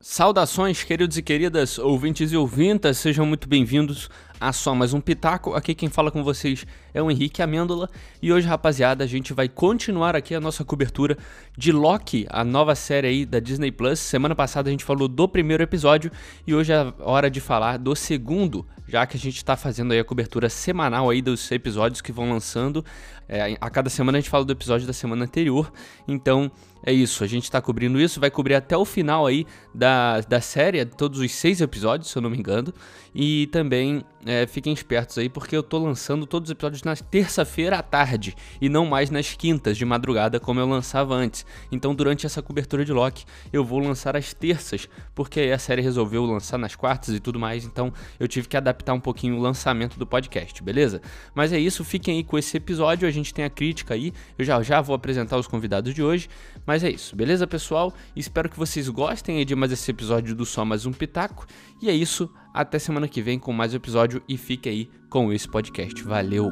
Saudações, 0.00 0.84
queridos 0.84 1.18
e 1.18 1.22
queridas, 1.22 1.76
ouvintes 1.76 2.30
e 2.30 2.36
ouvintas, 2.36 2.98
sejam 2.98 3.26
muito 3.26 3.48
bem-vindos 3.48 4.08
a 4.40 4.52
só 4.52 4.72
mais 4.72 4.94
um 4.94 5.00
Pitaco. 5.00 5.54
Aqui 5.54 5.74
quem 5.74 5.88
fala 5.88 6.12
com 6.12 6.22
vocês 6.22 6.64
é 6.94 7.02
o 7.02 7.10
Henrique 7.10 7.42
Amêndola 7.42 7.90
e 8.22 8.32
hoje, 8.32 8.46
rapaziada, 8.46 9.02
a 9.02 9.06
gente 9.08 9.32
vai 9.32 9.48
continuar 9.48 10.14
aqui 10.14 10.36
a 10.36 10.40
nossa 10.40 10.64
cobertura 10.64 11.18
de 11.56 11.72
Loki, 11.72 12.28
a 12.30 12.44
nova 12.44 12.76
série 12.76 13.08
aí 13.08 13.26
da 13.26 13.40
Disney 13.40 13.72
Plus. 13.72 13.98
Semana 13.98 14.36
passada 14.36 14.68
a 14.68 14.70
gente 14.70 14.84
falou 14.84 15.08
do 15.08 15.28
primeiro 15.28 15.64
episódio 15.64 16.12
e 16.46 16.54
hoje 16.54 16.72
é 16.72 16.94
hora 17.00 17.28
de 17.28 17.40
falar 17.40 17.76
do 17.76 17.96
segundo, 17.96 18.64
já 18.86 19.04
que 19.04 19.16
a 19.16 19.20
gente 19.20 19.38
está 19.38 19.56
fazendo 19.56 19.92
aí 19.92 19.98
a 19.98 20.04
cobertura 20.04 20.48
semanal 20.48 21.10
aí 21.10 21.20
dos 21.20 21.50
episódios 21.50 22.00
que 22.00 22.12
vão 22.12 22.30
lançando. 22.30 22.84
É, 23.28 23.58
a 23.60 23.68
cada 23.68 23.90
semana 23.90 24.18
a 24.18 24.20
gente 24.20 24.30
fala 24.30 24.44
do 24.44 24.52
episódio 24.52 24.86
da 24.86 24.92
semana 24.92 25.24
anterior, 25.24 25.72
então 26.06 26.50
é 26.82 26.92
isso, 26.92 27.24
a 27.24 27.26
gente 27.26 27.44
está 27.44 27.60
cobrindo 27.60 28.00
isso, 28.00 28.20
vai 28.20 28.30
cobrir 28.30 28.54
até 28.54 28.76
o 28.76 28.84
final 28.84 29.26
aí 29.26 29.46
da, 29.74 30.20
da 30.20 30.40
série, 30.40 30.84
todos 30.84 31.18
os 31.20 31.32
seis 31.32 31.60
episódios, 31.60 32.10
se 32.10 32.16
eu 32.16 32.22
não 32.22 32.30
me 32.30 32.38
engano. 32.38 32.72
E 33.14 33.46
também 33.48 34.04
é, 34.26 34.46
fiquem 34.46 34.72
espertos 34.72 35.16
aí, 35.18 35.28
porque 35.28 35.56
eu 35.56 35.62
tô 35.62 35.78
lançando 35.78 36.26
todos 36.26 36.48
os 36.48 36.52
episódios 36.52 36.82
na 36.82 36.94
terça-feira 36.94 37.78
à 37.78 37.82
tarde 37.82 38.34
e 38.60 38.68
não 38.68 38.84
mais 38.84 39.10
nas 39.10 39.32
quintas 39.34 39.76
de 39.76 39.84
madrugada, 39.84 40.40
como 40.40 40.60
eu 40.60 40.68
lançava 40.68 41.14
antes. 41.14 41.46
Então, 41.70 41.94
durante 41.94 42.26
essa 42.26 42.42
cobertura 42.42 42.84
de 42.84 42.92
Loki, 42.92 43.24
eu 43.52 43.64
vou 43.64 43.78
lançar 43.78 44.16
às 44.16 44.34
terças, 44.34 44.88
porque 45.14 45.40
aí 45.40 45.52
a 45.52 45.58
série 45.58 45.80
resolveu 45.80 46.24
lançar 46.24 46.58
nas 46.58 46.74
quartas 46.74 47.14
e 47.14 47.20
tudo 47.20 47.38
mais, 47.38 47.64
então 47.64 47.92
eu 48.18 48.28
tive 48.28 48.48
que 48.48 48.56
adaptar 48.56 48.92
um 48.92 49.00
pouquinho 49.00 49.36
o 49.36 49.40
lançamento 49.40 49.98
do 49.98 50.06
podcast, 50.06 50.62
beleza? 50.62 51.00
Mas 51.34 51.52
é 51.52 51.58
isso, 51.58 51.84
fiquem 51.84 52.16
aí 52.16 52.24
com 52.24 52.36
esse 52.36 52.56
episódio, 52.56 53.08
a 53.08 53.10
gente 53.10 53.32
tem 53.32 53.44
a 53.44 53.50
crítica 53.50 53.94
aí, 53.94 54.12
eu 54.38 54.44
já, 54.44 54.62
já 54.62 54.80
vou 54.80 54.94
apresentar 54.94 55.38
os 55.38 55.46
convidados 55.46 55.94
de 55.94 56.02
hoje, 56.02 56.28
mas 56.66 56.84
é 56.84 56.90
isso, 56.90 57.16
beleza, 57.16 57.46
pessoal? 57.46 57.94
Espero 58.14 58.48
que 58.48 58.58
vocês 58.58 58.88
gostem 58.88 59.44
de 59.44 59.54
mais 59.54 59.72
esse 59.72 59.90
episódio 59.90 60.34
do 60.34 60.44
Só 60.44 60.64
Mais 60.64 60.86
Um 60.86 60.92
Pitaco. 60.92 61.46
E 61.80 61.88
é 61.88 61.92
isso, 61.92 62.30
até 62.58 62.76
semana 62.76 63.06
que 63.06 63.22
vem 63.22 63.38
com 63.38 63.52
mais 63.52 63.72
um 63.72 63.76
episódio 63.76 64.20
e 64.28 64.36
fique 64.36 64.68
aí 64.68 64.90
com 65.08 65.32
esse 65.32 65.48
podcast. 65.48 66.02
Valeu! 66.02 66.50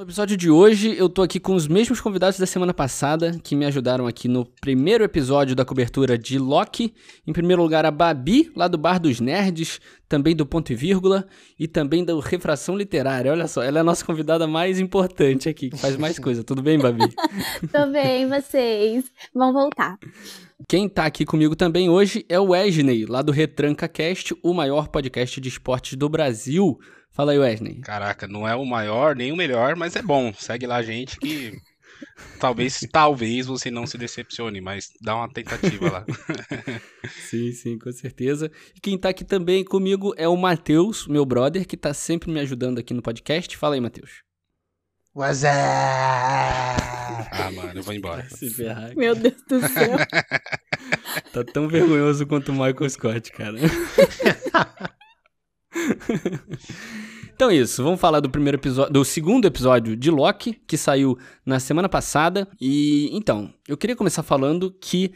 No 0.00 0.06
episódio 0.06 0.34
de 0.34 0.50
hoje, 0.50 0.96
eu 0.96 1.10
tô 1.10 1.20
aqui 1.20 1.38
com 1.38 1.54
os 1.54 1.68
mesmos 1.68 2.00
convidados 2.00 2.38
da 2.38 2.46
semana 2.46 2.72
passada, 2.72 3.38
que 3.44 3.54
me 3.54 3.66
ajudaram 3.66 4.06
aqui 4.06 4.28
no 4.28 4.46
primeiro 4.46 5.04
episódio 5.04 5.54
da 5.54 5.62
cobertura 5.62 6.16
de 6.16 6.38
Loki. 6.38 6.94
Em 7.26 7.34
primeiro 7.34 7.60
lugar, 7.60 7.84
a 7.84 7.90
Babi, 7.90 8.50
lá 8.56 8.66
do 8.66 8.78
Bar 8.78 8.98
dos 8.98 9.20
Nerds, 9.20 9.78
também 10.08 10.34
do 10.34 10.46
Ponto 10.46 10.72
e 10.72 10.74
Vírgula, 10.74 11.28
e 11.58 11.68
também 11.68 12.02
da 12.02 12.18
Refração 12.18 12.78
Literária. 12.78 13.30
Olha 13.30 13.46
só, 13.46 13.62
ela 13.62 13.76
é 13.76 13.80
a 13.82 13.84
nossa 13.84 14.02
convidada 14.02 14.46
mais 14.46 14.80
importante 14.80 15.50
aqui, 15.50 15.68
que 15.68 15.76
faz 15.76 15.98
mais 15.98 16.18
coisa. 16.18 16.42
Tudo 16.42 16.62
bem, 16.62 16.78
Babi? 16.78 17.04
Tudo 17.70 17.92
bem, 17.92 18.26
vocês. 18.26 19.04
Vão 19.34 19.52
voltar. 19.52 19.98
Quem 20.66 20.88
tá 20.88 21.04
aqui 21.04 21.26
comigo 21.26 21.54
também 21.54 21.90
hoje 21.90 22.24
é 22.26 22.40
o 22.40 22.52
Wesley, 22.52 23.04
lá 23.04 23.20
do 23.20 23.32
Retranca 23.32 23.86
Cast, 23.86 24.34
o 24.42 24.54
maior 24.54 24.88
podcast 24.88 25.38
de 25.38 25.48
esportes 25.50 25.94
do 25.94 26.08
Brasil. 26.08 26.78
Fala 27.20 27.32
aí, 27.32 27.38
Wesley. 27.38 27.74
Caraca, 27.82 28.26
não 28.26 28.48
é 28.48 28.56
o 28.56 28.64
maior 28.64 29.14
nem 29.14 29.30
o 29.30 29.36
melhor, 29.36 29.76
mas 29.76 29.94
é 29.94 30.00
bom. 30.00 30.32
Segue 30.32 30.66
lá 30.66 30.76
a 30.76 30.82
gente 30.82 31.18
que 31.18 31.52
talvez, 32.40 32.80
talvez 32.90 33.44
você 33.44 33.70
não 33.70 33.86
se 33.86 33.98
decepcione, 33.98 34.58
mas 34.58 34.88
dá 35.02 35.14
uma 35.14 35.30
tentativa 35.30 35.90
lá. 35.90 36.06
sim, 37.28 37.52
sim, 37.52 37.78
com 37.78 37.92
certeza. 37.92 38.50
E 38.74 38.80
quem 38.80 38.96
tá 38.96 39.10
aqui 39.10 39.22
também 39.22 39.62
comigo 39.62 40.14
é 40.16 40.26
o 40.26 40.34
Matheus, 40.34 41.06
meu 41.06 41.26
brother, 41.26 41.66
que 41.66 41.76
tá 41.76 41.92
sempre 41.92 42.30
me 42.30 42.40
ajudando 42.40 42.78
aqui 42.78 42.94
no 42.94 43.02
podcast. 43.02 43.54
Fala 43.54 43.74
aí, 43.74 43.82
Matheus. 43.82 44.22
Wazé! 45.14 45.50
Ah, 45.50 47.50
mano, 47.54 47.80
eu 47.80 47.82
vou 47.82 47.92
embora. 47.92 48.26
Ferrar. 48.56 48.96
Meu 48.96 49.14
Deus 49.14 49.36
do 49.46 49.60
céu. 49.68 49.98
tá 51.34 51.44
tão 51.52 51.68
vergonhoso 51.68 52.26
quanto 52.26 52.50
o 52.50 52.54
Michael 52.54 52.88
Scott, 52.88 53.30
cara. 53.30 53.58
Então 57.40 57.48
é 57.48 57.54
isso, 57.54 57.82
vamos 57.82 57.98
falar 57.98 58.20
do 58.20 58.28
primeiro 58.28 58.58
episódio, 58.58 58.92
do 58.92 59.02
segundo 59.02 59.46
episódio 59.46 59.96
de 59.96 60.10
Loki, 60.10 60.52
que 60.52 60.76
saiu 60.76 61.16
na 61.46 61.58
semana 61.58 61.88
passada. 61.88 62.46
E 62.60 63.08
então, 63.16 63.50
eu 63.66 63.78
queria 63.78 63.96
começar 63.96 64.22
falando 64.22 64.70
que 64.70 65.10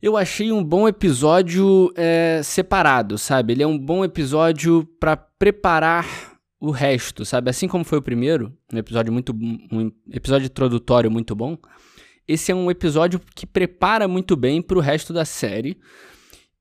eu 0.00 0.16
achei 0.16 0.52
um 0.52 0.62
bom 0.62 0.86
episódio 0.86 1.92
é, 1.96 2.40
separado, 2.44 3.18
sabe? 3.18 3.52
Ele 3.52 3.64
é 3.64 3.66
um 3.66 3.76
bom 3.76 4.04
episódio 4.04 4.88
para 5.00 5.16
preparar 5.16 6.38
o 6.60 6.70
resto, 6.70 7.24
sabe? 7.24 7.50
Assim 7.50 7.66
como 7.66 7.82
foi 7.82 7.98
o 7.98 8.02
primeiro, 8.02 8.56
um 8.72 8.78
episódio 8.78 9.12
muito, 9.12 9.32
um 9.32 9.90
episódio 10.12 10.46
introdutório 10.46 11.10
muito 11.10 11.34
bom. 11.34 11.58
Esse 12.28 12.52
é 12.52 12.54
um 12.54 12.70
episódio 12.70 13.20
que 13.34 13.44
prepara 13.44 14.06
muito 14.06 14.36
bem 14.36 14.62
para 14.62 14.78
o 14.78 14.80
resto 14.80 15.12
da 15.12 15.24
série. 15.24 15.76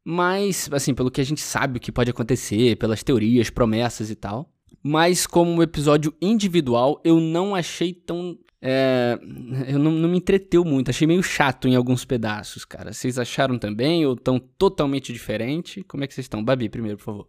Mas, 0.03 0.67
assim, 0.71 0.95
pelo 0.95 1.11
que 1.11 1.21
a 1.21 1.23
gente 1.23 1.41
sabe 1.41 1.77
o 1.77 1.79
que 1.79 1.91
pode 1.91 2.09
acontecer, 2.09 2.75
pelas 2.77 3.03
teorias, 3.03 3.51
promessas 3.51 4.09
e 4.09 4.15
tal. 4.15 4.52
Mas, 4.81 5.27
como 5.27 5.51
um 5.51 5.61
episódio 5.61 6.13
individual, 6.21 7.01
eu 7.03 7.19
não 7.19 7.55
achei 7.55 7.93
tão. 7.93 8.37
É, 8.61 9.19
eu 9.67 9.77
não, 9.77 9.91
não, 9.91 10.07
me 10.07 10.17
entreteu 10.17 10.63
muito, 10.63 10.89
achei 10.89 11.05
meio 11.05 11.21
chato 11.21 11.67
em 11.67 11.75
alguns 11.75 12.05
pedaços, 12.05 12.63
cara. 12.63 12.93
Vocês 12.93 13.19
acharam 13.19 13.59
também 13.59 14.05
ou 14.05 14.15
tão 14.15 14.39
totalmente 14.39 15.11
diferente? 15.11 15.83
Como 15.83 16.03
é 16.03 16.07
que 16.07 16.13
vocês 16.13 16.25
estão? 16.25 16.43
Babi, 16.43 16.69
primeiro, 16.69 16.97
por 16.97 17.03
favor. 17.03 17.27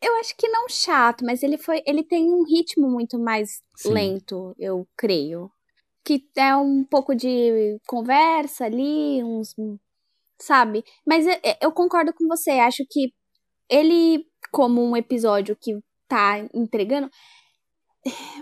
Eu 0.00 0.14
acho 0.16 0.36
que 0.36 0.46
não 0.48 0.68
chato, 0.68 1.24
mas 1.24 1.42
ele 1.42 1.58
foi, 1.58 1.82
ele 1.86 2.04
tem 2.04 2.30
um 2.30 2.44
ritmo 2.44 2.88
muito 2.88 3.18
mais 3.18 3.60
Sim. 3.74 3.92
lento, 3.92 4.54
eu 4.58 4.86
creio. 4.96 5.50
Que 6.04 6.24
é 6.36 6.54
um 6.54 6.84
pouco 6.84 7.14
de 7.14 7.78
conversa 7.86 8.64
ali, 8.64 9.22
uns 9.24 9.54
sabe? 10.42 10.84
Mas 11.06 11.26
eu, 11.26 11.34
eu 11.60 11.72
concordo 11.72 12.12
com 12.12 12.26
você. 12.26 12.50
Acho 12.50 12.84
que 12.90 13.12
ele, 13.68 14.26
como 14.50 14.82
um 14.82 14.96
episódio 14.96 15.56
que 15.58 15.78
tá 16.14 16.46
entregando. 16.54 17.10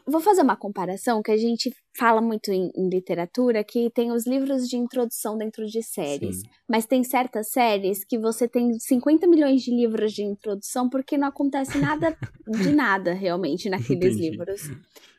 Vou 0.07 0.23
fazer 0.23 0.41
uma 0.41 0.57
comparação 0.57 1.23
que 1.23 1.31
a 1.31 1.37
gente 1.37 1.71
fala 1.99 2.23
muito 2.23 2.51
em, 2.51 2.71
em, 2.75 2.89
literatura, 2.89 3.63
que 3.63 3.91
tem 3.91 4.11
os 4.11 4.27
livros 4.27 4.67
de 4.67 4.79
introdução 4.79 5.37
dentro 5.37 5.67
de 5.67 5.83
séries. 5.83 6.41
Sim. 6.41 6.49
Mas 6.67 6.87
tem 6.87 7.05
certas 7.05 7.51
séries 7.51 8.03
que 8.03 8.19
você 8.19 8.49
tem 8.49 8.73
50 8.79 9.27
milhões 9.27 9.61
de 9.61 9.71
livros 9.71 10.15
de 10.15 10.23
introdução 10.23 10.89
porque 10.89 11.19
não 11.19 11.29
acontece 11.29 11.77
nada 11.79 12.17
de 12.49 12.73
nada 12.73 13.13
realmente 13.13 13.69
naqueles 13.69 14.15
Entendi. 14.15 14.31
livros. 14.31 14.63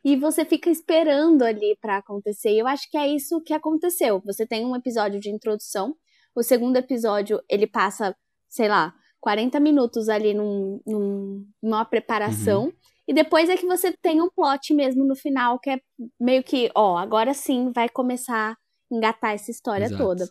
E 0.04 0.16
você 0.16 0.44
fica 0.44 0.72
esperando 0.72 1.44
ali 1.44 1.78
para 1.80 1.98
acontecer. 1.98 2.50
E 2.50 2.60
eu 2.60 2.66
acho 2.66 2.90
que 2.90 2.98
é 2.98 3.08
isso 3.08 3.42
que 3.42 3.54
aconteceu. 3.54 4.20
Você 4.26 4.48
tem 4.48 4.66
um 4.66 4.76
episódio 4.76 5.20
de 5.20 5.30
introdução 5.30 5.96
o 6.36 6.42
segundo 6.42 6.78
episódio, 6.78 7.42
ele 7.50 7.68
passa, 7.68 8.16
sei 8.50 8.70
lá, 8.70 8.94
40 9.22 9.60
minutos 9.60 10.10
ali 10.10 10.34
num, 10.34 10.82
num, 10.86 11.48
numa 11.62 11.86
preparação. 11.86 12.66
Uhum. 12.66 12.74
E 13.08 13.14
depois 13.14 13.50
é 13.50 13.56
que 13.56 13.66
você 13.66 13.96
tem 14.02 14.22
um 14.22 14.30
plot 14.30 14.74
mesmo 14.74 15.06
no 15.06 15.16
final, 15.16 15.60
que 15.60 15.70
é 15.70 15.80
meio 16.20 16.44
que, 16.44 16.72
ó, 16.76 16.98
agora 16.98 17.34
sim 17.34 17.72
vai 17.72 17.88
começar 17.88 18.52
a 18.52 18.58
engatar 18.96 19.32
essa 19.34 19.52
história 19.52 19.86
Exato. 19.86 20.04
toda. 20.04 20.30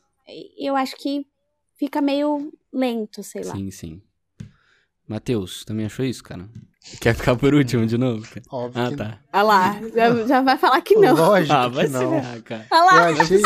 Eu 0.58 0.76
acho 0.76 0.96
que 0.96 1.26
fica 1.78 2.02
meio 2.02 2.52
lento, 2.72 3.22
sei 3.22 3.42
lá. 3.42 3.54
Sim, 3.54 3.70
sim. 3.70 4.02
Matheus, 5.06 5.64
também 5.64 5.86
achou 5.86 6.04
isso, 6.04 6.22
cara? 6.22 6.48
Quer 7.00 7.14
ficar 7.14 7.36
por 7.36 7.54
último 7.54 7.86
de 7.86 7.98
novo? 7.98 8.26
Cara? 8.26 8.42
Óbvio 8.50 8.82
ah, 8.82 8.88
que... 8.88 8.96
tá. 8.96 9.18
Ah 9.32 9.42
lá, 9.42 9.80
já, 9.94 10.26
já 10.26 10.42
vai 10.42 10.56
falar 10.56 10.80
que 10.80 10.96
não. 10.96 11.14
Lógico 11.14 11.52
ah, 11.52 11.68
vai 11.68 11.86
que 11.86 11.92
não. 11.92 12.42
Cara. 12.42 12.66
Ah 12.70 12.84
lá. 12.84 13.10
Eu 13.10 13.20
achei... 13.20 13.42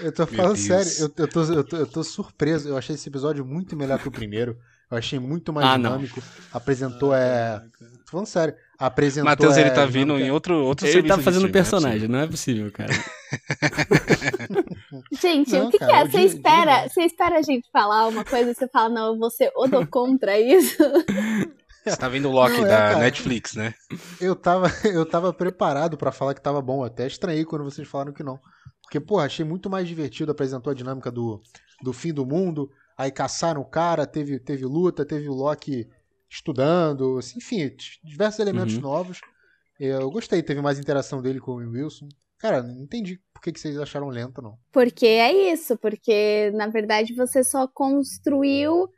Eu 0.00 0.12
tô 0.12 0.26
falando 0.26 0.56
sério, 0.56 0.90
eu, 0.98 1.12
eu, 1.16 1.28
tô, 1.28 1.42
eu, 1.42 1.64
tô, 1.64 1.76
eu 1.76 1.86
tô 1.86 2.02
surpreso. 2.02 2.68
Eu 2.68 2.76
achei 2.76 2.94
esse 2.94 3.08
episódio 3.08 3.44
muito 3.44 3.76
melhor 3.76 3.98
que 3.98 4.08
o 4.08 4.12
primeiro. 4.12 4.56
Eu 4.90 4.98
achei 4.98 5.18
muito 5.18 5.52
mais 5.52 5.66
ah, 5.66 5.76
dinâmico. 5.76 6.20
Não. 6.20 6.26
Apresentou 6.52 7.12
ah, 7.12 7.18
é. 7.18 7.60
Tô 8.04 8.10
falando 8.10 8.26
sério. 8.26 8.54
Apresentou. 8.78 9.30
Matheus, 9.30 9.56
é... 9.56 9.62
ele 9.62 9.70
tá 9.70 9.84
vindo 9.84 10.18
em 10.18 10.30
outro, 10.30 10.64
outro 10.64 10.86
Ele 10.86 11.02
tá 11.02 11.18
fazendo 11.18 11.50
personagem, 11.50 12.08
não 12.08 12.20
é 12.20 12.26
possível, 12.26 12.70
cara. 12.72 12.92
gente, 15.20 15.52
não, 15.52 15.66
o 15.66 15.70
que, 15.70 15.78
cara, 15.78 15.92
que 15.92 15.96
é? 15.96 16.10
Você 16.10 16.20
espera, 16.20 16.88
você 16.88 17.02
espera 17.02 17.38
a 17.38 17.42
gente 17.42 17.68
falar 17.72 18.08
uma 18.08 18.24
coisa 18.24 18.50
e 18.50 18.54
você 18.54 18.68
fala, 18.68 18.88
não, 18.88 19.18
você 19.18 19.50
odo 19.56 19.86
contra 19.86 20.38
isso? 20.38 20.76
Você 21.84 21.96
tá 21.96 22.08
vendo 22.08 22.28
o 22.28 22.32
Loki 22.32 22.56
não, 22.56 22.66
é, 22.66 22.68
da 22.68 22.76
cara. 22.76 22.98
Netflix, 22.98 23.54
né? 23.54 23.74
Eu 24.20 24.34
tava, 24.34 24.68
eu 24.84 25.04
tava 25.04 25.32
preparado 25.32 25.96
para 25.96 26.10
falar 26.10 26.34
que 26.34 26.40
tava 26.40 26.62
bom. 26.62 26.82
Até 26.82 27.06
estranhei 27.06 27.44
quando 27.44 27.64
vocês 27.64 27.86
falaram 27.86 28.12
que 28.12 28.22
não. 28.22 28.40
Porque, 28.82 28.98
pô, 29.00 29.18
achei 29.18 29.44
muito 29.44 29.68
mais 29.68 29.86
divertido, 29.86 30.32
apresentou 30.32 30.70
a 30.70 30.74
dinâmica 30.74 31.10
do, 31.10 31.42
do 31.82 31.92
fim 31.92 32.12
do 32.12 32.24
mundo, 32.24 32.70
aí 32.96 33.10
caçaram 33.10 33.60
o 33.60 33.64
cara, 33.64 34.06
teve, 34.06 34.38
teve 34.38 34.64
luta, 34.64 35.04
teve 35.04 35.28
o 35.28 35.34
Loki 35.34 35.88
estudando, 36.28 37.18
assim, 37.18 37.38
enfim, 37.38 37.74
diversos 38.02 38.40
elementos 38.40 38.74
uhum. 38.76 38.82
novos. 38.82 39.20
Eu 39.78 40.10
gostei, 40.10 40.42
teve 40.42 40.60
mais 40.60 40.78
interação 40.78 41.20
dele 41.20 41.40
com 41.40 41.52
o 41.52 41.70
Wilson. 41.70 42.08
Cara, 42.38 42.62
não 42.62 42.82
entendi 42.82 43.20
por 43.32 43.40
que, 43.40 43.52
que 43.52 43.60
vocês 43.60 43.78
acharam 43.78 44.08
lento, 44.08 44.42
não. 44.42 44.58
Porque 44.72 45.06
é 45.06 45.52
isso, 45.52 45.76
porque 45.78 46.50
na 46.54 46.66
verdade 46.66 47.14
você 47.14 47.42
só 47.42 47.66
construiu 47.66 48.88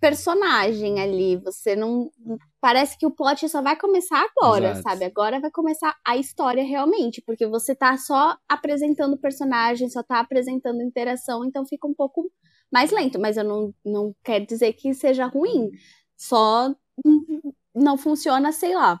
personagem 0.00 1.00
ali. 1.00 1.36
Você 1.36 1.74
não. 1.76 2.10
Parece 2.60 2.98
que 2.98 3.06
o 3.06 3.10
plot 3.10 3.48
só 3.48 3.62
vai 3.62 3.76
começar 3.78 4.24
agora, 4.36 4.70
Exato. 4.70 4.82
sabe? 4.82 5.04
Agora 5.04 5.40
vai 5.40 5.50
começar 5.50 5.96
a 6.06 6.16
história 6.16 6.64
realmente, 6.64 7.22
porque 7.22 7.46
você 7.46 7.74
tá 7.74 7.96
só 7.96 8.36
apresentando 8.48 9.14
o 9.14 9.20
personagem, 9.20 9.88
só 9.88 10.02
tá 10.02 10.20
apresentando 10.20 10.82
interação, 10.82 11.44
então 11.44 11.66
fica 11.66 11.86
um 11.86 11.94
pouco 11.94 12.30
mais 12.72 12.90
lento. 12.90 13.18
Mas 13.20 13.36
eu 13.36 13.44
não, 13.44 13.74
não 13.84 14.14
quero 14.24 14.46
dizer 14.46 14.72
que 14.74 14.94
seja 14.94 15.26
ruim. 15.26 15.70
Só 16.16 16.74
não 17.74 17.98
funciona, 17.98 18.52
sei 18.52 18.74
lá, 18.74 19.00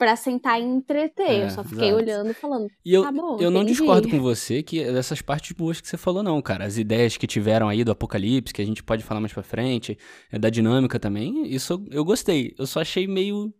para 0.00 0.16
sentar 0.16 0.58
e 0.58 0.64
entreter. 0.64 1.28
É, 1.28 1.44
eu 1.44 1.50
só 1.50 1.62
fiquei 1.62 1.88
exato. 1.88 2.02
olhando 2.02 2.30
e 2.30 2.32
falando. 2.32 2.70
E 2.82 2.94
eu, 2.94 3.02
tá 3.02 3.12
bom, 3.12 3.36
eu 3.38 3.50
não 3.50 3.62
discordo 3.62 4.08
com 4.08 4.18
você 4.18 4.62
que 4.62 4.80
é 4.80 4.90
dessas 4.90 5.20
partes 5.20 5.52
boas 5.52 5.78
que 5.78 5.86
você 5.86 5.98
falou, 5.98 6.22
não, 6.22 6.40
cara. 6.40 6.64
As 6.64 6.78
ideias 6.78 7.18
que 7.18 7.26
tiveram 7.26 7.68
aí 7.68 7.84
do 7.84 7.92
Apocalipse, 7.92 8.54
que 8.54 8.62
a 8.62 8.64
gente 8.64 8.82
pode 8.82 9.04
falar 9.04 9.20
mais 9.20 9.34
pra 9.34 9.42
frente, 9.42 9.98
é 10.32 10.38
da 10.38 10.48
dinâmica 10.48 10.98
também, 10.98 11.46
isso 11.46 11.86
eu 11.90 12.02
gostei. 12.02 12.54
Eu 12.58 12.66
só 12.66 12.80
achei 12.80 13.06
meio. 13.06 13.52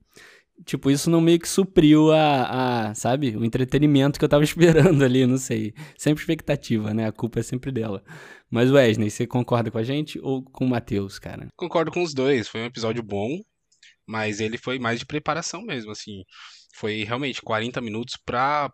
Tipo, 0.64 0.90
isso 0.90 1.10
não 1.10 1.20
meio 1.20 1.38
que 1.38 1.48
supriu 1.48 2.10
a, 2.10 2.88
a, 2.88 2.94
sabe, 2.94 3.36
o 3.36 3.44
entretenimento 3.44 4.18
que 4.18 4.24
eu 4.24 4.28
tava 4.28 4.44
esperando 4.44 5.04
ali, 5.04 5.26
não 5.26 5.36
sei. 5.36 5.74
Sempre 5.98 6.22
expectativa, 6.22 6.94
né? 6.94 7.06
A 7.06 7.12
culpa 7.12 7.40
é 7.40 7.42
sempre 7.42 7.70
dela. 7.70 8.02
Mas, 8.50 8.70
Wesley, 8.70 9.10
você 9.10 9.26
concorda 9.26 9.70
com 9.70 9.78
a 9.78 9.82
gente 9.82 10.18
ou 10.22 10.42
com 10.42 10.64
o 10.64 10.68
Matheus, 10.68 11.18
cara? 11.18 11.48
Concordo 11.54 11.90
com 11.90 12.02
os 12.02 12.14
dois. 12.14 12.48
Foi 12.48 12.62
um 12.62 12.66
episódio 12.66 13.02
bom. 13.02 13.40
Mas 14.10 14.40
ele 14.40 14.58
foi 14.58 14.78
mais 14.78 14.98
de 14.98 15.06
preparação 15.06 15.62
mesmo, 15.62 15.92
assim. 15.92 16.24
Foi 16.74 17.04
realmente 17.04 17.42
40 17.42 17.80
minutos 17.80 18.16
para 18.24 18.72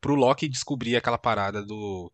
pro 0.00 0.14
Loki 0.14 0.48
descobrir 0.48 0.96
aquela 0.96 1.18
parada 1.18 1.64
do 1.64 2.10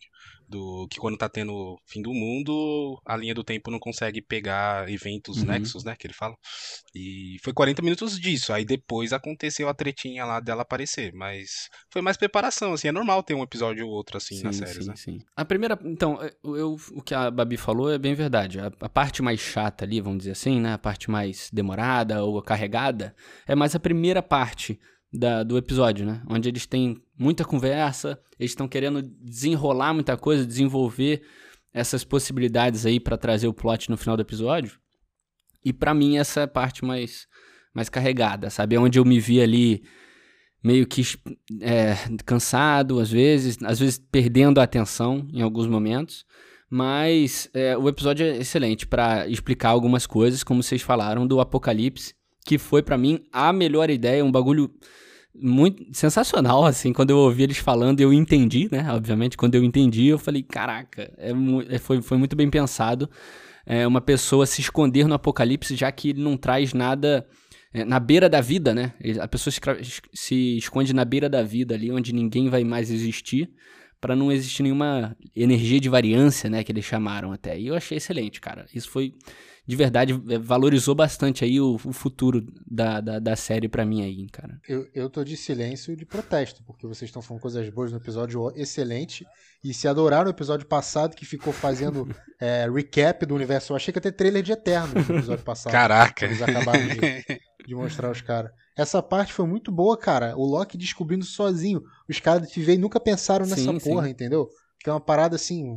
do 0.53 0.87
que 0.89 1.01
quando 1.01 1.17
tá 1.17 1.29
tendo 1.29 1.79
fim 1.87 2.03
do 2.03 2.13
mundo, 2.13 3.01
a 3.07 3.17
linha 3.17 3.35
do 3.35 3.43
tempo 3.43 3.71
não 3.71 3.79
consegue 3.79 4.21
pegar 4.21 4.89
eventos 4.91 5.39
uhum. 5.39 5.47
nexos, 5.47 5.83
né, 5.83 5.97
que 5.99 6.07
ele 6.07 6.15
fala. 6.15 6.35
E 6.95 7.39
foi 7.43 7.53
40 7.53 7.81
minutos 7.83 8.21
disso. 8.21 8.53
Aí 8.53 8.65
depois 8.65 9.13
aconteceu 9.13 9.69
a 9.69 9.75
tretinha 9.75 10.25
lá 10.25 10.39
dela 10.39 10.63
aparecer, 10.63 11.13
mas 11.15 11.69
foi 11.91 12.03
mais 12.03 12.17
preparação, 12.17 12.75
assim, 12.75 12.89
é 12.89 12.93
normal 12.93 13.23
ter 13.23 13.35
um 13.35 13.43
episódio 13.43 13.87
ou 13.87 13.93
outro 13.93 14.19
assim 14.19 14.37
sim, 14.37 14.45
na 14.45 14.53
série, 14.53 14.83
sim, 14.83 14.89
né? 14.89 14.97
Sim. 14.97 15.19
A 15.35 15.45
primeira, 15.45 15.79
então, 15.85 16.23
é, 16.23 16.33
eu, 16.45 16.77
o 16.93 17.03
que 17.03 17.15
a 17.15 17.31
Babi 17.31 17.57
falou 17.57 17.91
é 17.91 17.99
bem 17.99 18.15
verdade. 18.15 18.61
A, 18.61 18.67
a 18.67 18.89
parte 18.89 19.23
mais 19.23 19.41
chata 19.41 19.85
ali, 19.85 20.01
vamos 20.01 20.19
dizer 20.19 20.33
assim, 20.33 20.61
né, 20.61 20.75
a 20.75 20.79
parte 20.79 21.11
mais 21.11 21.49
demorada 21.51 22.23
ou 22.23 22.43
carregada, 22.43 23.15
é 23.47 23.55
mais 23.55 23.75
a 23.75 23.81
primeira 23.81 24.23
parte 24.23 24.79
da, 25.13 25.43
do 25.43 25.59
episódio, 25.59 26.07
né? 26.07 26.23
Onde 26.27 26.49
eles 26.49 26.65
têm 26.67 27.03
muita 27.19 27.45
conversa, 27.45 28.19
eles 28.39 28.53
estão 28.53 28.67
querendo 28.67 29.03
desenrolar 29.03 29.93
muita 29.93 30.17
coisa, 30.17 30.47
desenvolver 30.47 31.23
essas 31.73 32.05
possibilidades 32.05 32.87
aí 32.87 32.99
para 32.99 33.17
trazer 33.17 33.49
o 33.49 33.55
plot 33.55 33.91
no 33.91 33.97
final 33.97 34.17
do 34.17 34.23
episódio. 34.23 34.79
E 35.65 35.73
para 35.73 35.95
mim 35.95 36.17
essa 36.17 36.41
é 36.41 36.43
a 36.45 36.49
parte 36.49 36.85
mais, 36.85 37.27
mais 37.75 37.89
carregada, 37.89 38.51
sabe? 38.51 38.75
É 38.75 38.81
onde 38.81 38.99
eu 38.99 39.05
me 39.05 39.21
vi 39.21 39.41
ali 39.41 39.83
meio 40.63 40.87
que 40.87 41.03
é, 41.61 41.95
cansado 42.25 43.01
às 43.01 43.11
vezes, 43.11 43.59
às 43.63 43.81
vezes 43.81 43.99
perdendo 43.99 44.61
a 44.61 44.65
atenção 44.65 45.27
em 45.33 45.43
alguns 45.43 45.67
momentos. 45.67 46.25
Mas 46.71 47.51
é, 47.53 47.77
o 47.77 47.87
episódio 47.87 48.25
é 48.25 48.39
excelente 48.39 48.87
para 48.87 49.29
explicar 49.29 49.69
algumas 49.69 50.07
coisas, 50.07 50.43
como 50.43 50.63
vocês 50.63 50.81
falaram, 50.81 51.27
do 51.27 51.39
Apocalipse, 51.39 52.15
que 52.45 52.59
foi 52.59 52.83
para 52.83 52.99
mim 52.99 53.21
a 53.33 53.53
melhor 53.53 53.91
ideia, 53.91 54.25
um 54.25 54.33
bagulho 54.33 54.71
muito 55.35 55.85
sensacional, 55.93 56.65
assim, 56.65 56.93
quando 56.93 57.11
eu 57.11 57.19
ouvi 57.19 57.43
eles 57.43 57.57
falando, 57.57 58.01
eu 58.01 58.13
entendi, 58.13 58.69
né? 58.71 58.87
Obviamente, 58.93 59.37
quando 59.37 59.55
eu 59.55 59.65
entendi, 59.65 60.07
eu 60.07 60.19
falei, 60.19 60.43
caraca, 60.43 61.11
é, 61.17 61.33
é 61.71 61.79
foi, 61.79 62.03
foi 62.03 62.19
muito 62.19 62.37
bem 62.37 62.51
pensado. 62.51 63.09
É 63.65 63.87
uma 63.87 64.01
pessoa 64.01 64.45
se 64.45 64.61
esconder 64.61 65.07
no 65.07 65.15
apocalipse, 65.15 65.77
já 65.77 65.91
que 65.91 66.11
ele 66.11 66.23
não 66.23 66.37
traz 66.37 66.75
nada 66.75 67.27
é, 67.73 67.85
na 67.85 67.99
beira 67.99 68.29
da 68.29 68.41
vida, 68.41 68.75
né? 68.75 68.93
A 69.21 69.29
pessoa 69.29 69.53
se, 69.53 69.61
se 70.13 70.59
esconde 70.59 70.93
na 70.93 71.05
beira 71.05 71.29
da 71.29 71.43
vida 71.43 71.75
ali, 71.75 71.91
onde 71.91 72.13
ninguém 72.13 72.49
vai 72.51 72.65
mais 72.65 72.91
existir, 72.91 73.51
para 74.01 74.17
não 74.17 74.33
existir 74.33 74.65
nenhuma 74.65 75.17
energia 75.35 75.81
de 75.81 75.89
variância, 75.89 76.51
né? 76.51 76.63
Que 76.63 76.73
eles 76.73 76.85
chamaram 76.85 77.33
até. 77.33 77.59
E 77.59 77.69
eu 77.69 77.75
achei 77.75 77.97
excelente, 77.97 78.41
cara. 78.41 78.67
Isso 78.75 78.91
foi 78.91 79.15
de 79.67 79.77
verdade 79.77 80.13
é, 80.29 80.39
valorizou 80.39 80.95
bastante 80.95 81.45
aí 81.45 81.61
o, 81.61 81.75
o 81.85 81.93
futuro 81.93 82.45
da, 82.67 83.01
da, 83.01 83.19
da 83.19 83.37
série 83.37 83.69
para 83.69 83.85
mim 83.85 84.03
aí, 84.03 84.29
cara. 84.29 84.61
Eu, 84.69 84.89
eu 84.95 85.09
tô 85.09 85.23
de 85.23 85.37
silêncio 85.37 85.93
e 85.93 85.97
de 85.97 86.05
protesto, 86.05 86.63
porque 86.65 86.87
vocês 86.87 87.09
estão 87.09 87.23
falando 87.23 87.43
coisas 87.43 87.69
boas 87.71 87.93
no 87.93 87.99
episódio 87.99 88.53
excelente, 88.57 89.25
e 89.63 89.73
se 89.73 89.87
adoraram 89.87 90.27
o 90.27 90.33
episódio 90.33 90.67
passado 90.67 91.15
que 91.15 91.25
ficou 91.25 91.53
fazendo 91.53 92.09
é, 92.41 92.69
recap 92.69 93.25
do 93.25 93.35
universo. 93.35 93.73
Eu 93.73 93.77
achei 93.77 93.93
que 93.93 93.99
ia 93.99 94.03
ter 94.03 94.13
trailer 94.13 94.43
de 94.43 94.53
Eterno 94.53 94.95
no 94.95 95.17
episódio 95.19 95.45
passado. 95.45 95.73
Caraca! 95.73 96.25
Eles 96.25 96.43
acabaram 96.43 96.85
de, 96.89 97.25
de 97.67 97.75
mostrar 97.75 98.11
os 98.11 98.21
caras. 98.21 98.51
Essa 98.77 99.03
parte 99.03 99.33
foi 99.33 99.47
muito 99.47 99.71
boa, 99.71 99.97
cara. 99.97 100.37
O 100.37 100.45
Loki 100.45 100.77
descobrindo 100.77 101.25
sozinho. 101.25 101.83
Os 102.09 102.19
caras 102.19 102.49
de 102.49 102.55
TV 102.55 102.77
nunca 102.77 102.99
pensaram 102.99 103.47
nessa 103.47 103.73
sim, 103.73 103.79
porra, 103.79 104.07
sim. 104.07 104.11
entendeu? 104.11 104.49
Que 104.81 104.91
é 104.91 104.93
uma 104.93 105.01
parada 105.01 105.37
assim, 105.37 105.77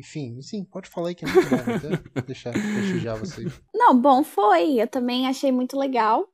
enfim, 0.00 0.40
sim, 0.40 0.64
pode 0.64 0.88
falar 0.88 1.08
aí 1.08 1.14
que 1.14 1.26
é 1.26 1.28
muito 1.28 1.50
bom, 1.50 1.56
até 1.56 2.22
deixar 2.26 2.52
prestigiar 2.52 3.18
vocês. 3.18 3.60
Não, 3.74 3.98
bom 3.98 4.24
foi. 4.24 4.80
Eu 4.80 4.88
também 4.88 5.26
achei 5.26 5.52
muito 5.52 5.78
legal. 5.78 6.26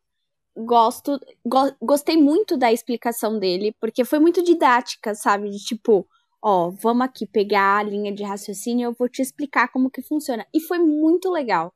Gosto, 0.57 1.21
go, 1.45 1.75
gostei 1.83 2.17
muito 2.17 2.57
da 2.57 2.73
explicação 2.73 3.39
dele, 3.39 3.75
porque 3.81 4.05
foi 4.05 4.21
muito 4.21 4.43
didática, 4.43 5.15
sabe? 5.17 5.51
De 5.51 5.59
tipo, 5.59 6.07
ó, 6.41 6.71
vamos 6.71 7.07
aqui 7.07 7.27
pegar 7.27 7.79
a 7.79 7.83
linha 7.83 8.15
de 8.15 8.23
raciocínio, 8.23 8.87
eu 8.87 8.95
vou 8.97 9.09
te 9.09 9.21
explicar 9.21 9.69
como 9.73 9.91
que 9.91 10.01
funciona. 10.01 10.47
E 10.55 10.61
foi 10.61 10.79
muito 10.79 11.29
legal. 11.31 11.75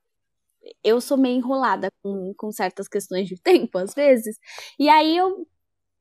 Eu 0.84 1.00
sou 1.00 1.19
meio 1.19 1.36
enrolada 1.36 1.90
com, 2.02 2.32
com 2.36 2.52
certas 2.52 2.86
questões 2.86 3.26
de 3.28 3.36
tempo, 3.43 3.78
às 3.78 3.93
vezes. 3.94 4.38
E 4.78 4.88
aí 4.88 5.16
eu 5.16 5.46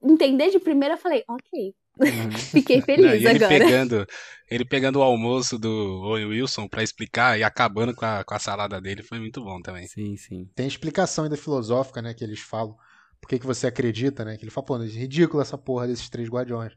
entender 0.03 0.51
de 0.51 0.59
primeira, 0.59 0.97
falei, 0.97 1.23
ok. 1.27 1.73
Fiquei 2.51 2.81
feliz 2.81 3.05
Não, 3.05 3.13
ele 3.13 3.43
agora. 3.43 3.65
Pegando, 3.65 4.07
ele 4.49 4.65
pegando 4.65 4.99
o 4.99 5.03
almoço 5.03 5.57
do 5.57 6.01
Owen 6.03 6.25
Wilson 6.25 6.67
para 6.67 6.83
explicar 6.83 7.37
e 7.37 7.43
acabando 7.43 7.93
com 7.93 8.05
a, 8.05 8.23
com 8.23 8.33
a 8.33 8.39
salada 8.39 8.79
dele 8.79 9.03
foi 9.03 9.19
muito 9.19 9.43
bom 9.43 9.61
também. 9.61 9.87
Sim, 9.87 10.15
sim. 10.15 10.45
Tem 10.55 10.67
explicação 10.67 11.25
ainda 11.25 11.37
filosófica, 11.37 12.01
né, 12.01 12.13
que 12.13 12.23
eles 12.23 12.39
falam. 12.39 12.75
Por 13.19 13.27
que, 13.27 13.37
que 13.37 13.45
você 13.45 13.67
acredita, 13.67 14.23
né? 14.23 14.37
Que 14.37 14.45
ele 14.45 14.51
fala, 14.51 14.65
pô, 14.65 14.81
é 14.81 14.87
ridículo 14.87 15.41
essa 15.41 15.57
porra 15.57 15.87
desses 15.87 16.09
três 16.09 16.29
guardiões. 16.29 16.73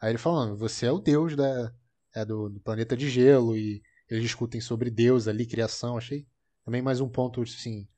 Aí 0.00 0.10
ele 0.10 0.18
fala, 0.18 0.54
você 0.54 0.84
é 0.84 0.92
o 0.92 0.98
deus 0.98 1.34
da, 1.34 1.72
é 2.14 2.24
do, 2.26 2.50
do 2.50 2.60
planeta 2.60 2.94
de 2.94 3.08
gelo 3.08 3.56
e 3.56 3.82
eles 4.08 4.22
discutem 4.22 4.60
sobre 4.60 4.90
Deus 4.90 5.26
ali, 5.26 5.46
criação. 5.46 5.96
Achei 5.96 6.26
também 6.62 6.82
mais 6.82 7.00
um 7.00 7.08
ponto, 7.08 7.40
assim, 7.40 7.88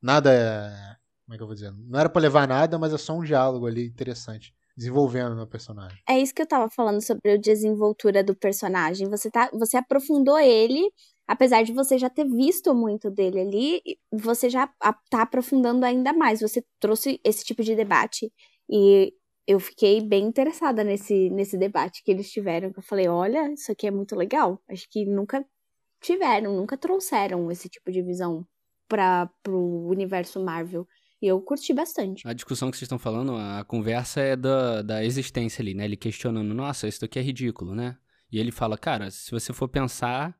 nada 0.00 0.32
é, 0.32 0.96
como 1.26 1.34
é 1.34 1.36
que 1.36 1.42
eu 1.42 1.46
vou 1.46 1.54
dizer? 1.54 1.70
Não 1.70 2.00
era 2.00 2.08
para 2.08 2.22
levar 2.22 2.48
nada, 2.48 2.78
mas 2.78 2.94
é 2.94 2.98
só 2.98 3.14
um 3.14 3.22
diálogo 3.22 3.66
ali 3.66 3.86
interessante 3.86 4.54
desenvolvendo 4.76 5.36
meu 5.36 5.46
personagem. 5.46 5.98
É 6.08 6.18
isso 6.18 6.34
que 6.34 6.42
eu 6.42 6.46
tava 6.46 6.68
falando 6.70 7.00
sobre 7.00 7.32
a 7.32 7.36
desenvoltura 7.36 8.22
do 8.24 8.34
personagem. 8.34 9.08
Você, 9.08 9.30
tá, 9.30 9.48
você 9.52 9.76
aprofundou 9.76 10.38
ele, 10.38 10.90
apesar 11.26 11.62
de 11.62 11.72
você 11.72 11.96
já 11.96 12.10
ter 12.10 12.24
visto 12.24 12.74
muito 12.74 13.10
dele 13.10 13.40
ali, 13.40 13.82
você 14.12 14.50
já 14.50 14.66
tá 15.10 15.22
aprofundando 15.22 15.84
ainda 15.84 16.12
mais. 16.12 16.40
Você 16.40 16.64
trouxe 16.80 17.20
esse 17.24 17.44
tipo 17.44 17.62
de 17.62 17.76
debate 17.76 18.32
e 18.68 19.12
eu 19.46 19.60
fiquei 19.60 20.00
bem 20.00 20.24
interessada 20.24 20.82
nesse, 20.82 21.30
nesse 21.30 21.56
debate 21.56 22.02
que 22.02 22.10
eles 22.10 22.30
tiveram. 22.30 22.72
Eu 22.74 22.82
falei, 22.82 23.08
olha, 23.08 23.52
isso 23.52 23.70
aqui 23.70 23.86
é 23.86 23.90
muito 23.90 24.16
legal. 24.16 24.60
Acho 24.68 24.88
que 24.90 25.04
nunca 25.04 25.44
tiveram, 26.00 26.56
nunca 26.56 26.76
trouxeram 26.76 27.50
esse 27.50 27.68
tipo 27.68 27.90
de 27.92 28.02
visão 28.02 28.46
para 28.88 29.30
pro 29.42 29.58
universo 29.88 30.42
Marvel. 30.42 30.86
E 31.24 31.26
eu 31.26 31.40
curti 31.40 31.72
bastante. 31.72 32.28
A 32.28 32.34
discussão 32.34 32.70
que 32.70 32.76
vocês 32.76 32.84
estão 32.84 32.98
falando, 32.98 33.34
a 33.34 33.64
conversa 33.64 34.20
é 34.20 34.36
da, 34.36 34.82
da 34.82 35.02
existência 35.02 35.62
ali, 35.62 35.72
né? 35.72 35.86
Ele 35.86 35.96
questionando, 35.96 36.52
nossa, 36.52 36.86
isso 36.86 37.02
aqui 37.02 37.18
é 37.18 37.22
ridículo, 37.22 37.74
né? 37.74 37.96
E 38.30 38.38
ele 38.38 38.52
fala, 38.52 38.76
cara, 38.76 39.10
se 39.10 39.30
você 39.30 39.50
for 39.50 39.66
pensar, 39.66 40.36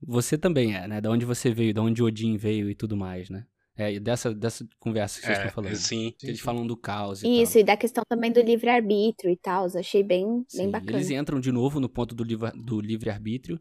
você 0.00 0.38
também 0.38 0.74
é, 0.74 0.88
né? 0.88 0.98
Da 0.98 1.10
onde 1.10 1.26
você 1.26 1.52
veio, 1.52 1.74
da 1.74 1.82
onde 1.82 2.02
Odin 2.02 2.38
veio 2.38 2.70
e 2.70 2.74
tudo 2.74 2.96
mais, 2.96 3.28
né? 3.28 3.44
É, 3.76 4.00
dessa, 4.00 4.32
dessa 4.32 4.66
conversa 4.78 5.20
que 5.20 5.26
vocês 5.26 5.38
é, 5.38 5.42
estão 5.42 5.62
falando. 5.62 5.76
Sim. 5.76 6.14
Eles 6.22 6.40
falam 6.40 6.66
do 6.66 6.74
caos 6.74 7.22
e 7.22 7.42
Isso, 7.42 7.52
tal. 7.54 7.60
e 7.60 7.64
da 7.64 7.76
questão 7.76 8.02
também 8.08 8.32
do 8.32 8.40
livre-arbítrio 8.40 9.30
e 9.30 9.36
tal. 9.36 9.66
Achei 9.76 10.02
bem, 10.02 10.42
sim, 10.48 10.56
bem 10.56 10.70
bacana. 10.70 10.92
Eles 10.92 11.10
entram 11.10 11.38
de 11.38 11.52
novo 11.52 11.78
no 11.80 11.88
ponto 11.88 12.14
do, 12.14 12.24
do 12.24 12.80
livre-arbítrio 12.80 13.60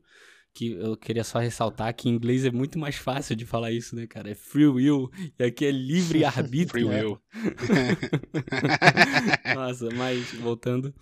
que 0.53 0.73
eu 0.73 0.95
queria 0.95 1.23
só 1.23 1.39
ressaltar 1.39 1.93
que 1.95 2.07
em 2.07 2.13
inglês 2.13 2.45
é 2.45 2.51
muito 2.51 2.77
mais 2.77 2.95
fácil 2.95 3.35
de 3.35 3.45
falar 3.45 3.71
isso, 3.71 3.95
né, 3.95 4.05
cara? 4.05 4.29
É 4.29 4.35
free 4.35 4.67
will 4.67 5.09
e 5.39 5.43
aqui 5.43 5.65
é 5.65 5.71
livre 5.71 6.23
arbítrio. 6.23 6.87
free 6.87 6.95
will. 7.03 7.19
Nossa, 9.55 9.89
mas 9.95 10.31
voltando, 10.33 10.93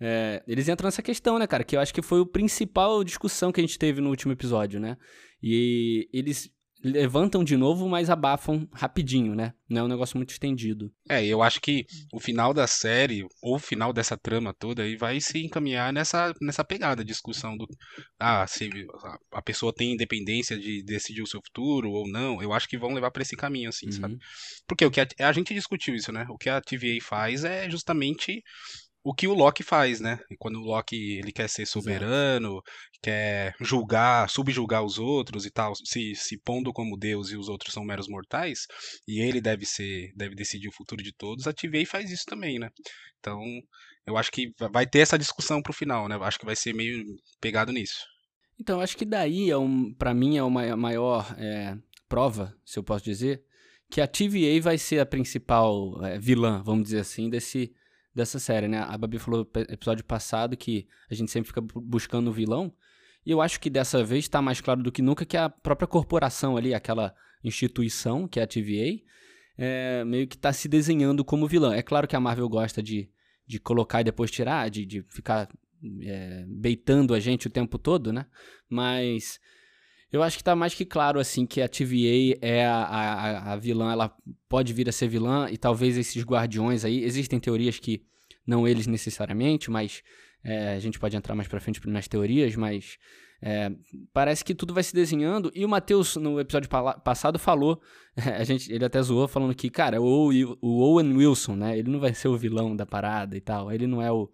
é, 0.00 0.42
eles 0.46 0.68
entram 0.68 0.86
nessa 0.86 1.02
questão, 1.02 1.38
né, 1.38 1.46
cara? 1.46 1.64
Que 1.64 1.76
eu 1.76 1.80
acho 1.80 1.92
que 1.92 2.02
foi 2.02 2.20
o 2.20 2.26
principal 2.26 3.02
discussão 3.02 3.50
que 3.50 3.60
a 3.60 3.64
gente 3.64 3.78
teve 3.78 4.00
no 4.00 4.10
último 4.10 4.32
episódio, 4.32 4.78
né? 4.78 4.96
E 5.42 6.08
eles 6.12 6.50
levantam 6.84 7.42
de 7.42 7.56
novo, 7.56 7.88
mas 7.88 8.10
abafam 8.10 8.68
rapidinho, 8.72 9.34
né? 9.34 9.54
Não 9.68 9.80
é 9.80 9.84
um 9.84 9.88
negócio 9.88 10.18
muito 10.18 10.30
estendido. 10.30 10.92
É, 11.08 11.24
eu 11.24 11.42
acho 11.42 11.60
que 11.60 11.86
o 12.12 12.20
final 12.20 12.52
da 12.52 12.66
série, 12.66 13.24
ou 13.42 13.56
o 13.56 13.58
final 13.58 13.92
dessa 13.92 14.16
trama 14.16 14.52
toda, 14.52 14.82
aí 14.82 14.94
vai 14.96 15.18
se 15.20 15.42
encaminhar 15.42 15.92
nessa, 15.92 16.34
nessa 16.40 16.62
pegada, 16.62 17.02
discussão 17.02 17.56
do. 17.56 17.66
Ah, 18.20 18.46
se 18.46 18.68
a 19.32 19.42
pessoa 19.42 19.72
tem 19.72 19.94
independência 19.94 20.58
de 20.58 20.82
decidir 20.82 21.22
o 21.22 21.26
seu 21.26 21.40
futuro 21.42 21.90
ou 21.90 22.06
não. 22.06 22.42
Eu 22.42 22.52
acho 22.52 22.68
que 22.68 22.76
vão 22.76 22.92
levar 22.92 23.10
para 23.10 23.22
esse 23.22 23.34
caminho, 23.34 23.70
assim, 23.70 23.86
uhum. 23.86 23.92
sabe? 23.92 24.18
Porque 24.66 24.84
o 24.84 24.90
que 24.90 25.00
a, 25.00 25.06
a 25.20 25.32
gente 25.32 25.54
discutiu 25.54 25.94
isso, 25.94 26.12
né? 26.12 26.26
O 26.28 26.36
que 26.36 26.50
a 26.50 26.60
TVA 26.60 26.98
faz 27.00 27.44
é 27.44 27.68
justamente 27.70 28.42
o 29.04 29.12
que 29.12 29.28
o 29.28 29.34
Loki 29.34 29.62
faz, 29.62 30.00
né? 30.00 30.18
Quando 30.38 30.56
o 30.56 30.64
Loki 30.64 31.18
ele 31.18 31.30
quer 31.30 31.46
ser 31.46 31.66
soberano, 31.66 32.48
Exato. 32.48 32.62
quer 33.02 33.54
julgar, 33.60 34.30
subjugar 34.30 34.82
os 34.82 34.98
outros 34.98 35.44
e 35.44 35.50
tal, 35.50 35.74
se, 35.76 36.14
se 36.14 36.38
pondo 36.42 36.72
como 36.72 36.96
Deus 36.96 37.30
e 37.30 37.36
os 37.36 37.50
outros 37.50 37.74
são 37.74 37.84
meros 37.84 38.08
mortais, 38.08 38.60
e 39.06 39.20
ele 39.20 39.42
deve 39.42 39.66
ser, 39.66 40.10
deve 40.16 40.34
decidir 40.34 40.68
o 40.68 40.74
futuro 40.74 41.02
de 41.02 41.12
todos, 41.12 41.46
a 41.46 41.52
TVA 41.52 41.84
faz 41.86 42.10
isso 42.10 42.24
também, 42.26 42.58
né? 42.58 42.70
Então, 43.18 43.38
eu 44.06 44.16
acho 44.16 44.32
que 44.32 44.50
vai 44.72 44.86
ter 44.86 45.00
essa 45.00 45.18
discussão 45.18 45.60
pro 45.60 45.74
final, 45.74 46.08
né? 46.08 46.14
Eu 46.14 46.24
acho 46.24 46.38
que 46.38 46.46
vai 46.46 46.56
ser 46.56 46.74
meio 46.74 47.04
pegado 47.42 47.72
nisso. 47.72 48.06
Então, 48.58 48.80
acho 48.80 48.96
que 48.96 49.04
daí, 49.04 49.50
é 49.50 49.58
um, 49.58 49.92
para 49.92 50.14
mim, 50.14 50.38
é 50.38 50.42
uma 50.42 50.74
maior 50.76 51.34
é, 51.38 51.76
prova, 52.08 52.56
se 52.64 52.78
eu 52.78 52.82
posso 52.82 53.04
dizer, 53.04 53.44
que 53.90 54.00
a 54.00 54.08
TVA 54.08 54.62
vai 54.62 54.78
ser 54.78 54.98
a 54.98 55.06
principal 55.06 56.02
é, 56.02 56.18
vilã, 56.18 56.62
vamos 56.62 56.84
dizer 56.84 57.00
assim, 57.00 57.28
desse 57.28 57.74
dessa 58.14 58.38
série, 58.38 58.68
né? 58.68 58.78
A 58.78 58.96
Babi 58.96 59.18
falou 59.18 59.48
no 59.52 59.60
episódio 59.62 60.04
passado 60.04 60.56
que 60.56 60.86
a 61.10 61.14
gente 61.14 61.30
sempre 61.30 61.48
fica 61.48 61.60
buscando 61.60 62.28
o 62.28 62.32
vilão. 62.32 62.72
E 63.26 63.30
eu 63.30 63.40
acho 63.40 63.58
que 63.58 63.70
dessa 63.70 64.04
vez 64.04 64.24
está 64.24 64.40
mais 64.40 64.60
claro 64.60 64.82
do 64.82 64.92
que 64.92 65.02
nunca 65.02 65.24
que 65.24 65.36
a 65.36 65.48
própria 65.48 65.88
corporação 65.88 66.56
ali, 66.56 66.74
aquela 66.74 67.14
instituição 67.42 68.28
que 68.28 68.38
é 68.38 68.42
a 68.42 68.46
TVA, 68.46 69.02
é, 69.56 70.04
meio 70.04 70.26
que 70.26 70.36
está 70.36 70.52
se 70.52 70.68
desenhando 70.68 71.24
como 71.24 71.48
vilã. 71.48 71.74
É 71.74 71.82
claro 71.82 72.06
que 72.06 72.14
a 72.14 72.20
Marvel 72.20 72.48
gosta 72.48 72.82
de, 72.82 73.10
de 73.46 73.58
colocar 73.58 74.00
e 74.00 74.04
depois 74.04 74.30
tirar, 74.30 74.68
de, 74.68 74.84
de 74.84 75.02
ficar 75.08 75.48
é, 76.02 76.44
beitando 76.46 77.14
a 77.14 77.20
gente 77.20 77.46
o 77.46 77.50
tempo 77.50 77.78
todo, 77.78 78.12
né? 78.12 78.26
Mas 78.68 79.40
eu 80.14 80.22
acho 80.22 80.36
que 80.36 80.42
está 80.42 80.54
mais 80.54 80.74
que 80.74 80.84
claro, 80.84 81.18
assim, 81.18 81.44
que 81.44 81.60
a 81.60 81.68
TVA 81.68 82.38
é 82.40 82.64
a, 82.64 82.84
a, 82.84 83.52
a, 83.52 83.56
vilã, 83.56 83.90
ela 83.92 84.16
pode 84.48 84.72
vir 84.72 84.88
a 84.88 84.92
ser 84.92 85.08
vilã, 85.08 85.48
e 85.50 85.56
talvez 85.56 85.96
esses 85.96 86.22
guardiões 86.22 86.84
aí, 86.84 87.02
existem 87.02 87.40
teorias 87.40 87.78
que, 87.78 88.04
não 88.46 88.68
eles 88.68 88.86
necessariamente, 88.86 89.70
mas 89.70 90.02
é, 90.44 90.74
a 90.74 90.78
gente 90.78 90.98
pode 90.98 91.16
entrar 91.16 91.34
mais 91.34 91.48
pra 91.48 91.58
frente 91.58 91.80
nas 91.88 92.06
teorias, 92.06 92.54
mas 92.54 92.96
é, 93.42 93.72
parece 94.12 94.44
que 94.44 94.54
tudo 94.54 94.72
vai 94.72 94.82
se 94.82 94.94
desenhando, 94.94 95.50
e 95.52 95.64
o 95.64 95.68
Matheus, 95.68 96.14
no 96.16 96.38
episódio 96.38 96.68
passado, 97.02 97.38
falou, 97.38 97.80
a 98.16 98.44
gente, 98.44 98.72
ele 98.72 98.84
até 98.84 99.02
zoou, 99.02 99.26
falando 99.26 99.54
que, 99.54 99.68
cara, 99.68 100.00
o, 100.00 100.30
o 100.62 100.80
Owen 100.80 101.16
Wilson, 101.16 101.56
né, 101.56 101.76
ele 101.76 101.90
não 101.90 101.98
vai 101.98 102.14
ser 102.14 102.28
o 102.28 102.36
vilão 102.36 102.76
da 102.76 102.86
parada 102.86 103.36
e 103.36 103.40
tal, 103.40 103.72
ele 103.72 103.88
não 103.88 104.00
é 104.00 104.12
o, 104.12 104.30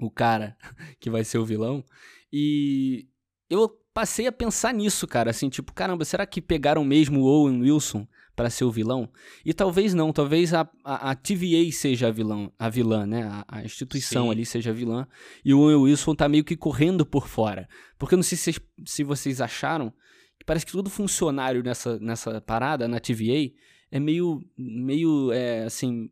o 0.00 0.10
cara 0.10 0.56
que 0.98 1.10
vai 1.10 1.24
ser 1.24 1.36
o 1.36 1.44
vilão, 1.44 1.84
e 2.32 3.06
eu 3.50 3.83
passei 3.94 4.26
a 4.26 4.32
pensar 4.32 4.74
nisso, 4.74 5.06
cara. 5.06 5.30
Assim, 5.30 5.48
tipo, 5.48 5.72
caramba, 5.72 6.04
será 6.04 6.26
que 6.26 6.42
pegaram 6.42 6.84
mesmo 6.84 7.20
o 7.20 7.24
Owen 7.24 7.62
Wilson 7.62 8.06
para 8.34 8.50
ser 8.50 8.64
o 8.64 8.70
vilão? 8.70 9.08
E 9.44 9.54
talvez 9.54 9.94
não, 9.94 10.12
talvez 10.12 10.52
a, 10.52 10.68
a, 10.84 11.12
a 11.12 11.14
TVA 11.14 11.70
seja 11.72 12.08
a 12.08 12.10
vilã, 12.10 12.50
a 12.58 12.68
vilã, 12.68 13.06
né? 13.06 13.22
A, 13.22 13.44
a 13.60 13.64
instituição 13.64 14.24
Sim. 14.24 14.30
ali 14.32 14.44
seja 14.44 14.70
a 14.70 14.74
vilã. 14.74 15.06
E 15.44 15.54
o 15.54 15.60
Owen 15.60 15.76
Wilson 15.76 16.14
tá 16.16 16.28
meio 16.28 16.44
que 16.44 16.56
correndo 16.56 17.06
por 17.06 17.28
fora. 17.28 17.68
Porque 17.96 18.14
eu 18.14 18.18
não 18.18 18.24
sei 18.24 18.36
se, 18.36 18.60
se 18.84 19.04
vocês 19.04 19.40
acharam 19.40 19.92
que 20.38 20.44
parece 20.44 20.66
que 20.66 20.72
todo 20.72 20.90
funcionário 20.90 21.62
nessa, 21.62 21.98
nessa 22.00 22.40
parada, 22.40 22.88
na 22.88 22.98
TVA, 22.98 23.52
é 23.92 24.00
meio, 24.00 24.40
meio, 24.58 25.30
é, 25.30 25.62
assim, 25.62 26.10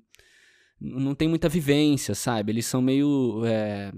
não 0.81 1.17
tem 1.17 1.29
muita 1.29 1.49
vivência, 1.49 2.15
sabe? 2.15 2.53
Eles 2.53 2.67
são 2.67 2.81
meio. 2.81 3.43
É, 3.45 3.93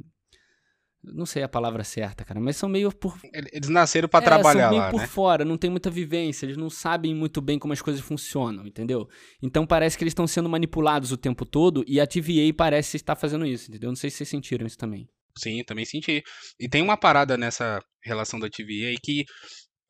não 1.13 1.27
sei 1.27 1.43
a 1.43 1.49
palavra 1.49 1.85
certa, 1.85 2.25
cara, 2.25 2.41
mas 2.41 2.57
são 2.57 2.69
meio 2.69 2.91
por. 2.93 3.19
Eles 3.53 3.69
nasceram 3.69 4.09
para 4.09 4.25
é, 4.25 4.27
trabalhar 4.27 4.63
são 4.63 4.71
meio 4.71 4.83
lá, 4.83 4.91
por 4.91 5.01
né? 5.01 5.07
fora, 5.07 5.45
não 5.45 5.57
tem 5.57 5.71
muita 5.71 5.91
vivência, 5.91 6.47
eles 6.47 6.57
não 6.57 6.71
sabem 6.71 7.15
muito 7.15 7.41
bem 7.41 7.59
como 7.59 7.73
as 7.73 7.83
coisas 7.83 8.03
funcionam, 8.03 8.67
entendeu? 8.67 9.09
Então 9.43 9.67
parece 9.67 9.99
que 9.99 10.05
eles 10.05 10.13
estão 10.13 10.27
sendo 10.27 10.49
manipulados 10.49 11.13
o 11.13 11.17
tempo 11.17 11.45
todo 11.45 11.85
e 11.87 12.01
a 12.01 12.07
TVA 12.07 12.53
parece 12.57 12.97
estar 12.97 13.17
fazendo 13.17 13.47
isso, 13.47 13.71
entendeu? 13.71 13.91
Não 13.91 13.97
sei 13.97 14.11
se 14.11 14.19
vocês 14.19 14.29
sentiram 14.29 14.67
isso 14.67 14.79
também. 14.79 15.09
Sim, 15.37 15.65
também 15.65 15.85
senti. 15.85 16.23
E 16.59 16.69
tem 16.69 16.81
uma 16.81 16.97
parada 16.97 17.37
nessa 17.37 17.81
relação 18.05 18.39
da 18.39 18.49
TVA 18.49 18.95
que 19.03 19.25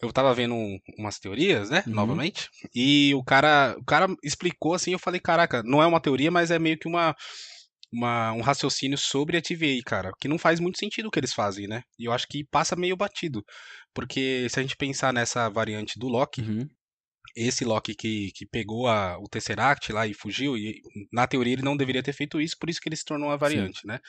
eu 0.03 0.13
tava 0.13 0.35
vendo 0.35 0.55
umas 0.99 1.19
teorias, 1.19 1.71
né, 1.71 1.83
uhum. 1.87 1.95
novamente, 1.95 2.49
e 2.75 3.15
o 3.15 3.23
cara, 3.23 3.75
o 3.79 3.85
cara 3.85 4.07
explicou 4.23 4.75
assim, 4.75 4.93
eu 4.93 4.99
falei, 4.99 5.21
caraca, 5.21 5.63
não 5.63 5.83
é 5.83 5.87
uma 5.87 6.01
teoria, 6.01 6.31
mas 6.31 6.51
é 6.51 6.59
meio 6.59 6.79
que 6.79 6.89
uma 6.89 7.15
uma, 7.95 8.33
um 8.33 8.41
raciocínio 8.41 8.99
sobre 8.99 9.37
a 9.37 9.43
TVA, 9.43 9.81
cara, 9.87 10.13
que 10.21 10.27
não 10.27 10.37
faz 10.37 10.59
muito 10.59 10.79
sentido 10.79 11.07
o 11.07 11.11
que 11.11 11.21
eles 11.21 11.33
fazem, 11.33 11.69
né? 11.69 11.83
E 11.99 12.07
eu 12.07 12.13
acho 12.13 12.27
que 12.27 12.45
passa 12.45 12.75
meio 12.75 12.97
batido. 12.97 13.45
Porque 13.95 14.49
se 14.51 14.59
a 14.59 14.63
gente 14.63 14.77
pensar 14.77 15.13
nessa 15.13 15.49
variante 15.49 15.99
do 15.99 16.09
Loki, 16.09 16.43
uhum. 16.43 16.69
esse 17.37 17.65
Loki 17.65 17.95
que, 17.95 18.33
que 18.35 18.45
pegou 18.45 18.89
a, 18.89 19.17
o 19.19 19.29
Tesseract 19.29 19.93
lá 19.93 20.07
e 20.07 20.13
fugiu, 20.13 20.57
e 20.57 20.83
na 21.13 21.27
teoria 21.27 21.53
ele 21.53 21.63
não 21.63 21.77
deveria 21.77 22.03
ter 22.03 22.13
feito 22.13 22.41
isso, 22.41 22.59
por 22.59 22.69
isso 22.69 22.81
que 22.81 22.89
ele 22.89 22.97
se 22.97 23.05
tornou 23.05 23.29
uma 23.29 23.39
variante, 23.39 23.83
Sim. 23.83 23.89
né? 23.89 24.01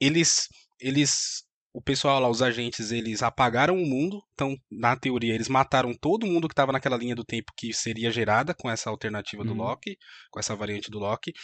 Eles, 0.00 0.48
eles 0.80 1.44
o 1.74 1.82
pessoal 1.82 2.18
lá, 2.18 2.30
os 2.30 2.40
agentes, 2.40 2.90
eles 2.90 3.22
apagaram 3.22 3.74
o 3.76 3.84
mundo. 3.84 4.22
Então, 4.32 4.56
na 4.70 4.96
teoria, 4.96 5.34
eles 5.34 5.46
mataram 5.46 5.92
todo 5.92 6.26
mundo 6.26 6.48
que 6.48 6.54
estava 6.54 6.72
naquela 6.72 6.96
linha 6.96 7.14
do 7.14 7.22
tempo 7.22 7.52
que 7.54 7.74
seria 7.74 8.10
gerada 8.10 8.54
com 8.54 8.70
essa 8.70 8.88
alternativa 8.88 9.42
uhum. 9.42 9.48
do 9.48 9.54
Loki, 9.54 9.98
com 10.30 10.40
essa 10.40 10.56
variante 10.56 10.90
do 10.90 10.98
Loki 10.98 11.34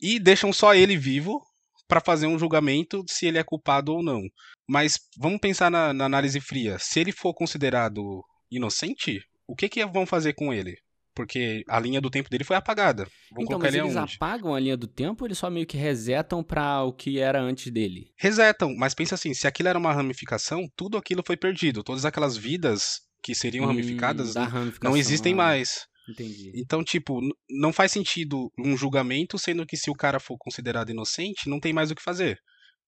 e 0.00 0.18
deixam 0.18 0.52
só 0.52 0.74
ele 0.74 0.96
vivo 0.96 1.40
para 1.86 2.00
fazer 2.00 2.26
um 2.26 2.38
julgamento 2.38 3.02
se 3.08 3.26
ele 3.26 3.38
é 3.38 3.42
culpado 3.42 3.92
ou 3.92 4.02
não. 4.02 4.22
Mas 4.68 4.98
vamos 5.16 5.40
pensar 5.40 5.70
na, 5.70 5.92
na 5.92 6.04
análise 6.04 6.40
fria. 6.40 6.78
Se 6.78 7.00
ele 7.00 7.12
for 7.12 7.32
considerado 7.34 8.22
inocente, 8.50 9.20
o 9.46 9.56
que, 9.56 9.68
que 9.68 9.84
vão 9.86 10.04
fazer 10.04 10.34
com 10.34 10.52
ele? 10.52 10.76
Porque 11.14 11.64
a 11.68 11.80
linha 11.80 12.00
do 12.00 12.10
tempo 12.10 12.30
dele 12.30 12.44
foi 12.44 12.54
apagada. 12.54 13.08
Vão 13.32 13.42
então, 13.42 13.58
mas 13.58 13.74
eles 13.74 13.96
apagam 13.96 14.54
a 14.54 14.60
linha 14.60 14.76
do 14.76 14.86
tempo 14.86 15.24
ou 15.24 15.26
eles 15.26 15.38
só 15.38 15.50
meio 15.50 15.66
que 15.66 15.76
resetam 15.76 16.44
para 16.44 16.84
o 16.84 16.92
que 16.92 17.18
era 17.18 17.40
antes 17.40 17.72
dele? 17.72 18.12
Resetam, 18.16 18.72
mas 18.76 18.94
pensa 18.94 19.16
assim, 19.16 19.34
se 19.34 19.46
aquilo 19.46 19.68
era 19.68 19.78
uma 19.78 19.92
ramificação, 19.92 20.68
tudo 20.76 20.96
aquilo 20.96 21.24
foi 21.26 21.36
perdido. 21.36 21.82
Todas 21.82 22.04
aquelas 22.04 22.36
vidas 22.36 23.00
que 23.20 23.34
seriam 23.34 23.64
hum, 23.64 23.68
ramificadas 23.68 24.34
não 24.80 24.96
existem 24.96 25.32
ah. 25.32 25.36
mais. 25.36 25.87
Entendi. 26.08 26.52
Então, 26.54 26.82
tipo, 26.82 27.20
não 27.50 27.72
faz 27.72 27.92
sentido 27.92 28.50
um 28.58 28.76
julgamento, 28.76 29.38
sendo 29.38 29.66
que 29.66 29.76
se 29.76 29.90
o 29.90 29.94
cara 29.94 30.18
for 30.18 30.36
considerado 30.38 30.90
inocente, 30.90 31.48
não 31.48 31.60
tem 31.60 31.72
mais 31.72 31.90
o 31.90 31.94
que 31.94 32.02
fazer. 32.02 32.38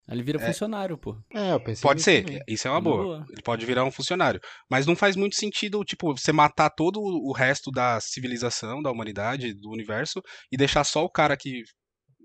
Ele 0.09 0.23
vira 0.23 0.43
é, 0.43 0.47
funcionário, 0.47 0.99
pô. 0.99 1.17
É, 1.33 1.53
eu 1.53 1.61
pensei 1.61 1.83
Pode 1.83 2.03
ser, 2.03 2.25
também. 2.25 2.43
isso 2.49 2.67
é 2.67 2.71
uma 2.71 2.81
boa. 2.81 3.05
boa. 3.05 3.27
Ele 3.31 3.43
pode 3.43 3.65
virar 3.65 3.85
um 3.85 3.93
funcionário. 3.93 4.41
Mas 4.69 4.85
não 4.85 4.97
faz 4.97 5.15
muito 5.15 5.37
sentido, 5.37 5.85
tipo, 5.85 6.17
você 6.17 6.33
matar 6.33 6.71
todo 6.71 7.01
o 7.01 7.33
resto 7.33 7.71
da 7.71 8.01
civilização, 8.01 8.83
da 8.83 8.91
humanidade, 8.91 9.55
do 9.55 9.71
universo, 9.71 10.21
e 10.51 10.57
deixar 10.57 10.83
só 10.83 11.05
o 11.05 11.11
cara 11.11 11.37
que, 11.37 11.63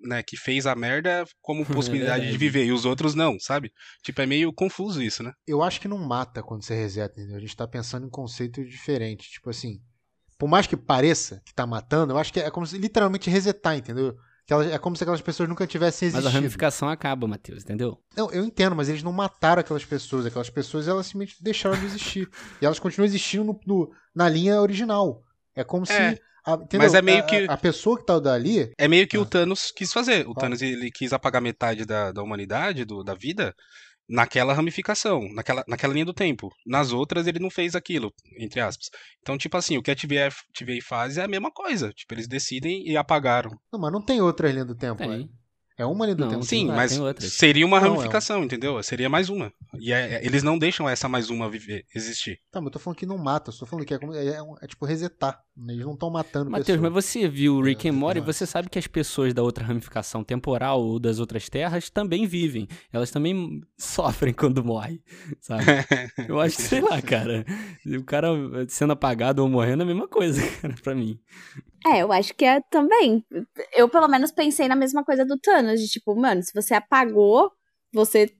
né, 0.03 0.23
que 0.23 0.35
fez 0.35 0.65
a 0.65 0.75
merda 0.75 1.25
como 1.41 1.63
possibilidade 2.11 2.25
é 2.27 2.31
de 2.31 2.37
viver, 2.37 2.65
e 2.65 2.71
os 2.71 2.85
outros 2.85 3.13
não, 3.13 3.37
sabe? 3.39 3.71
Tipo, 4.03 4.21
é 4.21 4.25
meio 4.25 4.51
confuso 4.51 5.01
isso, 5.03 5.21
né? 5.21 5.31
Eu 5.45 5.61
acho 5.61 5.79
que 5.79 5.87
não 5.87 5.99
mata 5.99 6.41
quando 6.41 6.63
você 6.63 6.73
reseta, 6.73 7.19
entendeu? 7.19 7.37
A 7.37 7.41
gente 7.41 7.55
tá 7.55 7.67
pensando 7.67 8.07
em 8.07 8.09
conceito 8.09 8.65
diferente. 8.65 9.29
Tipo 9.29 9.51
assim, 9.51 9.79
por 10.45 10.49
mais 10.49 10.67
que 10.67 10.77
pareça 10.77 11.41
que 11.43 11.51
tá 11.51 11.65
matando, 11.65 12.13
eu 12.13 12.19
acho 12.19 12.31
que 12.31 12.39
é 12.39 12.51
como 12.51 12.67
se 12.67 12.77
literalmente 12.77 13.31
resetar, 13.31 13.75
entendeu? 13.75 14.15
é 14.71 14.77
como 14.77 14.95
se 14.95 15.01
aquelas 15.01 15.19
pessoas 15.19 15.49
nunca 15.49 15.65
tivessem 15.65 16.05
existido. 16.05 16.23
Mas 16.23 16.35
a 16.35 16.37
ramificação 16.37 16.87
acaba, 16.87 17.27
Matheus, 17.27 17.63
entendeu? 17.63 17.99
Não, 18.15 18.31
eu 18.31 18.45
entendo, 18.45 18.75
mas 18.75 18.87
eles 18.87 19.01
não 19.01 19.11
mataram 19.11 19.61
aquelas 19.61 19.83
pessoas. 19.83 20.23
Aquelas 20.23 20.51
pessoas, 20.51 20.87
elas 20.87 21.07
simplesmente 21.07 21.43
deixaram 21.43 21.75
de 21.79 21.85
existir. 21.87 22.29
e 22.61 22.65
elas 22.65 22.77
continuam 22.77 23.07
existindo 23.07 23.43
no, 23.43 23.59
no, 23.65 23.91
na 24.13 24.29
linha 24.29 24.61
original. 24.61 25.23
É 25.55 25.63
como 25.63 25.83
é. 25.89 26.13
se... 26.13 26.21
A, 26.45 26.59
mas 26.77 26.93
é 26.93 27.01
meio 27.01 27.25
que... 27.25 27.47
A, 27.49 27.53
a, 27.53 27.57
pessoa 27.57 27.97
que 27.97 28.05
tá 28.05 28.19
dali... 28.19 28.71
É 28.77 28.87
meio 28.87 29.07
que 29.07 29.17
ah. 29.17 29.21
o 29.21 29.25
Thanos 29.25 29.71
quis 29.75 29.91
fazer. 29.91 30.27
O 30.27 30.33
ah. 30.33 30.41
Thanos, 30.41 30.61
ele 30.61 30.91
quis 30.91 31.11
apagar 31.11 31.41
metade 31.41 31.85
da, 31.85 32.11
da 32.11 32.21
humanidade, 32.21 32.85
do, 32.85 33.03
da 33.03 33.15
vida, 33.15 33.55
naquela 34.07 34.53
ramificação, 34.53 35.27
naquela, 35.33 35.63
naquela 35.67 35.93
linha 35.93 36.05
do 36.05 36.13
tempo. 36.13 36.49
Nas 36.65 36.91
outras 36.91 37.27
ele 37.27 37.39
não 37.39 37.49
fez 37.49 37.75
aquilo, 37.75 38.11
entre 38.39 38.59
aspas. 38.61 38.89
Então, 39.21 39.37
tipo 39.37 39.57
assim, 39.57 39.77
o 39.77 39.81
que 39.83 39.91
a 39.91 39.95
TVA, 39.95 40.29
TVA 40.53 40.79
faz 40.83 41.17
é 41.17 41.23
a 41.23 41.27
mesma 41.27 41.51
coisa. 41.51 41.91
Tipo, 41.91 42.13
eles 42.13 42.27
decidem 42.27 42.87
e 42.87 42.95
apagaram. 42.95 43.51
Não, 43.71 43.79
mas 43.79 43.91
não 43.91 44.03
tem 44.03 44.21
outra 44.21 44.51
linha 44.51 44.65
do 44.65 44.75
tempo, 44.75 44.97
tem. 44.97 45.29
É 45.77 45.85
uma 45.85 46.05
linha 46.05 46.15
do 46.15 46.23
Não, 46.23 46.31
tempo. 46.31 46.43
Sim, 46.45 46.67
tem- 46.67 46.75
mas 46.75 46.91
tem 46.93 47.01
outras. 47.01 47.33
seria 47.33 47.65
uma 47.65 47.79
Não, 47.79 47.85
é 47.87 47.89
um- 47.89 47.93
ramificação, 47.95 48.43
entendeu? 48.43 48.81
Seria 48.81 49.09
mais 49.09 49.27
uma. 49.29 49.51
E 49.77 49.91
é- 49.91 50.25
eles 50.25 50.41
não 50.41 50.57
deixam 50.57 50.87
essa 50.87 51.09
mais 51.09 51.29
uma 51.29 51.49
viver, 51.49 51.83
existir. 51.93 52.39
Tá, 52.49 52.61
mas 52.61 52.67
eu 52.67 52.71
tô 52.71 52.79
falando 52.79 52.97
que 52.97 53.05
não 53.05 53.17
mata, 53.17 53.51
eu 53.51 53.57
tô 53.57 53.65
falando 53.65 53.85
que 53.85 53.93
é, 53.93 53.99
como- 53.99 54.13
é, 54.13 54.41
um- 54.41 54.55
é 54.61 54.67
tipo 54.67 54.85
resetar. 54.85 55.37
Eles 55.67 55.85
não 55.85 55.93
estão 55.93 56.09
matando 56.09 56.49
Matheus, 56.49 56.67
pessoas. 56.77 56.93
mas 56.93 57.05
você 57.05 57.27
viu 57.27 57.61
Rick 57.61 57.87
É, 57.87 57.91
and 57.91 57.93
Morty, 57.93 58.21
você 58.21 58.45
sabe 58.45 58.69
que 58.69 58.79
as 58.79 58.87
pessoas 58.87 59.33
da 59.33 59.43
outra 59.43 59.65
ramificação 59.65 60.23
temporal 60.23 60.81
ou 60.81 60.99
das 60.99 61.19
outras 61.19 61.49
terras 61.49 61.89
também 61.89 62.25
vivem. 62.25 62.67
Elas 62.93 63.11
também 63.11 63.61
sofrem 63.77 64.33
quando 64.33 64.63
morrem, 64.63 65.01
sabe? 65.41 65.63
Eu 66.29 66.39
acho 66.39 66.55
que, 66.55 66.61
sei 66.63 66.79
lá, 66.81 67.01
cara. 67.01 67.45
O 67.85 68.03
cara 68.03 68.29
sendo 68.69 68.93
apagado 68.93 69.41
ou 69.43 69.49
morrendo 69.49 69.81
é 69.81 69.83
a 69.83 69.87
mesma 69.87 70.07
coisa, 70.07 70.41
cara, 70.61 70.75
pra 70.81 70.95
mim. 70.95 71.19
É, 71.85 72.01
eu 72.01 72.11
acho 72.11 72.33
que 72.33 72.43
é 72.43 72.61
também. 72.71 73.23
Eu, 73.73 73.87
pelo 73.87 74.07
menos, 74.07 74.31
pensei 74.31 74.67
na 74.67 74.75
mesma 74.75 75.03
coisa 75.03 75.23
do 75.25 75.37
Thanos, 75.37 75.79
de 75.79 75.87
tipo, 75.87 76.15
mano, 76.15 76.41
se 76.41 76.51
você 76.53 76.73
apagou, 76.73 77.51
você. 77.93 78.35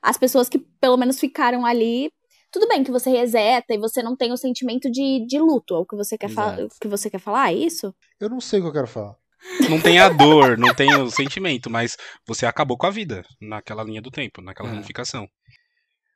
As 0.00 0.16
pessoas 0.16 0.48
que 0.48 0.58
pelo 0.58 0.96
menos 0.96 1.18
ficaram 1.18 1.66
ali. 1.66 2.12
Tudo 2.52 2.68
bem 2.68 2.84
que 2.84 2.92
você 2.92 3.10
reseta 3.10 3.74
e 3.74 3.78
você 3.78 4.02
não 4.02 4.16
tem 4.16 4.32
o 4.32 4.36
sentimento 4.36 4.90
de, 4.90 5.26
de 5.26 5.38
luto. 5.38 5.74
É 5.74 5.78
o 5.78 5.84
que 5.84 5.96
você 5.96 6.16
quer 6.16 6.30
falar. 6.30 6.56
Que 6.80 6.86
você 6.86 7.10
quer 7.10 7.18
falar? 7.18 7.50
É 7.50 7.54
isso? 7.54 7.92
Eu 8.20 8.30
não 8.30 8.40
sei 8.40 8.60
o 8.60 8.62
que 8.62 8.68
eu 8.68 8.72
quero 8.72 8.86
falar. 8.86 9.16
Não 9.68 9.80
tem 9.80 9.98
a 9.98 10.08
dor, 10.08 10.56
não 10.56 10.72
tem 10.74 10.94
o 10.94 11.10
sentimento, 11.10 11.68
mas 11.68 11.96
você 12.26 12.46
acabou 12.46 12.76
com 12.78 12.86
a 12.86 12.90
vida 12.90 13.24
naquela 13.40 13.82
linha 13.82 14.00
do 14.00 14.10
tempo, 14.10 14.40
naquela 14.40 14.68
É. 14.68 14.72
ramificação. 14.72 15.28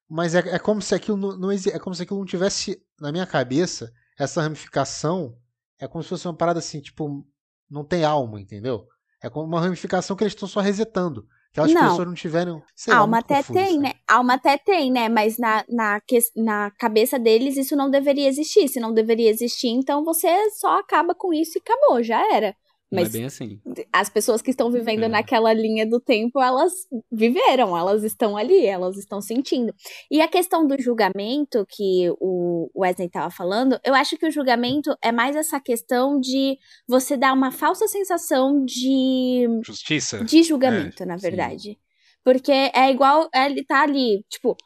Mas 0.08 0.34
é, 0.34 0.38
é 0.38 0.58
como 0.58 0.80
se 0.80 0.94
aquilo 0.94 1.16
não, 1.16 1.36
não 1.36 1.50
é 1.52 1.78
como 1.78 1.94
se 1.94 2.02
aquilo 2.02 2.18
não 2.18 2.26
tivesse 2.26 2.80
na 2.98 3.12
minha 3.12 3.26
cabeça 3.26 3.92
essa 4.18 4.40
ramificação 4.40 5.36
é 5.80 5.88
como 5.88 6.02
se 6.02 6.08
fosse 6.08 6.26
uma 6.26 6.36
parada 6.36 6.58
assim 6.58 6.80
tipo 6.80 7.26
não 7.68 7.84
tem 7.84 8.04
alma 8.04 8.40
entendeu 8.40 8.86
é 9.22 9.28
como 9.28 9.46
uma 9.46 9.60
ramificação 9.60 10.16
que 10.16 10.22
eles 10.24 10.34
estão 10.34 10.48
só 10.48 10.60
resetando 10.60 11.26
que 11.52 11.60
as 11.60 11.72
pessoas 11.72 12.06
não 12.06 12.14
tiverem 12.14 12.62
sei 12.76 12.94
lá, 12.94 13.00
Alma 13.00 13.16
muito 13.16 13.24
até 13.24 13.36
confuso 13.38 13.58
tem, 13.58 13.68
aí. 13.68 13.78
né? 13.78 13.92
Alma 14.06 14.34
até 14.34 14.56
tem, 14.56 14.90
né? 14.90 15.08
Mas 15.08 15.36
na, 15.36 15.64
na, 15.68 16.00
na 16.36 16.70
cabeça 16.78 17.18
deles 17.18 17.56
isso 17.56 17.74
não 17.74 17.90
deveria 17.90 18.28
existir. 18.28 18.68
Se 18.68 18.78
não 18.78 18.94
deveria 18.94 19.28
existir, 19.28 19.68
então 19.68 20.04
você 20.04 20.28
só 20.50 20.78
acaba 20.78 21.12
com 21.12 21.34
isso 21.34 21.58
e 21.58 21.60
acabou, 21.60 22.02
já 22.02 22.22
era. 22.32 22.54
Não 22.90 23.00
Mas 23.02 23.08
é 23.14 23.18
bem 23.18 23.24
assim. 23.26 23.60
as 23.92 24.08
pessoas 24.08 24.42
que 24.42 24.50
estão 24.50 24.70
vivendo 24.70 25.04
É. 25.04 25.08
naquela 25.08 25.52
linha 25.52 25.86
do 25.86 26.00
tempo, 26.00 26.40
elas 26.40 26.72
viveram, 27.10 27.76
elas 27.76 28.02
estão 28.02 28.36
ali, 28.36 28.66
elas 28.66 28.96
estão 28.98 29.20
sentindo. 29.20 29.72
E 30.10 30.20
a 30.20 30.26
questão 30.26 30.66
do 30.66 30.80
julgamento 30.80 31.64
que 31.68 32.10
o 32.20 32.68
Wesley 32.76 33.06
estava 33.06 33.30
falando, 33.30 33.78
eu 33.84 33.94
acho 33.94 34.16
que 34.16 34.26
o 34.26 34.30
julgamento 34.30 34.92
é 35.02 35.12
mais 35.12 35.36
essa 35.36 35.60
questão 35.60 36.18
de 36.18 36.58
você 36.88 37.16
dar 37.16 37.32
uma 37.32 37.52
falsa 37.52 37.86
sensação 37.86 38.64
de, 38.64 39.46
Justiça? 39.64 40.24
de 40.24 40.42
julgamento, 40.42 41.06
na 41.06 41.16
sim. 41.16 41.22
verdade. 41.22 41.78
Porque 42.24 42.50
é 42.52 42.90
igual 42.90 43.28
ele 43.34 43.64
tá 43.64 43.82
ali, 43.82 44.24
tipo, 44.28 44.56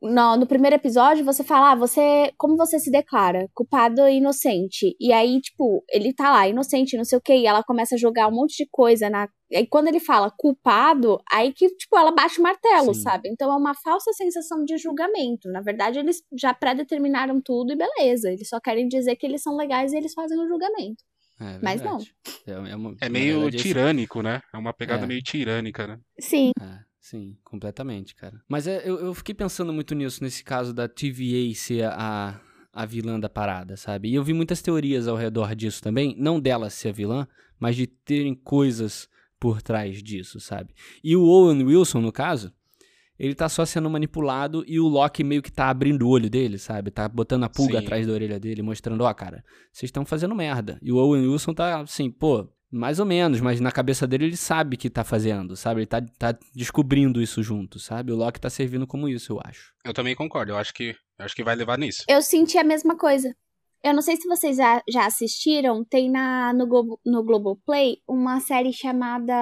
no, 0.00 0.36
no 0.36 0.46
primeiro 0.46 0.76
episódio 0.76 1.24
você 1.24 1.42
fala, 1.42 1.72
ah, 1.72 1.74
você, 1.74 2.32
como 2.36 2.56
você 2.56 2.78
se 2.78 2.90
declara? 2.90 3.48
Culpado 3.54 4.02
ou 4.02 4.08
inocente? 4.08 4.94
E 5.00 5.12
aí, 5.12 5.40
tipo, 5.40 5.84
ele 5.90 6.12
tá 6.14 6.30
lá, 6.30 6.48
inocente, 6.48 6.96
não 6.96 7.04
sei 7.04 7.18
o 7.18 7.20
que, 7.20 7.34
e 7.34 7.46
ela 7.46 7.62
começa 7.64 7.94
a 7.94 7.98
jogar 7.98 8.28
um 8.28 8.34
monte 8.34 8.56
de 8.64 8.68
coisa 8.70 9.10
na. 9.10 9.28
E 9.50 9.66
quando 9.66 9.88
ele 9.88 9.98
fala 10.00 10.30
culpado, 10.36 11.18
aí 11.32 11.52
que, 11.52 11.68
tipo, 11.70 11.96
ela 11.96 12.12
baixa 12.12 12.38
o 12.38 12.42
martelo, 12.42 12.94
Sim. 12.94 13.00
sabe? 13.02 13.28
Então 13.30 13.50
é 13.52 13.56
uma 13.56 13.74
falsa 13.74 14.12
sensação 14.12 14.62
de 14.64 14.76
julgamento. 14.76 15.48
Na 15.50 15.60
verdade, 15.62 15.98
eles 15.98 16.18
já 16.38 16.52
pré-determinaram 16.52 17.40
tudo 17.42 17.72
e 17.72 17.76
beleza. 17.76 18.30
Eles 18.30 18.48
só 18.48 18.60
querem 18.60 18.86
dizer 18.88 19.16
que 19.16 19.26
eles 19.26 19.42
são 19.42 19.56
legais 19.56 19.92
e 19.92 19.96
eles 19.96 20.12
fazem 20.12 20.38
o 20.38 20.46
julgamento. 20.46 21.02
É 21.40 21.58
Mas 21.62 21.80
verdade. 21.80 22.12
É, 22.46 22.50
é 22.72 22.76
uma- 22.76 22.96
É 23.00 23.08
meio 23.08 23.40
verdade, 23.42 23.62
tirânico, 23.62 24.22
né? 24.22 24.40
É 24.52 24.58
uma 24.58 24.72
pegada 24.74 25.04
É. 25.04 25.06
meio 25.06 25.22
tirânica, 25.22 25.86
né? 25.86 25.98
Sim. 26.20 26.50
É, 26.60 26.78
sim, 27.10 27.36
completamente, 27.44 28.14
cara. 28.14 28.40
Mas 28.48 28.66
é, 28.66 28.88
eu, 28.88 28.98
eu 28.98 29.14
fiquei 29.14 29.34
pensando 29.34 29.72
muito 29.72 29.94
nisso, 29.94 30.22
nesse 30.22 30.44
caso 30.44 30.72
da 30.74 30.88
TVA 30.88 31.54
ser 31.54 31.84
a, 31.84 32.40
a 32.72 32.86
vilã 32.86 33.18
da 33.18 33.28
parada, 33.28 33.76
sabe? 33.76 34.10
E 34.10 34.14
eu 34.14 34.22
vi 34.22 34.32
muitas 34.32 34.60
teorias 34.60 35.08
ao 35.08 35.16
redor 35.16 35.54
disso 35.54 35.82
também, 35.82 36.14
não 36.18 36.38
dela 36.38 36.70
ser 36.70 36.90
a 36.90 36.92
vilã, 36.92 37.28
mas 37.58 37.76
de 37.76 37.86
terem 37.86 38.34
coisas 38.34 39.08
por 39.40 39.62
trás 39.62 40.02
disso, 40.02 40.38
sabe? 40.40 40.74
E 41.02 41.16
o 41.16 41.24
Owen 41.24 41.64
Wilson, 41.64 42.00
no 42.00 42.12
caso, 42.12 42.52
ele 43.18 43.34
tá 43.34 43.48
só 43.48 43.64
sendo 43.64 43.90
manipulado 43.90 44.64
e 44.66 44.78
o 44.78 44.86
Loki 44.86 45.24
meio 45.24 45.42
que 45.42 45.50
tá 45.50 45.68
abrindo 45.68 46.02
o 46.02 46.08
olho 46.08 46.30
dele, 46.30 46.58
sabe? 46.58 46.90
Tá 46.90 47.08
botando 47.08 47.44
a 47.44 47.48
pulga 47.48 47.78
Sim. 47.78 47.84
atrás 47.84 48.06
da 48.06 48.12
orelha 48.12 48.38
dele, 48.38 48.62
mostrando, 48.62 49.02
ó, 49.02 49.12
cara, 49.12 49.44
vocês 49.72 49.88
estão 49.88 50.04
fazendo 50.04 50.34
merda. 50.34 50.78
E 50.82 50.92
o 50.92 50.96
Owen 50.96 51.26
Wilson 51.26 51.52
tá 51.52 51.80
assim, 51.80 52.10
pô, 52.10 52.48
mais 52.70 52.98
ou 52.98 53.06
menos, 53.06 53.40
mas 53.40 53.60
na 53.60 53.72
cabeça 53.72 54.06
dele 54.06 54.26
ele 54.26 54.36
sabe 54.36 54.76
que 54.76 54.90
tá 54.90 55.02
fazendo, 55.02 55.56
sabe? 55.56 55.80
Ele 55.80 55.86
tá, 55.86 56.02
tá 56.18 56.38
descobrindo 56.54 57.22
isso 57.22 57.42
junto, 57.42 57.78
sabe? 57.78 58.12
O 58.12 58.16
Loki 58.16 58.40
tá 58.40 58.50
servindo 58.50 58.86
como 58.86 59.08
isso, 59.08 59.32
eu 59.32 59.40
acho. 59.44 59.72
Eu 59.84 59.94
também 59.94 60.14
concordo. 60.14 60.52
Eu 60.52 60.56
acho 60.58 60.74
que, 60.74 60.90
eu 61.18 61.24
acho 61.24 61.34
que 61.34 61.44
vai 61.44 61.56
levar 61.56 61.78
nisso. 61.78 62.04
Eu 62.08 62.20
senti 62.20 62.58
a 62.58 62.64
mesma 62.64 62.96
coisa. 62.96 63.34
Eu 63.82 63.94
não 63.94 64.02
sei 64.02 64.16
se 64.16 64.28
vocês 64.28 64.56
já, 64.56 64.82
já 64.88 65.06
assistiram, 65.06 65.84
tem 65.84 66.10
na, 66.10 66.52
no, 66.52 66.66
Globo, 66.66 67.00
no 67.06 67.22
Globoplay 67.22 67.98
uma 68.08 68.40
série 68.40 68.72
chamada 68.72 69.32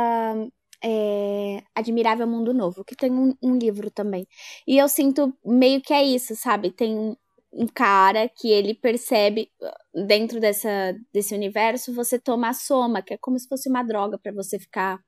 é, 0.84 1.62
Admirável 1.74 2.26
Mundo 2.26 2.52
Novo, 2.52 2.84
que 2.84 2.94
tem 2.94 3.10
um, 3.10 3.34
um 3.42 3.56
livro 3.56 3.90
também. 3.90 4.26
E 4.68 4.76
eu 4.76 4.88
sinto 4.88 5.34
meio 5.44 5.80
que 5.80 5.92
é 5.92 6.04
isso, 6.04 6.36
sabe? 6.36 6.70
Tem 6.70 7.16
um, 7.52 7.66
cara 7.66 8.28
que 8.28 8.48
ele 8.48 8.74
percebe, 8.74 9.50
uh, 9.62 10.06
dentro 10.06 10.40
dessa, 10.40 10.94
desse 11.12 11.34
universo, 11.34 11.94
você 11.94 12.18
toma 12.18 12.48
a 12.48 12.54
soma, 12.54 13.02
que 13.02 13.14
é 13.14 13.18
como 13.18 13.38
se 13.38 13.48
fosse 13.48 13.68
uma 13.68 13.82
droga 13.82 14.18
pra 14.18 14.32
você 14.32 14.58
ficar 14.58 15.00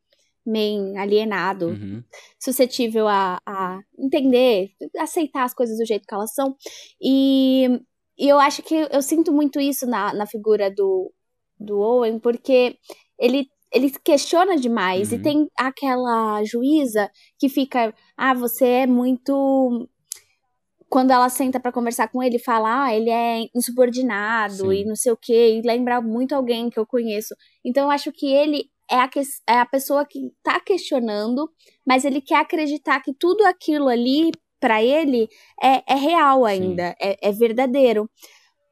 meio 0.46 0.96
alienado, 0.98 1.68
Uhum. 1.68 2.02
suscetível 2.40 3.06
a, 3.06 3.38
a 3.46 3.80
entender, 3.98 4.70
aceitar 4.98 5.44
as 5.44 5.52
coisas 5.52 5.76
do 5.76 5.84
jeito 5.84 6.06
que 6.06 6.14
elas 6.14 6.32
são. 6.32 6.56
E, 7.00 7.66
e 8.18 8.28
eu 8.28 8.38
acho 8.40 8.62
que 8.62 8.74
eu 8.90 9.02
sinto 9.02 9.30
muito 9.32 9.60
isso 9.60 9.86
na, 9.86 10.14
na 10.14 10.26
figura 10.26 10.70
do, 10.70 11.12
do 11.60 11.78
Owen, 11.78 12.18
porque 12.18 12.78
ele, 13.18 13.46
ele 13.72 13.90
questiona 14.02 14.56
demais. 14.56 15.12
Uhum. 15.12 15.18
E 15.18 15.22
tem 15.22 15.48
aquela 15.56 16.42
juíza 16.44 17.10
que 17.38 17.48
fica, 17.48 17.94
ah, 18.16 18.32
você 18.34 18.64
é 18.66 18.86
muito. 18.86 19.88
Quando 20.90 21.10
ela 21.10 21.28
senta 21.28 21.60
pra 21.60 21.72
conversar 21.72 22.08
com 22.08 22.22
ele, 22.22 22.38
fala, 22.38 22.84
ah, 22.84 22.94
ele 22.94 23.10
é 23.10 23.46
insubordinado 23.54 24.70
Sim. 24.70 24.72
e 24.72 24.84
não 24.84 24.96
sei 24.96 25.12
o 25.12 25.16
quê, 25.16 25.58
e 25.58 25.66
lembra 25.66 26.00
muito 26.00 26.34
alguém 26.34 26.70
que 26.70 26.78
eu 26.78 26.86
conheço. 26.86 27.34
Então 27.64 27.84
eu 27.84 27.90
acho 27.90 28.10
que 28.10 28.26
ele 28.26 28.64
é 28.90 28.96
a, 28.96 29.08
que, 29.08 29.20
é 29.46 29.58
a 29.58 29.66
pessoa 29.66 30.06
que 30.06 30.32
tá 30.42 30.58
questionando, 30.60 31.50
mas 31.86 32.04
ele 32.04 32.20
quer 32.22 32.36
acreditar 32.36 33.00
que 33.00 33.12
tudo 33.12 33.44
aquilo 33.44 33.88
ali, 33.88 34.30
pra 34.58 34.82
ele, 34.82 35.28
é, 35.62 35.82
é 35.86 35.94
real 35.94 36.44
ainda, 36.44 36.96
é, 37.00 37.28
é 37.28 37.32
verdadeiro. 37.32 38.10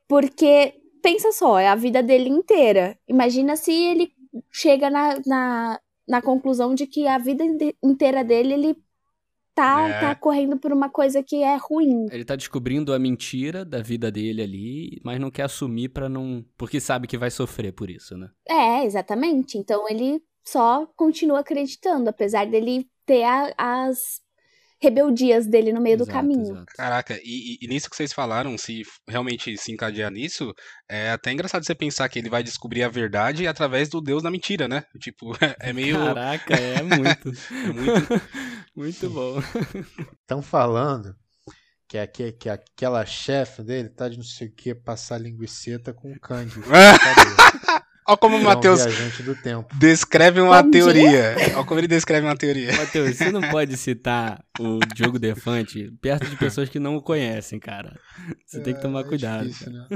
Porque, 0.09 0.75
pensa 1.03 1.33
só, 1.33 1.59
é 1.59 1.69
a 1.69 1.75
vida 1.75 2.03
dele 2.03 2.31
inteira. 2.31 2.99
Imagina 3.07 3.57
se 3.57 3.73
ele 3.73 4.11
chega 4.51 4.89
na, 4.89 5.21
na, 5.27 5.81
na 6.09 6.23
conclusão 6.23 6.75
de 6.75 6.87
que 6.87 7.07
a 7.07 7.19
vida 7.19 7.45
inte- 7.45 7.77
inteira 7.83 8.25
dele, 8.25 8.55
ele 8.55 8.77
tá, 9.57 9.89
É. 9.89 10.01
tá 10.01 10.15
correndo 10.15 10.57
por 10.59 10.71
uma 10.73 10.89
coisa 10.89 11.23
que 11.23 11.43
é 11.43 11.57
ruim. 11.57 12.07
Ele 12.13 12.25
tá 12.25 12.37
descobrindo 12.37 12.93
a 12.95 12.99
mentira 12.99 13.65
da 13.65 13.83
vida 13.83 14.13
dele 14.13 14.43
ali, 14.43 15.01
mas 15.03 15.19
não 15.19 15.31
quer 15.31 15.45
assumir 15.45 15.89
pra 15.89 16.09
não. 16.09 16.45
Porque 16.57 16.79
sabe 16.79 17.09
que 17.09 17.19
vai 17.19 17.31
sofrer 17.31 17.73
por 17.73 17.91
isso, 17.91 18.17
né? 18.17 18.29
É, 18.49 18.85
exatamente. 18.85 19.57
Então 19.59 19.89
ele 19.89 20.21
só 20.45 20.87
continua 20.95 21.41
acreditando, 21.41 22.09
apesar 22.11 22.47
dele 22.47 22.87
ter 23.05 23.25
a- 23.25 23.53
as 23.57 24.21
rebeldias 24.87 25.47
dele 25.47 25.73
no 25.73 25.81
meio 25.81 25.97
do 25.97 26.05
Exato, 26.05 26.19
caminho. 26.19 26.53
exato. 26.53 26.67
Caraca, 26.77 27.21
e, 27.25 27.59
e- 27.61 27.67
nisso 27.67 27.91
que 27.91 27.97
vocês 27.97 28.13
falaram, 28.13 28.57
se 28.57 28.83
realmente 29.09 29.57
se 29.57 29.73
encadear 29.73 30.11
nisso, 30.13 30.53
é 30.89 31.11
até 31.11 31.33
engraçado 31.33 31.65
você 31.65 31.75
pensar 31.75 32.09
que 32.09 32.19
ele 32.19 32.31
vai 32.31 32.43
descobrir 32.43 32.85
a 32.85 32.89
verdade 32.89 33.47
através 33.47 33.89
do 33.89 34.01
Deus 34.01 34.23
da 34.23 34.31
mentira, 34.31 34.69
né? 34.69 34.85
Tipo, 35.01 35.33
é 35.61 35.73
meio. 35.73 35.97
Caraca, 35.99 36.55
é 36.55 36.83
muito. 36.83 37.33
é 37.51 37.73
muito. 37.73 38.23
muito 38.77 39.11
bom. 39.11 39.43
Estão 40.21 40.41
falando 40.41 41.17
que, 41.89 42.33
que 42.33 42.49
aquela 42.49 43.05
chefe 43.05 43.63
dele 43.63 43.89
tá 43.89 44.09
de 44.09 44.17
não 44.17 44.25
sei 44.25 44.49
o 44.49 44.53
que 44.55 44.75
passar 44.75 45.19
linguiceta 45.19 45.93
com 45.93 46.17
cândido. 46.19 46.63
Olha 48.09 48.17
como 48.17 48.37
o 48.37 48.41
É 48.41 48.43
Matheus 48.43 48.81
descreve 49.79 50.41
uma 50.41 50.63
teoria. 50.71 51.35
Olha 51.57 51.65
como 51.65 51.81
ele 51.81 51.89
descreve 51.89 52.27
uma 52.27 52.37
teoria. 52.37 52.73
Matheus, 52.77 53.17
você 53.17 53.31
não 53.33 53.41
pode 53.43 53.77
citar 53.77 54.45
o 54.61 54.79
Diogo 54.95 55.19
Defante 55.19 55.91
perto 56.01 56.27
de 56.29 56.37
pessoas 56.37 56.69
que 56.69 56.79
não 56.79 56.97
o 56.97 57.03
conhecem, 57.03 57.59
cara. 57.59 57.99
Você 58.47 58.61
tem 58.61 58.75
que 58.75 58.81
tomar 58.81 59.01
É 59.01 59.05
cuidado. 59.05 59.47
difícil, 59.47 59.73
né? 59.73 59.87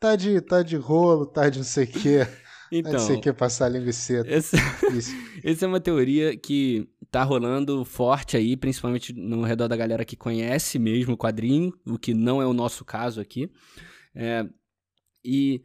Tá 0.00 0.16
de, 0.16 0.40
tá 0.40 0.62
de 0.62 0.76
rolo, 0.76 1.26
tá 1.26 1.48
de 1.48 1.58
não 1.58 1.64
sei 1.64 1.84
o 1.84 1.86
que. 1.88 2.18
Tá 2.18 2.24
de 2.24 2.82
não 2.82 2.90
sei 2.92 3.00
Então, 3.00 3.16
o 3.16 3.20
que 3.20 3.32
passar 3.34 3.68
linguiceta. 3.68 4.28
essa, 4.32 4.56
Isso. 4.96 5.14
essa 5.44 5.64
é 5.66 5.68
uma 5.68 5.80
teoria 5.80 6.36
que 6.36 6.88
tá 7.10 7.22
rolando 7.22 7.84
forte 7.84 8.36
aí, 8.38 8.56
principalmente 8.56 9.12
no 9.12 9.42
redor 9.42 9.68
da 9.68 9.76
galera 9.76 10.04
que 10.04 10.16
conhece 10.16 10.78
mesmo 10.78 11.12
o 11.12 11.18
quadrinho, 11.18 11.72
o 11.86 11.98
que 11.98 12.14
não 12.14 12.40
é 12.40 12.46
o 12.46 12.54
nosso 12.54 12.84
caso 12.86 13.20
aqui. 13.20 13.50
É, 14.14 14.44
e 15.22 15.62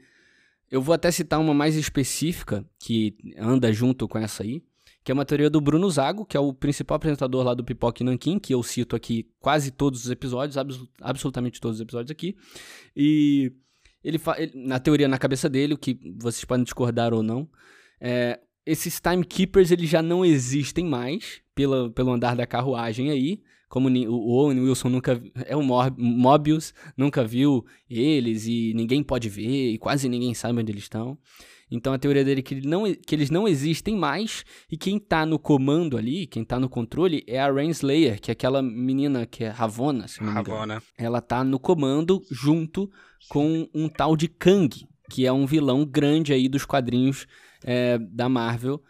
eu 0.69 0.81
vou 0.81 0.93
até 0.93 1.09
citar 1.11 1.39
uma 1.39 1.53
mais 1.53 1.75
específica, 1.75 2.65
que 2.79 3.15
anda 3.37 3.71
junto 3.71 4.07
com 4.07 4.17
essa 4.17 4.43
aí, 4.43 4.61
que 5.03 5.11
é 5.11 5.13
uma 5.13 5.23
teoria 5.23 5.49
do 5.49 5.61
Bruno 5.61 5.89
Zago, 5.89 6.25
que 6.25 6.35
é 6.35 6.39
o 6.39 6.53
principal 6.53 6.97
apresentador 6.97 7.43
lá 7.43 7.53
do 7.53 7.63
Pipoque 7.63 8.03
Nankin, 8.03 8.37
que 8.37 8.53
eu 8.53 8.61
cito 8.61 8.95
aqui 8.95 9.25
quase 9.39 9.71
todos 9.71 10.03
os 10.03 10.11
episódios, 10.11 10.57
abs 10.57 10.83
absolutamente 11.01 11.61
todos 11.61 11.77
os 11.77 11.81
episódios 11.81 12.11
aqui. 12.11 12.35
E 12.93 13.53
ele, 14.03 14.19
ele, 14.37 14.51
na 14.67 14.79
teoria, 14.79 15.07
na 15.07 15.17
cabeça 15.17 15.49
dele, 15.49 15.73
o 15.73 15.77
que 15.77 15.97
vocês 16.17 16.43
podem 16.43 16.65
discordar 16.65 17.13
ou 17.13 17.23
não, 17.23 17.49
é, 18.01 18.39
esses 18.65 18.99
timekeepers 18.99 19.71
eles 19.71 19.89
já 19.89 20.01
não 20.01 20.25
existem 20.25 20.85
mais 20.85 21.41
pela, 21.55 21.89
pelo 21.89 22.11
andar 22.11 22.35
da 22.35 22.45
carruagem 22.45 23.09
aí. 23.09 23.41
Como 23.67 23.89
o 23.89 24.31
Owen 24.31 24.59
Wilson 24.61 24.89
nunca 24.89 25.21
é 25.45 25.55
o 25.55 25.61
Mobius, 25.61 26.73
nunca 26.95 27.23
viu 27.23 27.65
eles 27.89 28.47
e 28.47 28.73
ninguém 28.73 29.03
pode 29.03 29.27
ver 29.29 29.71
e 29.71 29.77
quase 29.77 30.07
ninguém 30.07 30.33
sabe 30.33 30.59
onde 30.59 30.71
eles 30.71 30.83
estão. 30.83 31.17
Então 31.69 31.91
a 31.91 31.97
teoria 31.97 32.23
dele 32.23 32.39
é 32.39 32.43
que, 32.43 32.55
ele 32.55 32.67
não, 32.67 32.83
que 32.93 33.13
eles 33.13 33.29
não 33.29 33.47
existem 33.47 33.95
mais 33.95 34.45
e 34.71 34.77
quem 34.77 34.97
tá 34.97 35.25
no 35.25 35.37
comando 35.37 35.97
ali, 35.97 36.25
quem 36.25 36.43
tá 36.43 36.59
no 36.59 36.69
controle 36.69 37.23
é 37.27 37.39
a 37.39 37.51
Renslayer, 37.51 38.21
que 38.21 38.31
é 38.31 38.33
aquela 38.33 38.61
menina 38.61 39.25
que 39.25 39.43
é 39.43 39.49
Ravonna, 39.49 40.07
se 40.07 40.23
não 40.23 40.29
me 40.29 40.35
Ravonna. 40.35 40.81
Ela 40.97 41.19
tá 41.19 41.43
no 41.43 41.59
comando 41.59 42.23
junto 42.31 42.89
com 43.27 43.67
um 43.73 43.89
tal 43.89 44.15
de 44.15 44.29
Kang, 44.29 44.87
que 45.09 45.25
é 45.25 45.33
um 45.33 45.45
vilão 45.45 45.85
grande 45.85 46.31
aí 46.31 46.47
dos 46.47 46.65
quadrinhos 46.65 47.27
é, 47.63 47.97
da 47.97 48.29
Marvel. 48.29 48.81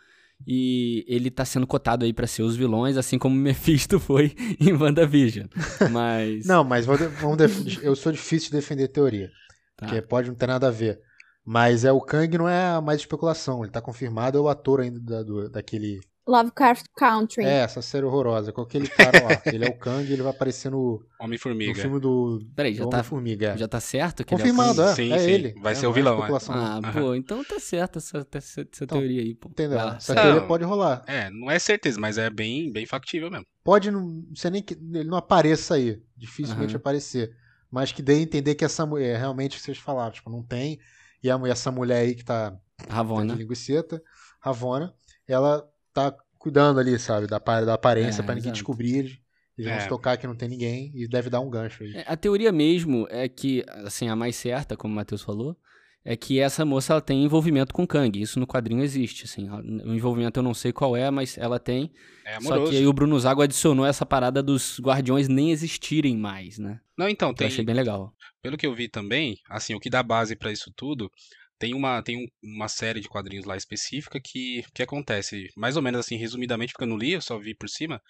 E 0.45 1.03
ele 1.07 1.31
tá 1.31 1.43
sendo 1.43 1.65
cotado 1.65 2.05
aí 2.05 2.13
para 2.13 2.27
ser 2.27 2.43
os 2.43 2.55
vilões, 2.55 2.97
assim 2.97 3.17
como 3.17 3.35
Mephisto 3.39 3.99
foi 3.99 4.35
em 4.59 4.73
WandaVision. 4.73 5.47
Mas. 5.91 6.45
não, 6.45 6.63
mas 6.63 6.85
vamos 6.85 7.81
eu 7.81 7.95
sou 7.95 8.11
difícil 8.11 8.51
de 8.51 8.57
defender 8.57 8.87
teoria. 8.89 9.31
Tá. 9.75 9.87
Porque 9.87 10.01
pode 10.01 10.29
não 10.29 10.35
ter 10.35 10.47
nada 10.47 10.67
a 10.67 10.71
ver. 10.71 10.99
Mas 11.45 11.85
é 11.85 11.91
o 11.91 12.01
Kang 12.01 12.37
não 12.37 12.49
é 12.49 12.79
mais 12.81 12.99
especulação, 12.99 13.63
ele 13.63 13.71
tá 13.71 13.81
confirmado, 13.81 14.37
é 14.37 14.41
o 14.41 14.49
ator 14.49 14.81
ainda 14.81 14.99
da, 14.99 15.23
do, 15.23 15.49
daquele. 15.49 16.01
Lovecraft 16.27 16.85
Country. 16.95 17.45
É, 17.45 17.61
essa 17.61 17.81
série 17.81 18.05
horrorosa. 18.05 18.51
Com 18.51 18.61
aquele 18.61 18.87
cara 18.87 19.23
lá. 19.23 19.41
ele 19.45 19.65
é 19.65 19.69
o 19.69 19.73
Kang 19.79 20.11
ele 20.11 20.21
vai 20.21 20.31
aparecer 20.31 20.69
no. 20.69 21.01
Homem-Formiga. 21.19 21.73
No 21.73 21.79
filme 21.79 21.99
do. 21.99 22.45
Peraí, 22.55 22.73
já 22.73 22.85
tá. 22.87 23.03
Formiga. 23.03 23.55
Já 23.57 23.67
tá 23.67 23.79
certo? 23.79 24.25
Que 24.25 24.35
Confirmado, 24.35 24.81
ele 24.81 24.89
é, 24.89 24.93
sim, 24.93 25.13
é, 25.13 25.19
sim. 25.19 25.31
ele. 25.31 25.55
Vai 25.61 25.73
é, 25.73 25.75
ser 25.75 25.87
o 25.87 25.93
vilão, 25.93 26.23
é. 26.25 26.29
Ah, 26.49 26.81
pô, 26.93 27.15
então 27.15 27.43
tá 27.43 27.59
certo 27.59 27.97
essa, 27.97 28.27
essa, 28.31 28.61
essa 28.61 28.83
então, 28.83 28.99
teoria 28.99 29.21
aí, 29.21 29.33
pô. 29.33 29.49
Entendeu? 29.49 29.79
Essa 29.79 30.13
não, 30.13 30.21
teoria 30.21 30.41
pode 30.41 30.63
rolar. 30.63 31.03
É, 31.07 31.29
não 31.29 31.49
é 31.49 31.57
certeza, 31.57 31.99
mas 31.99 32.17
é 32.17 32.29
bem, 32.29 32.71
bem 32.71 32.85
factível 32.85 33.31
mesmo. 33.31 33.45
Pode 33.63 33.89
não 33.89 34.23
ser 34.35 34.51
nem 34.51 34.61
que 34.61 34.73
ele 34.73 35.05
não 35.05 35.17
apareça 35.17 35.75
aí. 35.75 36.01
Dificilmente 36.15 36.73
uhum. 36.73 36.77
aparecer. 36.77 37.35
Mas 37.71 37.91
que 37.91 38.01
dê 38.01 38.13
a 38.13 38.19
entender 38.19 38.55
que 38.55 38.65
essa 38.65 38.85
mulher, 38.85 39.17
realmente, 39.17 39.59
vocês 39.59 39.77
falaram, 39.77 40.11
tipo, 40.11 40.29
não 40.29 40.41
tem 40.41 40.79
e 41.23 41.29
a, 41.29 41.39
essa 41.47 41.71
mulher 41.71 41.99
aí 41.99 42.15
que 42.15 42.23
tá. 42.23 42.55
Ravona. 42.89 43.33
De 43.33 43.41
linguiceta, 43.41 44.01
Ravona, 44.39 44.93
ela 45.27 45.67
tá 45.97 46.15
cuidando 46.37 46.79
ali, 46.79 46.97
sabe, 46.99 47.27
da, 47.27 47.39
da 47.39 47.73
aparência, 47.73 48.21
é, 48.21 48.25
para 48.25 48.35
ninguém 48.35 48.51
descobrir. 48.51 49.19
Eles 49.57 49.69
vão 49.69 49.73
é. 49.73 49.79
se 49.81 49.89
tocar 49.89 50.17
que 50.17 50.27
não 50.27 50.35
tem 50.35 50.47
ninguém 50.47 50.91
e 50.93 51.07
deve 51.07 51.29
dar 51.29 51.39
um 51.39 51.49
gancho 51.49 51.83
aí. 51.83 51.95
É, 51.95 52.05
a 52.07 52.15
teoria 52.15 52.51
mesmo 52.51 53.07
é 53.09 53.27
que, 53.27 53.63
assim, 53.83 54.07
a 54.07 54.15
mais 54.15 54.35
certa, 54.35 54.77
como 54.77 54.93
o 54.93 54.95
Matheus 54.95 55.23
falou, 55.23 55.57
é 56.05 56.15
que 56.15 56.39
essa 56.39 56.63
moça 56.63 56.93
ela 56.93 57.01
tem 57.01 57.23
envolvimento 57.23 57.73
com 57.73 57.85
Kang. 57.85 58.21
Isso 58.21 58.39
no 58.39 58.47
quadrinho 58.47 58.81
existe, 58.81 59.25
assim. 59.25 59.49
O 59.49 59.93
envolvimento 59.93 60.39
eu 60.39 60.43
não 60.43 60.53
sei 60.53 60.71
qual 60.71 60.95
é, 60.95 61.11
mas 61.11 61.37
ela 61.37 61.59
tem. 61.59 61.91
É 62.23 62.39
Só 62.39 62.65
que 62.65 62.77
aí 62.77 62.87
o 62.87 62.93
Bruno 62.93 63.19
Zago 63.19 63.41
adicionou 63.41 63.85
essa 63.85 64.05
parada 64.05 64.41
dos 64.41 64.79
guardiões 64.79 65.27
nem 65.27 65.51
existirem 65.51 66.15
mais, 66.15 66.59
né? 66.59 66.79
Não, 66.97 67.09
então, 67.09 67.33
tem. 67.33 67.47
Eu 67.47 67.51
achei 67.51 67.65
bem 67.65 67.75
legal. 67.75 68.13
Pelo 68.41 68.55
que 68.55 68.65
eu 68.65 68.73
vi 68.73 68.87
também, 68.87 69.37
assim, 69.49 69.75
o 69.75 69.79
que 69.79 69.89
dá 69.89 70.01
base 70.01 70.35
para 70.35 70.51
isso 70.51 70.71
tudo 70.73 71.11
tem 71.59 71.73
uma, 71.73 72.01
tem 72.03 72.17
um, 72.17 72.27
uma 72.43 72.67
série 72.67 72.99
de 72.99 73.09
quadrinhos 73.09 73.45
lá 73.45 73.55
específica 73.57 74.19
que, 74.19 74.63
que 74.73 74.83
acontece, 74.83 75.47
mais 75.55 75.75
ou 75.75 75.81
menos 75.81 75.99
assim, 75.99 76.15
resumidamente, 76.15 76.73
porque 76.73 76.83
eu 76.83 76.89
não 76.89 76.97
li, 76.97 77.13
eu 77.13 77.21
só 77.21 77.37
vi 77.37 77.55
por 77.55 77.69
cima, 77.69 78.01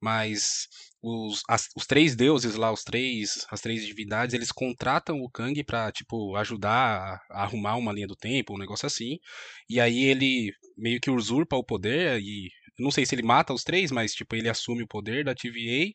mas 0.00 0.68
os, 1.02 1.42
as, 1.48 1.68
os 1.76 1.86
três 1.86 2.14
deuses 2.16 2.54
lá, 2.54 2.72
os 2.72 2.82
três, 2.84 3.46
as 3.50 3.60
três 3.60 3.84
divindades, 3.86 4.34
eles 4.34 4.52
contratam 4.52 5.20
o 5.20 5.30
Kang 5.30 5.62
pra, 5.64 5.90
tipo, 5.92 6.36
ajudar 6.36 7.20
a, 7.30 7.42
arrumar 7.42 7.76
uma 7.76 7.92
linha 7.92 8.06
do 8.06 8.16
tempo, 8.16 8.54
um 8.54 8.58
negócio 8.58 8.86
assim, 8.86 9.18
e 9.68 9.80
aí 9.80 10.04
ele 10.04 10.52
meio 10.76 11.00
que 11.00 11.10
usurpa 11.10 11.56
o 11.56 11.64
poder 11.64 12.20
e 12.20 12.48
não 12.78 12.90
sei 12.90 13.04
se 13.06 13.14
ele 13.14 13.22
mata 13.22 13.52
os 13.52 13.64
três, 13.64 13.90
mas 13.90 14.14
tipo, 14.14 14.34
ele 14.34 14.48
assume 14.48 14.82
o 14.82 14.88
poder 14.88 15.24
da 15.24 15.34
TVA 15.34 15.92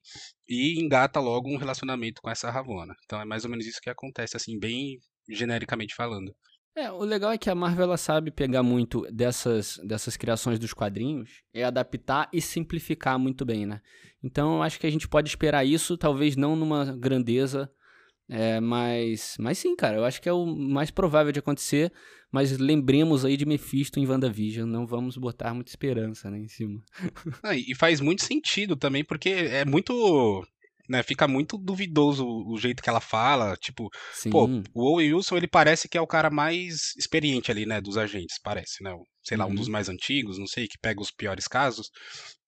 e 0.47 0.79
engata 0.79 1.19
logo 1.19 1.49
um 1.49 1.57
relacionamento 1.57 2.21
com 2.21 2.29
essa 2.29 2.49
Ravonna. 2.51 2.95
Então 3.05 3.19
é 3.19 3.25
mais 3.25 3.43
ou 3.43 3.49
menos 3.49 3.65
isso 3.65 3.81
que 3.81 3.89
acontece, 3.89 4.37
assim, 4.37 4.59
bem 4.59 4.99
genericamente 5.27 5.95
falando. 5.95 6.35
É, 6.77 6.91
o 6.91 7.03
legal 7.03 7.31
é 7.31 7.39
que 7.39 7.49
a 7.49 7.55
Marvel 7.55 7.85
ela 7.85 7.97
sabe 7.97 8.29
pegar 8.29 8.61
muito 8.61 9.01
dessas, 9.11 9.79
dessas 9.83 10.15
criações 10.15 10.59
dos 10.59 10.75
quadrinhos 10.75 11.41
e 11.51 11.63
adaptar 11.63 12.29
e 12.31 12.39
simplificar 12.39 13.17
muito 13.17 13.43
bem, 13.43 13.65
né? 13.65 13.81
Então 14.23 14.57
eu 14.57 14.61
acho 14.61 14.79
que 14.79 14.85
a 14.85 14.91
gente 14.91 15.07
pode 15.07 15.27
esperar 15.27 15.65
isso, 15.65 15.97
talvez 15.97 16.35
não 16.35 16.55
numa 16.55 16.95
grandeza, 16.95 17.67
é, 18.29 18.59
mas, 18.59 19.35
mas 19.39 19.57
sim, 19.57 19.75
cara, 19.75 19.97
eu 19.97 20.05
acho 20.05 20.21
que 20.21 20.29
é 20.29 20.33
o 20.33 20.45
mais 20.45 20.91
provável 20.91 21.31
de 21.31 21.39
acontecer. 21.39 21.91
Mas 22.31 22.57
lembremos 22.57 23.23
aí 23.23 23.37
de 23.37 23.45
Mephisto 23.45 23.99
em 23.99 24.05
WandaVision, 24.05 24.69
não 24.69 24.85
vamos 24.85 25.15
botar 25.17 25.53
muita 25.53 25.71
esperança 25.71 26.29
né, 26.29 26.39
em 26.39 26.47
cima. 26.47 26.83
Ah, 27.41 27.55
e 27.55 27.73
faz 27.73 28.01
muito 28.01 28.21
sentido 28.21 28.75
também, 28.75 29.03
porque 29.03 29.29
é 29.29 29.63
muito 29.63 30.45
né, 30.87 31.03
fica 31.03 31.27
muito 31.27 31.57
duvidoso 31.57 32.25
o 32.25 32.57
jeito 32.57 32.81
que 32.81 32.89
ela 32.89 32.99
fala, 32.99 33.55
tipo, 33.57 33.89
Sim. 34.13 34.29
pô, 34.29 34.47
o 34.73 34.93
Owen 34.93 35.13
Wilson, 35.13 35.37
ele 35.37 35.47
parece 35.47 35.87
que 35.89 35.97
é 35.97 36.01
o 36.01 36.07
cara 36.07 36.29
mais 36.29 36.95
experiente 36.97 37.51
ali, 37.51 37.65
né, 37.65 37.81
dos 37.81 37.97
agentes, 37.97 38.39
parece, 38.41 38.83
né, 38.83 38.95
sei 39.23 39.37
lá, 39.37 39.45
um 39.45 39.53
dos 39.53 39.67
uhum. 39.67 39.73
mais 39.73 39.89
antigos, 39.89 40.37
não 40.37 40.47
sei, 40.47 40.67
que 40.67 40.77
pega 40.81 41.01
os 41.01 41.11
piores 41.11 41.47
casos, 41.47 41.89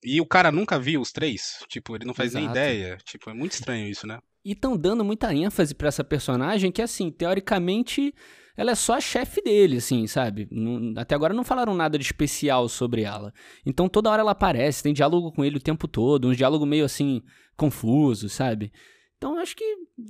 e 0.03 0.21
o 0.21 0.25
cara 0.25 0.51
nunca 0.51 0.79
viu 0.79 1.01
os 1.01 1.11
três, 1.11 1.59
tipo, 1.67 1.95
ele 1.95 2.05
não 2.05 2.13
faz 2.13 2.31
Exato. 2.31 2.43
nem 2.43 2.51
ideia, 2.51 2.97
tipo, 3.05 3.29
é 3.29 3.33
muito 3.33 3.53
estranho 3.53 3.87
isso, 3.87 4.07
né. 4.07 4.19
E 4.43 4.53
estão 4.53 4.77
dando 4.77 5.03
muita 5.03 5.33
ênfase 5.33 5.75
para 5.75 5.89
essa 5.89 6.03
personagem 6.03 6.71
que, 6.71 6.81
assim, 6.81 7.11
teoricamente 7.11 8.13
ela 8.59 8.71
é 8.71 8.75
só 8.75 8.95
a 8.95 8.99
chefe 8.99 9.41
dele, 9.41 9.77
assim, 9.77 10.05
sabe? 10.05 10.45
Não, 10.51 10.93
até 10.97 11.15
agora 11.15 11.33
não 11.33 11.45
falaram 11.45 11.73
nada 11.73 11.97
de 11.97 12.03
especial 12.03 12.67
sobre 12.67 13.03
ela. 13.03 13.33
Então 13.65 13.87
toda 13.87 14.09
hora 14.09 14.21
ela 14.21 14.31
aparece, 14.31 14.83
tem 14.83 14.93
diálogo 14.93 15.31
com 15.31 15.45
ele 15.45 15.55
o 15.55 15.61
tempo 15.61 15.87
todo, 15.87 16.27
um 16.27 16.33
diálogo 16.33 16.65
meio 16.65 16.83
assim, 16.83 17.21
confuso, 17.55 18.27
sabe? 18.27 18.69
Então 19.17 19.39
acho 19.39 19.55
que 19.55 19.63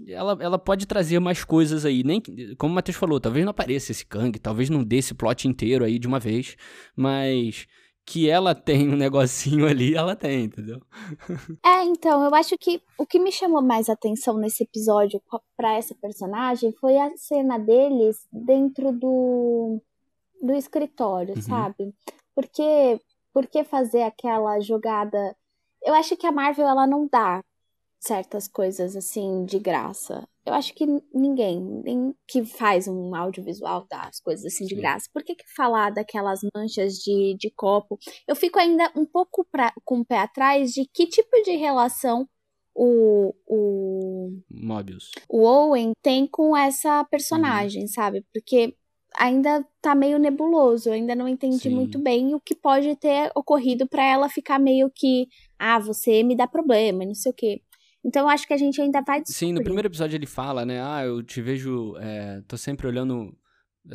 ela, 0.07 0.35
ela 0.41 0.57
pode 0.57 0.87
trazer 0.87 1.19
mais 1.19 1.43
coisas 1.43 1.85
aí. 1.85 2.03
Nem, 2.03 2.23
como 2.57 2.71
o 2.71 2.75
Matheus 2.75 2.97
falou, 2.97 3.19
talvez 3.19 3.45
não 3.45 3.51
apareça 3.51 3.91
esse 3.91 4.03
Kang, 4.03 4.39
talvez 4.39 4.67
não 4.67 4.83
dê 4.83 4.95
esse 4.95 5.13
plot 5.13 5.47
inteiro 5.47 5.85
aí 5.85 5.99
de 5.99 6.07
uma 6.07 6.19
vez, 6.19 6.55
mas 6.95 7.67
que 8.05 8.29
ela 8.29 8.55
tem 8.55 8.89
um 8.89 8.95
negocinho 8.95 9.67
ali, 9.67 9.95
ela 9.95 10.15
tem, 10.15 10.45
entendeu? 10.45 10.81
É, 11.65 11.83
então, 11.83 12.23
eu 12.23 12.33
acho 12.33 12.57
que 12.57 12.81
o 12.97 13.05
que 13.05 13.19
me 13.19 13.31
chamou 13.31 13.61
mais 13.61 13.89
atenção 13.89 14.37
nesse 14.37 14.63
episódio 14.63 15.21
para 15.55 15.73
essa 15.73 15.93
personagem 15.95 16.71
foi 16.71 16.97
a 16.97 17.15
cena 17.17 17.57
deles 17.57 18.27
dentro 18.31 18.91
do, 18.91 19.81
do 20.41 20.53
escritório, 20.53 21.35
uhum. 21.35 21.41
sabe? 21.41 21.93
Porque, 22.33 22.99
porque 23.33 23.63
fazer 23.63 24.03
aquela 24.03 24.59
jogada. 24.59 25.35
Eu 25.83 25.93
acho 25.93 26.15
que 26.15 26.25
a 26.25 26.31
Marvel 26.31 26.67
ela 26.67 26.87
não 26.87 27.07
dá 27.07 27.43
certas 27.99 28.47
coisas 28.47 28.95
assim 28.95 29.43
de 29.45 29.59
graça. 29.59 30.27
Eu 30.45 30.53
acho 30.53 30.73
que 30.73 30.85
ninguém, 31.13 31.61
nem 31.83 32.15
que 32.27 32.43
faz 32.43 32.87
um 32.87 33.13
audiovisual 33.13 33.85
dá 33.89 34.03
as 34.03 34.19
coisas 34.19 34.45
assim 34.45 34.65
de 34.65 34.75
Sim. 34.75 34.81
graça. 34.81 35.09
Por 35.13 35.23
que, 35.23 35.35
que 35.35 35.53
falar 35.55 35.91
daquelas 35.91 36.39
manchas 36.55 36.95
de, 36.95 37.35
de 37.37 37.51
copo? 37.51 37.99
Eu 38.27 38.35
fico 38.35 38.57
ainda 38.57 38.91
um 38.95 39.05
pouco 39.05 39.45
pra, 39.51 39.73
com 39.83 39.99
o 39.99 40.05
pé 40.05 40.19
atrás 40.19 40.71
de 40.71 40.85
que 40.91 41.05
tipo 41.05 41.41
de 41.43 41.55
relação 41.55 42.27
o, 42.73 43.35
o 43.45 44.39
Mobius. 44.49 45.11
O 45.27 45.43
Owen 45.43 45.91
tem 46.01 46.25
com 46.25 46.55
essa 46.55 47.03
personagem, 47.05 47.83
uhum. 47.83 47.87
sabe? 47.87 48.25
Porque 48.33 48.73
ainda 49.15 49.65
tá 49.81 49.93
meio 49.93 50.17
nebuloso, 50.17 50.89
eu 50.89 50.93
ainda 50.93 51.15
não 51.15 51.27
entendi 51.27 51.63
Sim. 51.63 51.75
muito 51.75 51.99
bem 51.99 52.33
o 52.33 52.39
que 52.39 52.55
pode 52.55 52.95
ter 52.95 53.31
ocorrido 53.35 53.87
para 53.87 54.05
ela 54.05 54.29
ficar 54.29 54.59
meio 54.59 54.89
que, 54.93 55.27
ah, 55.57 55.79
você 55.79 56.23
me 56.23 56.35
dá 56.35 56.47
problema, 56.47 57.05
não 57.05 57.13
sei 57.13 57.31
o 57.31 57.35
quê. 57.35 57.61
Então 58.03 58.23
eu 58.23 58.29
acho 58.29 58.47
que 58.47 58.53
a 58.53 58.57
gente 58.57 58.81
ainda 58.81 59.01
vai 59.01 59.21
descobrir. 59.21 59.37
Sim, 59.37 59.53
no 59.53 59.63
primeiro 59.63 59.87
episódio 59.87 60.15
ele 60.15 60.25
fala, 60.25 60.65
né? 60.65 60.81
Ah, 60.81 61.03
eu 61.05 61.21
te 61.21 61.41
vejo. 61.41 61.95
É, 61.97 62.41
tô 62.47 62.57
sempre 62.57 62.87
olhando. 62.87 63.35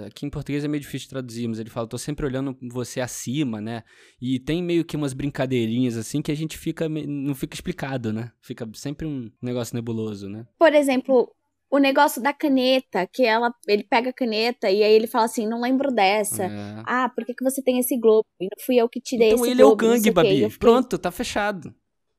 Aqui 0.06 0.26
em 0.26 0.30
português 0.30 0.64
é 0.64 0.68
meio 0.68 0.80
difícil 0.80 1.06
de 1.06 1.10
traduzir, 1.10 1.46
mas 1.46 1.58
ele 1.58 1.70
fala, 1.70 1.86
tô 1.86 1.98
sempre 1.98 2.26
olhando 2.26 2.56
você 2.72 3.00
acima, 3.00 3.60
né? 3.60 3.82
E 4.20 4.40
tem 4.40 4.62
meio 4.62 4.84
que 4.84 4.96
umas 4.96 5.12
brincadeirinhas 5.12 5.96
assim 5.96 6.20
que 6.20 6.32
a 6.32 6.34
gente 6.34 6.58
fica. 6.58 6.88
não 6.88 7.34
fica 7.34 7.54
explicado, 7.54 8.12
né? 8.12 8.32
Fica 8.40 8.68
sempre 8.74 9.06
um 9.06 9.30
negócio 9.40 9.74
nebuloso, 9.74 10.28
né? 10.28 10.46
Por 10.58 10.74
exemplo, 10.74 11.30
o 11.70 11.78
negócio 11.78 12.22
da 12.22 12.32
caneta, 12.32 13.04
que 13.12 13.24
ela, 13.24 13.52
ele 13.66 13.82
pega 13.84 14.10
a 14.10 14.12
caneta 14.12 14.70
e 14.70 14.82
aí 14.82 14.92
ele 14.92 15.06
fala 15.06 15.24
assim, 15.24 15.46
não 15.46 15.60
lembro 15.60 15.92
dessa. 15.92 16.44
É. 16.44 16.82
Ah, 16.86 17.08
por 17.08 17.24
que, 17.24 17.34
que 17.34 17.42
você 17.42 17.62
tem 17.62 17.78
esse 17.78 17.98
globo? 17.98 18.24
E 18.40 18.44
não 18.44 18.64
fui 18.64 18.76
eu 18.76 18.88
que 18.88 19.00
te 19.00 19.16
dei 19.18 19.28
então 19.28 19.44
esse 19.44 19.54
globo. 19.54 19.74
Então 19.74 19.88
ele 19.88 19.92
é 19.92 19.98
o 19.98 20.02
Kang, 20.02 20.10
Babi. 20.12 20.50
Fiquei... 20.50 20.58
Pronto, 20.58 20.98
tá 20.98 21.10
fechado. 21.10 21.74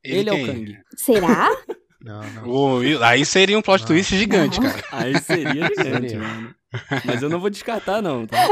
Ele, 0.06 0.20
ele 0.20 0.30
é 0.30 0.34
o 0.34 0.46
Kang. 0.46 0.78
Será? 0.96 1.50
Não, 2.06 2.22
não. 2.22 3.04
aí 3.04 3.26
seria 3.26 3.58
um 3.58 3.64
plot 3.64 3.82
não. 3.82 3.88
twist 3.88 4.16
gigante, 4.16 4.62
cara. 4.62 4.84
Aí 4.94 5.20
seria 5.20 5.66
gigante, 5.76 6.16
mano. 6.16 6.56
Mas 7.04 7.24
eu 7.24 7.30
não 7.30 7.40
vou 7.40 7.50
descartar, 7.50 8.00
não, 8.00 8.28
tá? 8.28 8.48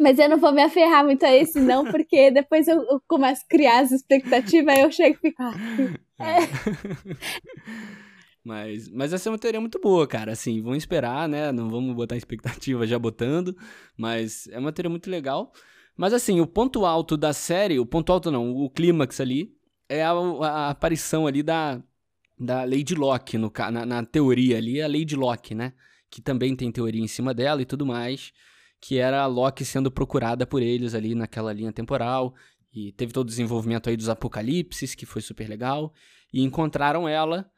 Mas 0.00 0.18
eu 0.18 0.26
não 0.26 0.38
vou 0.38 0.54
me 0.54 0.62
aferrar 0.62 1.04
muito 1.04 1.22
a 1.26 1.36
esse, 1.36 1.60
não, 1.60 1.84
porque 1.84 2.30
depois 2.30 2.66
eu, 2.66 2.76
eu 2.76 3.02
começo 3.06 3.42
a 3.44 3.48
criar 3.50 3.80
as 3.80 3.92
expectativas, 3.92 4.74
aí 4.74 4.80
eu 4.80 4.90
chego 4.90 5.18
e 5.22 5.28
fico. 5.28 5.42
Ah, 5.42 5.54
é. 6.24 6.48
Mas, 8.44 8.90
mas 8.90 9.12
essa 9.12 9.28
é 9.28 9.32
uma 9.32 9.38
teoria 9.38 9.60
muito 9.60 9.80
boa, 9.80 10.06
cara. 10.06 10.32
Assim, 10.32 10.60
vamos 10.60 10.78
esperar, 10.78 11.26
né? 11.26 11.50
Não 11.50 11.70
vamos 11.70 11.96
botar 11.96 12.14
expectativa 12.14 12.86
já 12.86 12.98
botando. 12.98 13.56
Mas 13.96 14.46
é 14.48 14.58
uma 14.58 14.70
teoria 14.70 14.90
muito 14.90 15.08
legal. 15.10 15.50
Mas 15.96 16.12
assim, 16.12 16.40
o 16.40 16.46
ponto 16.46 16.84
alto 16.84 17.16
da 17.16 17.32
série, 17.32 17.78
o 17.78 17.86
ponto 17.86 18.12
alto 18.12 18.30
não, 18.30 18.50
o 18.50 18.68
clímax 18.68 19.20
ali, 19.20 19.56
é 19.88 20.02
a, 20.02 20.10
a, 20.10 20.70
aparição 20.70 21.26
ali 21.26 21.42
da, 21.42 21.82
da 22.38 22.64
Lady 22.64 22.94
Locke, 22.94 23.38
no, 23.38 23.52
na, 23.72 23.86
na 23.86 24.04
teoria 24.04 24.56
ali, 24.56 24.82
a 24.82 24.88
Lady 24.88 25.14
Locke, 25.14 25.54
né? 25.54 25.72
Que 26.10 26.20
também 26.20 26.54
tem 26.56 26.70
teoria 26.70 27.02
em 27.02 27.08
cima 27.08 27.32
dela 27.32 27.62
e 27.62 27.64
tudo 27.64 27.86
mais. 27.86 28.32
Que 28.80 28.98
era 28.98 29.22
a 29.22 29.26
Locke 29.26 29.64
sendo 29.64 29.90
procurada 29.90 30.46
por 30.46 30.62
eles 30.62 30.94
ali 30.94 31.14
naquela 31.14 31.52
linha 31.52 31.72
temporal. 31.72 32.34
E 32.72 32.92
teve 32.92 33.12
todo 33.12 33.26
o 33.26 33.30
desenvolvimento 33.30 33.88
aí 33.88 33.96
dos 33.96 34.08
apocalipses, 34.08 34.94
que 34.94 35.06
foi 35.06 35.22
super 35.22 35.48
legal. 35.48 35.92
E 36.32 36.42
encontraram 36.42 37.08
ela 37.08 37.48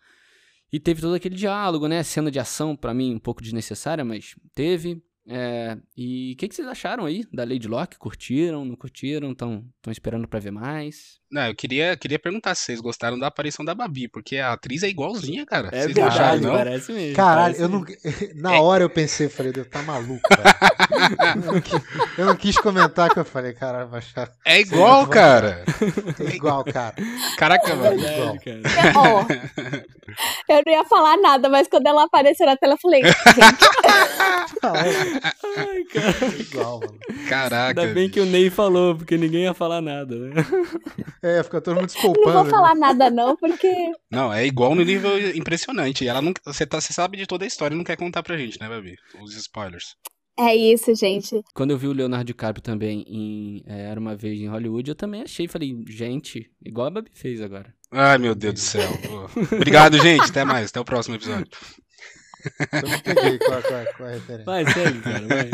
e 0.72 0.80
teve 0.80 1.00
todo 1.00 1.14
aquele 1.14 1.34
diálogo, 1.34 1.86
né? 1.88 2.02
Cena 2.02 2.30
de 2.30 2.38
ação, 2.38 2.76
para 2.76 2.92
mim, 2.92 3.14
um 3.14 3.18
pouco 3.18 3.42
desnecessária, 3.42 4.04
mas 4.04 4.36
teve. 4.54 5.02
É, 5.28 5.76
e 5.96 6.32
o 6.34 6.36
que, 6.36 6.48
que, 6.48 6.54
vocês 6.54 6.68
acharam 6.68 7.04
aí 7.04 7.24
da 7.32 7.44
Lady 7.44 7.66
Locke? 7.66 7.98
Curtiram, 7.98 8.64
não 8.64 8.76
curtiram? 8.76 9.32
Estão 9.32 9.64
esperando 9.88 10.28
para 10.28 10.38
ver 10.38 10.52
mais? 10.52 11.20
Não, 11.30 11.48
eu 11.48 11.54
queria, 11.56 11.96
queria 11.96 12.18
perguntar 12.20 12.54
se 12.54 12.62
vocês 12.62 12.80
gostaram 12.80 13.18
da 13.18 13.26
aparição 13.26 13.64
da 13.64 13.74
Babi, 13.74 14.06
porque 14.06 14.36
a 14.36 14.52
atriz 14.52 14.82
é 14.84 14.88
igualzinha, 14.88 15.44
cara. 15.44 15.68
É 15.72 15.82
vocês 15.82 15.86
verdade, 15.94 16.14
acharam, 16.18 16.40
não? 16.40 16.52
parece 16.52 16.92
mesmo. 16.92 17.16
Caralho, 17.16 17.54
parece 17.56 17.62
eu 17.62 17.68
não. 17.68 17.84
Na 18.52 18.60
hora 18.60 18.84
eu 18.84 18.90
pensei, 18.90 19.28
falei, 19.28 19.50
Deus, 19.52 19.66
tá 19.68 19.82
maluco, 19.82 20.20
eu, 21.34 21.52
não 21.52 21.60
quis, 21.60 21.82
eu 22.18 22.26
não 22.26 22.36
quis 22.36 22.56
comentar 22.58 23.10
que 23.12 23.18
eu 23.18 23.24
falei, 23.24 23.52
caralho, 23.54 23.88
vai 23.88 23.98
achar. 23.98 24.30
É 24.44 24.60
igual, 24.60 25.06
cara. 25.08 25.64
É 26.20 26.34
igual, 26.34 26.64
cara. 26.64 26.94
Caraca, 27.36 27.72
É 27.72 27.74
mano. 27.74 27.96
igual. 28.00 28.36
Verdade, 28.38 28.74
cara. 28.74 28.92
Ó, 28.96 29.26
eu 30.48 30.62
não 30.64 30.72
ia 30.72 30.84
falar 30.84 31.16
nada, 31.16 31.48
mas 31.48 31.66
quando 31.66 31.86
ela 31.88 32.04
apareceu 32.04 32.46
na 32.46 32.56
tela, 32.56 32.74
eu 32.74 32.78
falei, 32.78 33.02
gente, 33.02 33.16
é 33.34 33.96
Ai, 34.62 35.84
cara. 35.92 36.36
igual, 36.38 36.80
mano. 36.80 36.98
Caraca. 37.28 37.80
Ainda 37.80 37.94
bem 37.94 38.08
que 38.08 38.20
o 38.20 38.26
Ney 38.26 38.48
falou, 38.50 38.94
porque 38.96 39.16
ninguém 39.16 39.42
ia 39.42 39.54
falar 39.54 39.80
nada, 39.80 40.14
né? 40.16 40.34
É, 41.22 41.42
fica 41.42 41.60
todo 41.60 41.76
mundo 41.76 41.88
se 41.88 42.02
não 42.04 42.12
vou 42.12 42.44
né? 42.44 42.50
falar 42.50 42.74
nada 42.74 43.10
não, 43.10 43.36
porque 43.36 43.92
Não, 44.10 44.32
é 44.32 44.46
igual 44.46 44.74
no 44.74 44.82
nível 44.84 45.18
impressionante. 45.36 46.06
Ela 46.06 46.20
não. 46.22 46.32
Você, 46.44 46.66
tá, 46.66 46.80
você 46.80 46.92
sabe 46.92 47.16
de 47.16 47.26
toda 47.26 47.44
a 47.44 47.48
história 47.48 47.74
e 47.74 47.76
não 47.78 47.84
quer 47.84 47.96
contar 47.96 48.22
pra 48.22 48.36
gente, 48.36 48.60
né, 48.60 48.68
Babi? 48.68 48.96
Os 49.22 49.34
spoilers. 49.36 49.96
é 50.38 50.54
isso, 50.54 50.94
gente. 50.94 51.42
Quando 51.54 51.70
eu 51.70 51.78
vi 51.78 51.88
o 51.88 51.92
Leonardo 51.92 52.26
DiCaprio 52.26 52.62
também 52.62 53.04
em 53.08 53.62
é, 53.66 53.90
Era 53.90 53.98
Uma 53.98 54.14
Vez 54.14 54.40
em 54.40 54.48
Hollywood, 54.48 54.90
eu 54.90 54.94
também 54.94 55.22
achei, 55.22 55.48
falei, 55.48 55.74
gente, 55.88 56.50
igual 56.64 56.88
a 56.88 56.90
Babi 56.90 57.10
fez 57.14 57.40
agora. 57.40 57.74
Ai, 57.90 58.18
meu 58.18 58.34
Deus 58.34 58.54
do 58.54 58.60
céu. 58.60 58.88
Obrigado, 59.52 59.98
gente. 59.98 60.28
Até 60.28 60.44
mais. 60.44 60.70
Até 60.70 60.80
o 60.80 60.84
próximo 60.84 61.14
episódio. 61.16 61.46
Eu 62.72 62.88
não 62.88 63.00
peguei 63.00 63.38
qual, 63.38 63.62
qual, 63.62 63.84
qual 63.96 64.08
é 64.08 64.12
a 64.12 64.14
referência. 64.14 64.44
Vai, 64.44 64.72
segue, 64.72 65.00
cara, 65.00 65.26
vai. 65.26 65.50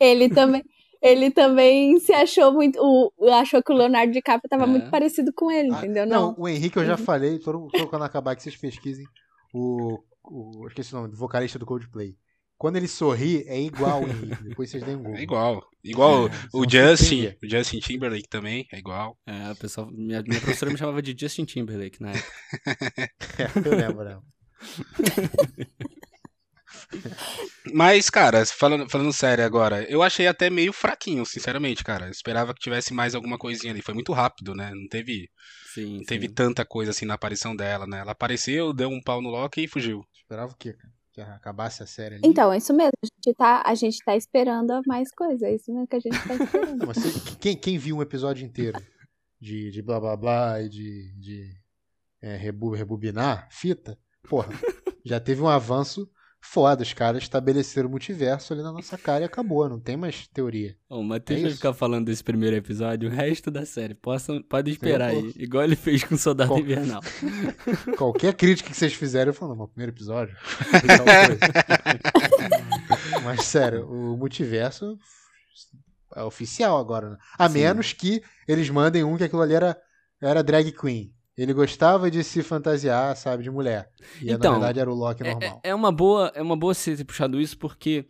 Ele 0.00 0.28
também, 0.30 0.62
ele 1.02 1.30
também 1.30 1.98
se 1.98 2.12
achou 2.12 2.52
muito, 2.52 2.78
o, 2.80 3.12
achou 3.32 3.62
que 3.62 3.72
o 3.72 3.76
Leonardo 3.76 4.12
DiCaprio 4.12 4.48
tava 4.48 4.64
É. 4.64 4.66
muito 4.66 4.90
parecido 4.90 5.32
com 5.32 5.50
ele, 5.50 5.70
Ah, 5.72 5.78
entendeu? 5.78 6.06
Não, 6.06 6.28
Não. 6.32 6.34
o 6.38 6.48
Henrique 6.48 6.76
eu 6.78 6.84
já 6.84 6.96
falei, 6.96 7.38
todo, 7.38 7.68
todo 7.68 7.88
quando 7.88 8.02
acabar 8.04 8.36
que 8.36 8.42
vocês 8.42 8.56
pesquisem 8.56 9.06
o, 9.54 9.98
o. 10.24 10.66
Esqueci 10.68 10.92
o 10.94 10.98
nome, 10.98 11.08
do 11.10 11.16
vocalista 11.16 11.58
do 11.58 11.66
Coldplay. 11.66 12.14
Quando 12.58 12.76
ele 12.76 12.88
sorri, 12.88 13.42
é 13.48 13.58
igual 13.58 14.02
o 14.02 14.06
Henrique. 14.06 14.42
Depois 14.44 14.68
vocês 14.70 14.82
deem 14.84 14.96
um 14.96 15.02
gol. 15.02 15.14
É 15.14 15.22
igual. 15.22 15.64
Igual 15.82 16.26
É, 16.28 16.30
o 16.52 16.60
vão 16.60 16.68
Justin. 16.68 17.34
O 17.42 17.48
Justin 17.48 17.78
Timberlake 17.78 18.28
também. 18.28 18.66
É 18.70 18.78
igual. 18.78 19.16
É, 19.26 19.50
o 19.50 19.56
pessoal, 19.56 19.90
minha, 19.90 20.20
minha 20.22 20.38
professora 20.42 20.70
me 20.70 20.76
chamava 20.76 21.00
de 21.00 21.16
Justin 21.18 21.46
Timberlake 21.46 22.02
na 22.02 22.10
época. 22.10 22.30
É, 23.38 23.66
eu 23.66 23.74
lembro, 23.78 24.04
lembro. 24.04 24.22
Mas, 27.72 28.08
cara, 28.10 28.44
falando, 28.46 28.88
falando 28.88 29.12
sério 29.12 29.44
agora, 29.44 29.84
eu 29.90 30.02
achei 30.02 30.26
até 30.26 30.48
meio 30.50 30.72
fraquinho, 30.72 31.24
sinceramente, 31.26 31.84
cara. 31.84 32.06
Eu 32.06 32.10
esperava 32.10 32.54
que 32.54 32.60
tivesse 32.60 32.92
mais 32.92 33.14
alguma 33.14 33.38
coisinha 33.38 33.72
ali. 33.72 33.82
Foi 33.82 33.94
muito 33.94 34.12
rápido, 34.12 34.54
né? 34.54 34.72
Não 34.74 34.88
teve, 34.88 35.28
Sim, 35.74 35.98
não 35.98 36.04
teve 36.04 36.26
sim. 36.28 36.34
tanta 36.34 36.64
coisa 36.64 36.90
assim 36.90 37.04
na 37.04 37.14
aparição 37.14 37.54
dela, 37.54 37.86
né? 37.86 38.00
Ela 38.00 38.12
apareceu, 38.12 38.72
deu 38.72 38.88
um 38.88 39.00
pau 39.02 39.20
no 39.22 39.28
Loki 39.28 39.64
e 39.64 39.68
fugiu. 39.68 40.04
Esperava 40.14 40.52
o 40.52 40.56
quê, 40.56 40.72
cara? 40.72 40.92
Que 41.12 41.20
acabasse 41.20 41.82
a 41.82 41.86
série 41.86 42.14
ali. 42.16 42.22
Então, 42.24 42.52
é 42.52 42.56
isso 42.58 42.72
mesmo. 42.72 42.92
A 43.02 43.06
gente 43.06 43.36
tá, 43.36 43.62
a 43.66 43.74
gente 43.74 43.98
tá 44.04 44.16
esperando 44.16 44.80
mais 44.86 45.10
coisa. 45.12 45.46
É 45.46 45.54
isso 45.54 45.70
mesmo 45.72 45.86
que 45.86 45.96
a 45.96 46.00
gente 46.00 46.16
tá 46.26 46.34
esperando. 46.34 46.86
Você- 46.86 47.36
quem, 47.40 47.56
quem 47.56 47.78
viu 47.78 47.96
um 47.96 48.02
episódio 48.02 48.44
inteiro 48.46 48.80
de, 49.40 49.70
de 49.70 49.82
blá 49.82 49.98
blá 50.00 50.16
blá 50.16 50.62
e 50.62 50.68
de, 50.68 51.12
de 51.18 51.50
é, 52.22 52.36
rebu- 52.36 52.74
rebobinar 52.74 53.48
fita, 53.50 53.98
porra, 54.28 54.48
já 55.04 55.18
teve 55.18 55.42
um 55.42 55.48
avanço 55.48 56.08
foda. 56.40 56.82
Os 56.82 56.92
caras 56.92 57.22
estabeleceram 57.22 57.88
o 57.88 57.90
multiverso 57.90 58.52
ali 58.52 58.62
na 58.62 58.72
nossa 58.72 58.96
cara 58.98 59.22
e 59.22 59.24
acabou. 59.26 59.68
Não 59.68 59.78
tem 59.78 59.96
mais 59.96 60.26
teoria. 60.28 60.76
Ó, 60.88 60.98
o 61.00 61.04
Matheus 61.04 61.40
É 61.40 61.42
vai 61.44 61.52
ficar 61.52 61.72
falando 61.74 62.06
desse 62.06 62.24
primeiro 62.24 62.56
episódio 62.56 63.08
o 63.08 63.12
resto 63.12 63.50
da 63.50 63.64
série. 63.66 63.94
Possam, 63.94 64.42
pode 64.42 64.70
esperar 64.70 65.12
Eu 65.14 65.20
aí. 65.20 65.32
Igual 65.36 65.64
ele 65.64 65.76
fez 65.76 66.02
com 66.04 66.14
o 66.14 66.18
Soldado 66.18 66.48
Qual- 66.50 66.60
Invernal. 66.60 67.00
Qualquer 67.96 68.34
crítica 68.34 68.70
que 68.70 68.76
vocês 68.76 68.92
fizerem, 68.94 69.28
eu 69.28 69.34
falo, 69.34 69.54
não, 69.54 69.66
primeiro 69.68 69.92
episódio. 69.92 70.36
foi 70.40 70.80
tal 70.80 71.04
coisa." 71.04 71.40
mas 73.24 73.44
sério, 73.44 73.86
o 73.90 74.16
multiverso 74.16 74.98
é 76.16 76.22
oficial 76.22 76.78
agora, 76.78 77.10
né? 77.10 77.16
A 77.38 77.48
Sim. 77.48 77.54
menos 77.54 77.92
que 77.92 78.22
eles 78.48 78.68
mandem 78.70 79.04
um 79.04 79.16
que 79.16 79.24
aquilo 79.24 79.42
ali 79.42 79.54
era, 79.54 79.76
era 80.20 80.42
drag 80.42 80.72
queen. 80.72 81.12
Ele 81.40 81.54
gostava 81.54 82.10
de 82.10 82.22
se 82.22 82.42
fantasiar, 82.42 83.16
sabe, 83.16 83.42
de 83.42 83.50
mulher. 83.50 83.88
E 84.20 84.30
Então, 84.30 84.52
na 84.52 84.58
verdade 84.58 84.80
era 84.80 84.90
o 84.90 84.94
Loki 84.94 85.22
É- 85.22 85.32
normal. 85.32 85.60
É, 85.64 85.70
é 85.70 85.74
uma 85.74 85.90
boa, 85.90 86.30
é 86.34 86.42
uma 86.42 86.54
boa 86.54 86.74
você 86.74 86.94
ter 86.94 87.04
puxado 87.04 87.40
isso, 87.40 87.56
porque 87.56 88.04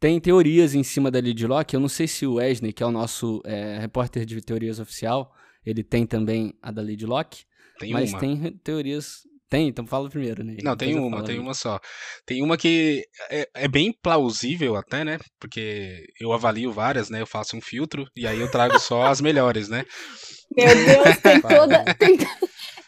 tem 0.00 0.18
teorias 0.18 0.74
em 0.74 0.82
cima 0.82 1.08
da 1.08 1.20
Lady 1.20 1.46
Locke. 1.46 1.76
Eu 1.76 1.80
não 1.80 1.88
sei 1.88 2.08
se 2.08 2.26
o 2.26 2.34
Wesley, 2.34 2.72
que 2.72 2.82
é 2.82 2.86
o 2.86 2.90
nosso 2.90 3.40
é, 3.44 3.78
repórter 3.78 4.24
de 4.26 4.40
teorias 4.40 4.80
oficial, 4.80 5.32
ele 5.64 5.84
tem 5.84 6.04
também 6.04 6.52
a 6.60 6.72
da 6.72 6.82
Lady 6.82 7.06
Locke. 7.06 7.44
Tem 7.78 7.92
mas 7.92 8.10
uma. 8.10 8.18
tem 8.18 8.52
teorias. 8.64 9.20
Tem, 9.48 9.68
então 9.68 9.86
fala 9.86 10.10
primeiro, 10.10 10.42
né? 10.42 10.56
Não, 10.60 10.76
tem 10.76 10.98
uma, 10.98 11.22
tem 11.22 11.38
uma 11.38 11.54
só. 11.54 11.78
Tem 12.26 12.42
uma 12.42 12.56
que 12.56 13.06
é, 13.30 13.48
é 13.54 13.68
bem 13.68 13.92
plausível 13.92 14.74
até, 14.74 15.04
né? 15.04 15.20
Porque 15.38 16.06
eu 16.20 16.32
avalio 16.32 16.72
várias, 16.72 17.08
né? 17.08 17.20
Eu 17.20 17.26
faço 17.26 17.56
um 17.56 17.60
filtro 17.60 18.04
e 18.16 18.26
aí 18.26 18.40
eu 18.40 18.50
trago 18.50 18.80
só 18.80 19.04
as 19.04 19.20
melhores, 19.20 19.68
né? 19.68 19.84
Meu 20.56 20.84
Deus, 20.84 21.18
tem 21.18 21.40
toda, 21.42 21.84
tem, 21.94 22.16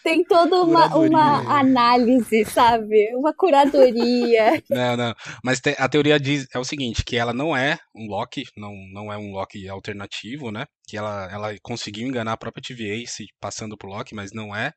tem 0.06 0.22
toda 0.22 0.62
uma, 0.62 0.86
uma 0.94 1.58
análise, 1.58 2.44
sabe? 2.44 3.12
Uma 3.16 3.34
curadoria. 3.34 4.62
Não, 4.70 4.96
não. 4.96 5.14
Mas 5.42 5.58
te- 5.60 5.74
a 5.76 5.88
teoria 5.88 6.18
diz 6.20 6.46
é 6.54 6.58
o 6.60 6.64
seguinte, 6.64 7.04
que 7.04 7.16
ela 7.16 7.32
não 7.32 7.56
é 7.56 7.76
um 7.92 8.06
Loki, 8.06 8.44
não, 8.56 8.72
não 8.92 9.12
é 9.12 9.18
um 9.18 9.32
Loki 9.32 9.68
alternativo, 9.68 10.52
né? 10.52 10.64
Que 10.86 10.96
ela, 10.96 11.28
ela 11.32 11.56
conseguiu 11.60 12.06
enganar 12.06 12.34
a 12.34 12.36
própria 12.36 12.62
TVA 12.62 13.04
se 13.08 13.26
passando 13.40 13.76
por 13.76 13.88
Loki, 13.88 14.14
mas 14.14 14.30
não 14.32 14.54
é. 14.54 14.72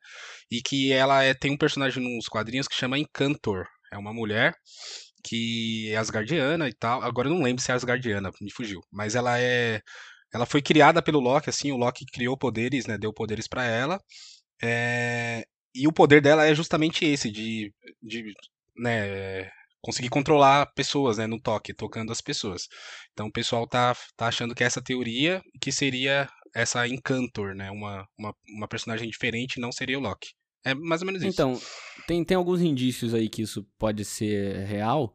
E 0.50 0.60
que 0.60 0.92
ela 0.92 1.22
é, 1.22 1.32
tem 1.32 1.52
um 1.52 1.56
personagem 1.56 2.02
nos 2.02 2.26
quadrinhos 2.26 2.66
que 2.66 2.74
chama 2.74 2.98
Encantor. 2.98 3.66
É 3.92 3.98
uma 3.98 4.12
mulher 4.12 4.52
que 5.22 5.90
é 5.92 5.96
asgardiana 5.96 6.68
e 6.68 6.74
tal. 6.74 7.02
Agora 7.02 7.28
eu 7.28 7.34
não 7.34 7.42
lembro 7.42 7.62
se 7.62 7.70
é 7.70 7.74
asgardiana, 7.74 8.30
me 8.40 8.50
fugiu. 8.52 8.80
Mas 8.90 9.14
ela 9.14 9.38
é 9.38 9.80
ela 10.32 10.46
foi 10.46 10.62
criada 10.62 11.02
pelo 11.02 11.20
Loki, 11.20 11.50
assim, 11.50 11.72
o 11.72 11.76
Loki 11.76 12.04
criou 12.06 12.36
poderes, 12.36 12.86
né? 12.86 12.96
Deu 12.98 13.12
poderes 13.12 13.46
pra 13.48 13.64
ela. 13.64 14.00
É, 14.62 15.44
E 15.74 15.86
o 15.86 15.92
poder 15.92 16.20
dela 16.20 16.46
é 16.46 16.54
justamente 16.54 17.04
esse, 17.04 17.30
de, 17.30 17.72
de 18.02 18.32
né, 18.76 19.48
conseguir 19.80 20.08
controlar 20.08 20.66
pessoas, 20.74 21.18
né, 21.18 21.26
no 21.26 21.40
toque, 21.40 21.74
tocando 21.74 22.12
as 22.12 22.20
pessoas. 22.20 22.68
Então 23.12 23.26
o 23.26 23.32
pessoal 23.32 23.66
tá, 23.66 23.96
tá 24.16 24.26
achando 24.26 24.54
que 24.54 24.62
é 24.62 24.66
essa 24.66 24.82
teoria 24.82 25.42
que 25.60 25.72
seria 25.72 26.28
essa 26.54 26.86
Encantor, 26.86 27.54
né, 27.54 27.70
uma, 27.70 28.06
uma, 28.18 28.34
uma 28.56 28.68
personagem 28.68 29.08
diferente, 29.08 29.60
não 29.60 29.72
seria 29.72 29.98
o 29.98 30.02
Loki. 30.02 30.30
É 30.64 30.74
mais 30.74 31.00
ou 31.00 31.06
menos 31.06 31.22
isso. 31.22 31.32
Então, 31.32 31.58
tem, 32.06 32.22
tem 32.24 32.36
alguns 32.36 32.60
indícios 32.60 33.14
aí 33.14 33.28
que 33.28 33.42
isso 33.42 33.66
pode 33.78 34.04
ser 34.04 34.66
real. 34.66 35.14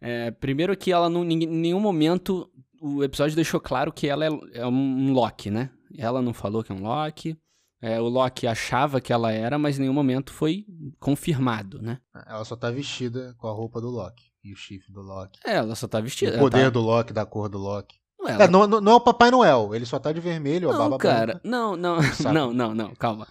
É, 0.00 0.32
primeiro 0.32 0.76
que 0.76 0.90
ela 0.90 1.08
não, 1.08 1.24
em 1.24 1.46
nenhum 1.46 1.78
momento 1.78 2.50
o 2.80 3.04
episódio 3.04 3.36
deixou 3.36 3.60
claro 3.60 3.92
que 3.92 4.08
ela 4.08 4.26
é, 4.26 4.30
é 4.54 4.66
um 4.66 5.12
Loki, 5.12 5.50
né? 5.50 5.70
Ela 5.96 6.20
não 6.20 6.34
falou 6.34 6.64
que 6.64 6.72
é 6.72 6.74
um 6.74 6.82
Loki. 6.82 7.36
É, 7.82 8.00
o 8.00 8.08
Loki 8.08 8.46
achava 8.46 9.00
que 9.00 9.12
ela 9.12 9.32
era, 9.32 9.58
mas 9.58 9.76
em 9.76 9.80
nenhum 9.82 9.92
momento 9.92 10.32
foi 10.32 10.64
confirmado, 11.00 11.82
né? 11.82 11.98
Ela 12.26 12.44
só 12.44 12.54
tá 12.56 12.70
vestida 12.70 13.34
com 13.38 13.48
a 13.48 13.52
roupa 13.52 13.80
do 13.80 13.90
Loki. 13.90 14.24
E 14.44 14.52
o 14.52 14.56
chifre 14.56 14.92
do 14.92 15.02
Loki. 15.02 15.38
É, 15.44 15.56
ela 15.56 15.74
só 15.74 15.86
tá 15.88 16.00
vestida. 16.00 16.36
o 16.36 16.38
poder 16.40 16.64
tá- 16.64 16.70
do 16.70 16.80
Loki, 16.80 17.12
da 17.12 17.26
cor 17.26 17.48
do 17.48 17.58
Loki. 17.58 17.96
Não, 18.20 18.28
ela- 18.28 18.44
É, 18.44 18.48
não, 18.48 18.66
não, 18.66 18.92
é 18.92 18.94
o 18.94 19.00
Papai 19.00 19.30
Noel, 19.32 19.74
ele 19.74 19.84
só 19.84 19.98
tá 19.98 20.12
de 20.12 20.20
vermelho, 20.20 20.68
a 20.70 20.72
Não, 20.72 20.78
baba 20.78 20.98
cara, 20.98 21.26
branca. 21.34 21.40
não, 21.44 21.76
não, 21.76 21.96
não, 22.32 22.52
não, 22.54 22.74
não, 22.74 22.94
calma. 22.94 23.26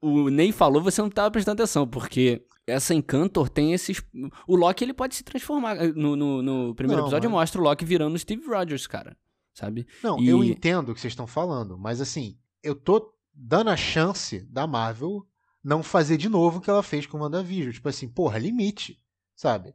O 0.00 0.28
Ney 0.30 0.50
falou, 0.52 0.82
você 0.82 1.00
não 1.00 1.10
tava 1.10 1.30
prestando 1.30 1.60
atenção, 1.62 1.86
porque 1.86 2.44
essa 2.66 2.94
Encantor 2.94 3.48
tem 3.48 3.72
esses. 3.72 4.02
O 4.48 4.56
Loki 4.56 4.82
ele 4.84 4.94
pode 4.94 5.14
se 5.14 5.22
transformar. 5.22 5.76
No, 5.94 6.16
no, 6.16 6.42
no 6.42 6.74
primeiro 6.74 7.02
Não, 7.02 7.06
episódio 7.08 7.30
mas- 7.30 7.38
mostra 7.40 7.60
o 7.60 7.64
Loki 7.64 7.84
virando 7.84 8.14
o 8.14 8.18
Steve 8.18 8.44
Rogers, 8.46 8.86
cara. 8.86 9.16
sabe? 9.54 9.86
Não, 10.02 10.18
E- 10.18 10.28
eu 10.28 10.42
entendo 10.42 10.90
o 10.90 10.94
que 10.94 11.00
vocês 11.00 11.12
estão 11.12 11.26
falando, 11.26 11.76
mas 11.78 12.00
assim, 12.00 12.36
eu 12.62 12.74
tô 12.74 13.12
dando 13.34 13.70
a 13.70 13.76
chance 13.76 14.40
da 14.50 14.66
Marvel 14.66 15.26
não 15.64 15.82
fazer 15.82 16.16
de 16.16 16.28
novo 16.28 16.58
o 16.58 16.60
que 16.60 16.68
ela 16.70 16.82
fez 16.82 17.06
com 17.06 17.18
o 17.18 17.20
WandaVision. 17.20 17.72
Tipo 17.72 17.88
assim, 17.88 18.08
porra, 18.08 18.38
limite, 18.38 19.00
sabe? 19.34 19.74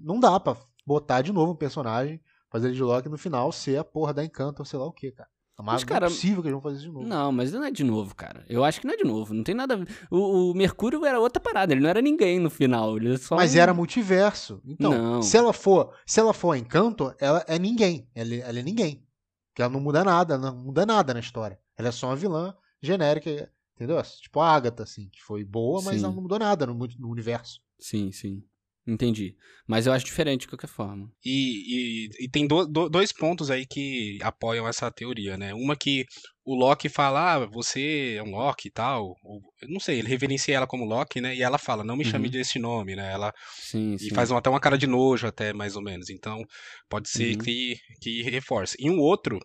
Não 0.00 0.18
dá 0.20 0.38
pra 0.40 0.56
botar 0.86 1.22
de 1.22 1.32
novo 1.32 1.52
um 1.52 1.56
personagem, 1.56 2.20
fazer 2.50 2.68
ele 2.68 2.76
de 2.76 2.82
Loki 2.82 3.08
no 3.08 3.18
final 3.18 3.50
ser 3.52 3.78
a 3.78 3.84
porra 3.84 4.12
da 4.12 4.24
Encanto 4.24 4.60
ou 4.62 4.66
sei 4.66 4.78
lá 4.78 4.86
o 4.86 4.92
que, 4.92 5.10
cara. 5.12 5.28
A 5.56 5.62
Marvel 5.62 5.86
cara, 5.86 6.06
não 6.06 6.06
é 6.06 6.10
possível 6.16 6.42
que 6.42 6.48
eles 6.48 6.52
vão 6.54 6.62
fazer 6.62 6.76
isso 6.78 6.86
de 6.86 6.92
novo. 6.92 7.06
Não, 7.06 7.30
mas 7.30 7.52
não 7.52 7.62
é 7.62 7.70
de 7.70 7.84
novo, 7.84 8.14
cara. 8.14 8.44
Eu 8.48 8.64
acho 8.64 8.80
que 8.80 8.86
não 8.86 8.94
é 8.94 8.96
de 8.96 9.04
novo. 9.04 9.34
Não 9.34 9.44
tem 9.44 9.54
nada 9.54 9.74
a 9.74 9.76
ver. 9.76 9.86
O, 10.10 10.50
o 10.50 10.54
Mercúrio 10.54 11.04
era 11.04 11.20
outra 11.20 11.40
parada. 11.40 11.72
Ele 11.74 11.82
não 11.82 11.90
era 11.90 12.00
ninguém 12.00 12.40
no 12.40 12.48
final. 12.48 12.96
Ele 12.96 13.18
só 13.18 13.36
Mas 13.36 13.54
um- 13.54 13.58
era 13.58 13.74
multiverso. 13.74 14.62
Então, 14.64 14.90
Não. 14.90 15.22
se 15.22 15.36
ela 15.36 15.52
for, 15.52 15.94
se 16.06 16.18
ela 16.18 16.32
for 16.32 16.52
a 16.52 16.58
Encanto, 16.58 17.14
ela 17.18 17.44
é 17.46 17.58
ninguém. 17.58 18.08
Ela, 18.14 18.34
ela 18.36 18.58
é 18.58 18.62
ninguém. 18.62 19.06
Porque 19.52 19.60
ela 19.60 19.70
não 19.70 19.80
muda 19.80 20.02
nada, 20.02 20.38
não 20.38 20.56
muda 20.56 20.86
nada 20.86 21.12
na 21.12 21.20
história. 21.20 21.60
Ela 21.76 21.88
é 21.88 21.92
só 21.92 22.08
uma 22.08 22.16
vilã 22.16 22.56
genérica, 22.80 23.52
entendeu? 23.76 24.02
Tipo 24.02 24.40
a 24.40 24.50
Agatha, 24.50 24.82
assim, 24.82 25.10
que 25.10 25.22
foi 25.22 25.44
boa, 25.44 25.82
mas 25.82 26.00
Sim. 26.00 26.04
ela 26.06 26.14
não 26.14 26.22
mudou 26.22 26.38
nada 26.38 26.66
no, 26.66 26.74
no 26.74 27.10
universo. 27.10 27.60
Sim, 27.78 28.10
sim. 28.12 28.42
Entendi. 28.86 29.36
Mas 29.66 29.86
eu 29.86 29.92
acho 29.92 30.04
diferente 30.04 30.40
de 30.42 30.48
qualquer 30.48 30.66
forma. 30.66 31.08
E, 31.24 32.06
e- 32.08 32.24
e 32.24 32.28
tem 32.28 32.46
do- 32.48 32.66
do- 32.66 32.88
dois 32.88 33.12
pontos 33.12 33.48
aí 33.50 33.64
que 33.64 34.18
apoiam 34.22 34.66
essa 34.66 34.90
teoria, 34.90 35.36
né? 35.36 35.54
Uma 35.54 35.76
que 35.76 36.04
o 36.44 36.56
Loki 36.56 36.88
fala, 36.88 37.34
ah, 37.34 37.46
você 37.46 38.16
é 38.18 38.22
um 38.24 38.32
Loki 38.32 38.66
e 38.68 38.70
tal. 38.72 39.14
Ou, 39.22 39.40
não 39.68 39.78
sei, 39.78 40.00
ele 40.00 40.08
reverencia 40.08 40.56
ela 40.56 40.66
como 40.66 40.84
Loki, 40.84 41.20
né? 41.20 41.32
E 41.36 41.42
ela 41.42 41.58
fala, 41.58 41.84
não 41.84 41.96
me 41.96 42.04
chame 42.04 42.26
Uhum. 42.26 42.32
desse 42.32 42.58
nome, 42.58 42.96
né? 42.96 43.12
Ela 43.12 43.32
Sim, 43.56 43.96
sim. 43.96 44.08
E 44.08 44.10
faz 44.14 44.32
um- 44.32 44.36
até 44.36 44.50
uma 44.50 44.58
cara 44.60 44.76
de 44.76 44.88
nojo, 44.88 45.28
até 45.28 45.52
mais 45.52 45.76
ou 45.76 45.82
menos. 45.82 46.10
Então, 46.10 46.42
pode 46.88 47.08
ser 47.08 47.36
Uhum. 47.36 47.38
que, 47.44 47.76
que 48.00 48.22
reforce. 48.22 48.76
E 48.80 48.90
um 48.90 48.98
outro, 48.98 49.38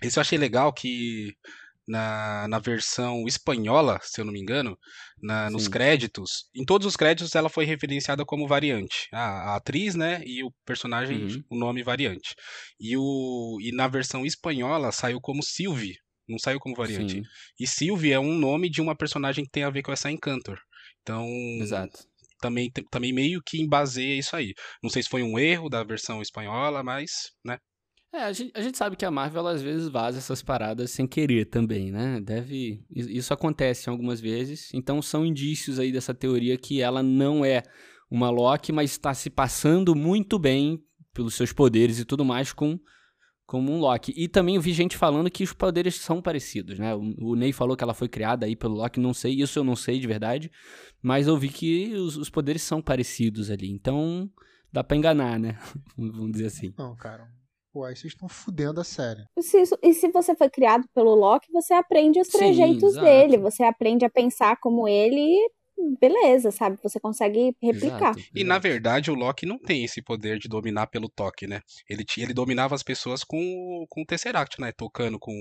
esse 0.00 0.18
eu 0.18 0.20
achei 0.20 0.38
legal 0.38 0.72
que 0.72 1.32
na, 1.86 2.46
na 2.48 2.58
versão 2.58 3.26
espanhola, 3.26 3.98
se 4.02 4.20
eu 4.20 4.24
não 4.24 4.32
me 4.32 4.40
engano, 4.40 4.76
na- 5.22 5.50
nos 5.50 5.66
créditos, 5.68 6.44
em 6.54 6.64
todos 6.64 6.86
os 6.86 6.96
créditos 6.96 7.34
ela 7.34 7.48
foi 7.48 7.64
referenciada 7.64 8.24
como 8.24 8.46
variante. 8.46 9.08
A, 9.12 9.52
a 9.52 9.56
atriz, 9.56 9.94
né? 9.94 10.22
E 10.24 10.42
o 10.44 10.50
personagem, 10.64 11.24
Uhum. 11.24 11.42
o 11.50 11.56
nome 11.58 11.82
variante. 11.82 12.34
E, 12.80 12.96
o, 12.96 13.58
e 13.60 13.72
na 13.72 13.88
versão 13.88 14.24
espanhola 14.26 14.92
saiu 14.92 15.20
como 15.20 15.42
Sylvie. 15.42 15.96
Não 16.28 16.38
saiu 16.38 16.60
como 16.60 16.74
variante. 16.76 17.14
Sim, 17.16 17.22
E 17.58 17.66
Sylvie 17.66 18.12
é 18.12 18.18
um 18.20 18.32
nome 18.38 18.70
de 18.70 18.80
uma 18.80 18.96
personagem 18.96 19.44
que 19.44 19.50
tem 19.50 19.64
a 19.64 19.70
ver 19.70 19.82
com 19.82 19.92
essa 19.92 20.10
Encantor. 20.10 20.58
Então, 21.02 21.26
exato. 21.60 21.98
também, 22.40 22.70
também 22.90 23.12
meio 23.12 23.42
que 23.44 23.60
embaseia 23.60 24.18
isso 24.18 24.36
aí. 24.36 24.52
Não 24.82 24.88
sei 24.88 25.02
se 25.02 25.08
foi 25.08 25.22
um 25.22 25.36
erro 25.38 25.68
da 25.68 25.82
versão 25.82 26.22
espanhola, 26.22 26.82
mas, 26.82 27.32
né? 27.44 27.58
É, 28.12 28.24
a 28.24 28.32
gente, 28.32 28.52
a 28.54 28.60
gente 28.60 28.76
sabe 28.76 28.94
que 28.94 29.06
a 29.06 29.10
Marvel 29.10 29.46
às 29.46 29.62
vezes 29.62 29.88
vaza 29.88 30.18
essas 30.18 30.42
paradas 30.42 30.90
sem 30.90 31.06
querer 31.06 31.46
também, 31.46 31.90
né? 31.90 32.20
Deve. 32.20 32.84
Isso 32.90 33.32
acontece 33.32 33.88
algumas 33.88 34.20
vezes. 34.20 34.68
Então 34.74 35.00
são 35.00 35.24
indícios 35.24 35.78
aí 35.78 35.90
dessa 35.90 36.12
teoria 36.12 36.58
que 36.58 36.82
ela 36.82 37.02
não 37.02 37.42
é 37.42 37.62
uma 38.10 38.28
Loki, 38.28 38.70
mas 38.70 38.90
está 38.90 39.14
se 39.14 39.30
passando 39.30 39.94
muito 39.94 40.38
bem 40.38 40.84
pelos 41.14 41.34
seus 41.34 41.54
poderes 41.54 41.98
e 41.98 42.04
tudo 42.04 42.22
mais 42.22 42.52
com 42.52 42.78
como 43.46 43.72
um 43.72 43.78
Loki. 43.78 44.12
E 44.14 44.28
também 44.28 44.56
eu 44.56 44.62
vi 44.62 44.74
gente 44.74 44.96
falando 44.96 45.30
que 45.30 45.42
os 45.42 45.54
poderes 45.54 45.94
são 45.94 46.20
parecidos, 46.20 46.78
né? 46.78 46.94
O, 46.94 47.30
o 47.30 47.34
Ney 47.34 47.52
falou 47.52 47.76
que 47.76 47.82
ela 47.82 47.94
foi 47.94 48.08
criada 48.08 48.44
aí 48.44 48.54
pelo 48.54 48.74
Loki, 48.74 49.00
não 49.00 49.14
sei, 49.14 49.40
isso 49.40 49.58
eu 49.58 49.64
não 49.64 49.76
sei 49.76 49.98
de 49.98 50.06
verdade, 50.06 50.50
mas 51.02 51.26
eu 51.26 51.36
vi 51.36 51.48
que 51.48 51.94
os, 51.94 52.18
os 52.18 52.28
poderes 52.28 52.62
são 52.62 52.82
parecidos 52.82 53.50
ali. 53.50 53.70
Então 53.70 54.30
dá 54.70 54.84
pra 54.84 54.98
enganar, 54.98 55.38
né? 55.38 55.58
Vamos 55.96 56.32
dizer 56.32 56.46
assim. 56.46 56.74
Não, 56.76 56.94
cara. 56.94 57.41
Pô, 57.72 57.84
aí 57.84 57.96
vocês 57.96 58.12
estão 58.12 58.28
fudendo 58.28 58.80
a 58.80 58.84
série. 58.84 59.24
E 59.36 59.42
se, 59.42 59.60
isso- 59.62 59.78
e 59.82 59.94
se 59.94 60.08
você 60.10 60.34
foi 60.36 60.50
criado 60.50 60.86
pelo 60.94 61.14
Loki, 61.14 61.50
você 61.50 61.72
aprende 61.72 62.20
os 62.20 62.28
Sim, 62.28 62.36
trejeitos 62.38 62.90
exato. 62.90 63.04
dele, 63.06 63.38
você 63.38 63.62
aprende 63.62 64.04
a 64.04 64.10
pensar 64.10 64.56
como 64.60 64.86
ele 64.86 65.18
e 65.18 65.50
beleza, 65.98 66.50
sabe? 66.50 66.78
Você 66.82 67.00
consegue 67.00 67.56
replicar. 67.62 68.10
Exato, 68.10 68.20
E 68.34 68.44
na 68.44 68.54
exato. 68.56 68.68
verdade 68.68 69.10
o 69.10 69.14
Loki 69.14 69.46
não 69.46 69.58
tem 69.58 69.84
esse 69.84 70.02
poder 70.02 70.38
de 70.38 70.48
dominar 70.48 70.86
pelo 70.88 71.08
toque, 71.08 71.46
né? 71.46 71.60
Ele, 71.88 72.04
tinha- 72.04 72.26
ele 72.26 72.34
dominava 72.34 72.74
as 72.74 72.82
pessoas 72.82 73.24
com, 73.24 73.38
o- 73.38 73.86
com 73.88 74.02
o 74.02 74.06
Tesseract, 74.06 74.60
né? 74.60 74.70
Tocando 74.76 75.18
com. 75.18 75.32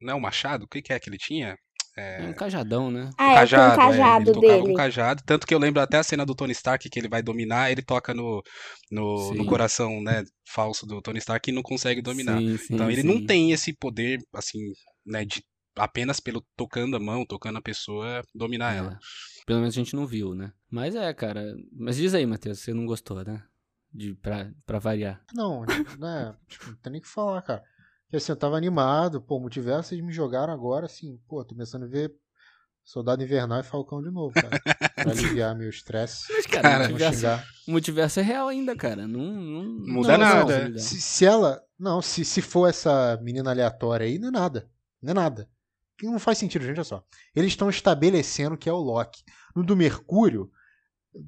Não 0.00 0.12
é 0.14 0.16
o 0.16 0.20
machado? 0.20 0.64
O 0.64 0.68
que, 0.68 0.80
que 0.82 0.92
é 0.92 0.98
que 0.98 1.08
ele 1.10 1.18
tinha? 1.18 1.56
É 1.96 2.22
um 2.24 2.34
cajadão, 2.34 2.90
né? 2.90 3.10
Ah, 3.16 3.32
é 3.42 3.46
com 3.48 3.56
o 3.56 3.58
é, 3.58 3.76
cajado 3.76 4.30
ele 4.30 4.34
tocava 4.34 4.58
com 4.58 4.62
dele. 4.64 4.72
o 4.72 4.76
cajado. 4.76 5.22
Tanto 5.24 5.46
que 5.46 5.54
eu 5.54 5.58
lembro 5.58 5.80
até 5.80 5.96
a 5.96 6.02
cena 6.02 6.26
do 6.26 6.34
Tony 6.34 6.52
Stark 6.52 6.90
que 6.90 6.98
ele 6.98 7.08
vai 7.08 7.22
dominar, 7.22 7.70
ele 7.70 7.80
toca 7.82 8.12
no, 8.12 8.42
no, 8.90 9.32
no 9.34 9.46
coração, 9.46 10.02
né? 10.02 10.22
Falso 10.46 10.84
do 10.86 11.00
Tony 11.00 11.18
Stark 11.18 11.50
e 11.50 11.54
não 11.54 11.62
consegue 11.62 12.02
dominar. 12.02 12.38
Sim, 12.38 12.56
sim, 12.58 12.74
Então 12.74 12.90
ele 12.90 13.00
sim. 13.00 13.08
não 13.08 13.24
tem 13.24 13.50
esse 13.52 13.72
poder, 13.72 14.18
assim, 14.34 14.58
né? 15.06 15.24
De 15.24 15.42
apenas 15.74 16.20
pelo 16.20 16.44
tocando 16.56 16.96
a 16.96 17.00
mão, 17.00 17.24
tocando 17.24 17.58
a 17.58 17.62
pessoa, 17.62 18.22
dominar 18.34 18.74
É. 18.74 18.78
ela. 18.78 18.98
Pelo 19.46 19.60
menos 19.60 19.74
a 19.74 19.78
gente 19.78 19.94
não 19.94 20.06
viu, 20.06 20.34
né? 20.34 20.52
Mas 20.70 20.94
é, 20.94 21.14
cara. 21.14 21.54
Mas 21.72 21.96
diz 21.96 22.14
aí, 22.14 22.26
Matheus, 22.26 22.58
você 22.58 22.74
não 22.74 22.84
gostou, 22.84 23.24
né? 23.24 23.42
De, 23.92 24.14
pra, 24.16 24.50
pra 24.66 24.78
variar. 24.78 25.22
Não, 25.32 25.64
né? 25.98 26.34
não 26.66 26.74
tem 26.82 26.92
nem 26.92 27.00
o 27.00 27.02
que 27.02 27.08
falar, 27.08 27.40
cara. 27.42 27.62
Assim, 28.16 28.32
eu 28.32 28.36
tava 28.36 28.56
animado, 28.56 29.20
pô, 29.20 29.38
multiverso, 29.38 29.90
vocês 29.90 30.00
me 30.00 30.12
jogaram 30.12 30.52
agora, 30.52 30.86
assim, 30.86 31.18
pô, 31.28 31.44
tô 31.44 31.54
começando 31.54 31.84
a 31.84 31.88
ver 31.88 32.14
Soldado 32.86 33.20
Invernal 33.20 33.58
e 33.58 33.64
Falcão 33.64 34.00
de 34.00 34.12
novo, 34.12 34.32
cara. 34.32 34.60
pra 34.94 35.10
aliviar 35.10 35.56
meu 35.56 35.68
estresse. 35.68 36.32
Mas, 36.32 36.46
cara, 36.46 36.62
Cara, 36.62 36.88
multiverso, 36.88 37.26
multiverso 37.66 38.20
é 38.20 38.22
real 38.22 38.46
ainda, 38.46 38.76
cara. 38.76 39.08
Não, 39.08 39.20
não, 39.20 39.64
Muda 39.94 40.12
não 40.12 40.18
nada, 40.18 40.44
possibilidade. 40.44 40.82
Se, 40.82 41.00
se 41.00 41.24
ela. 41.24 41.60
Não, 41.76 42.00
se, 42.00 42.24
se 42.24 42.40
for 42.40 42.68
essa 42.68 43.18
menina 43.20 43.50
aleatória 43.50 44.06
aí, 44.06 44.20
não 44.20 44.28
é 44.28 44.30
nada. 44.30 44.70
Não 45.02 45.10
é 45.10 45.14
nada. 45.14 45.50
Que 45.98 46.06
não 46.06 46.20
faz 46.20 46.38
sentido, 46.38 46.64
gente, 46.64 46.76
olha 46.76 46.84
só. 46.84 47.04
Eles 47.34 47.48
estão 47.50 47.68
estabelecendo 47.68 48.56
que 48.56 48.68
é 48.68 48.72
o 48.72 48.76
Loki. 48.76 49.24
No 49.54 49.64
do 49.64 49.74
Mercúrio, 49.74 50.48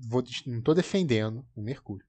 vou, 0.09 0.23
não 0.47 0.63
tô 0.63 0.75
defendendo 0.75 1.45
o 1.57 1.61
Mercúrio. 1.61 2.07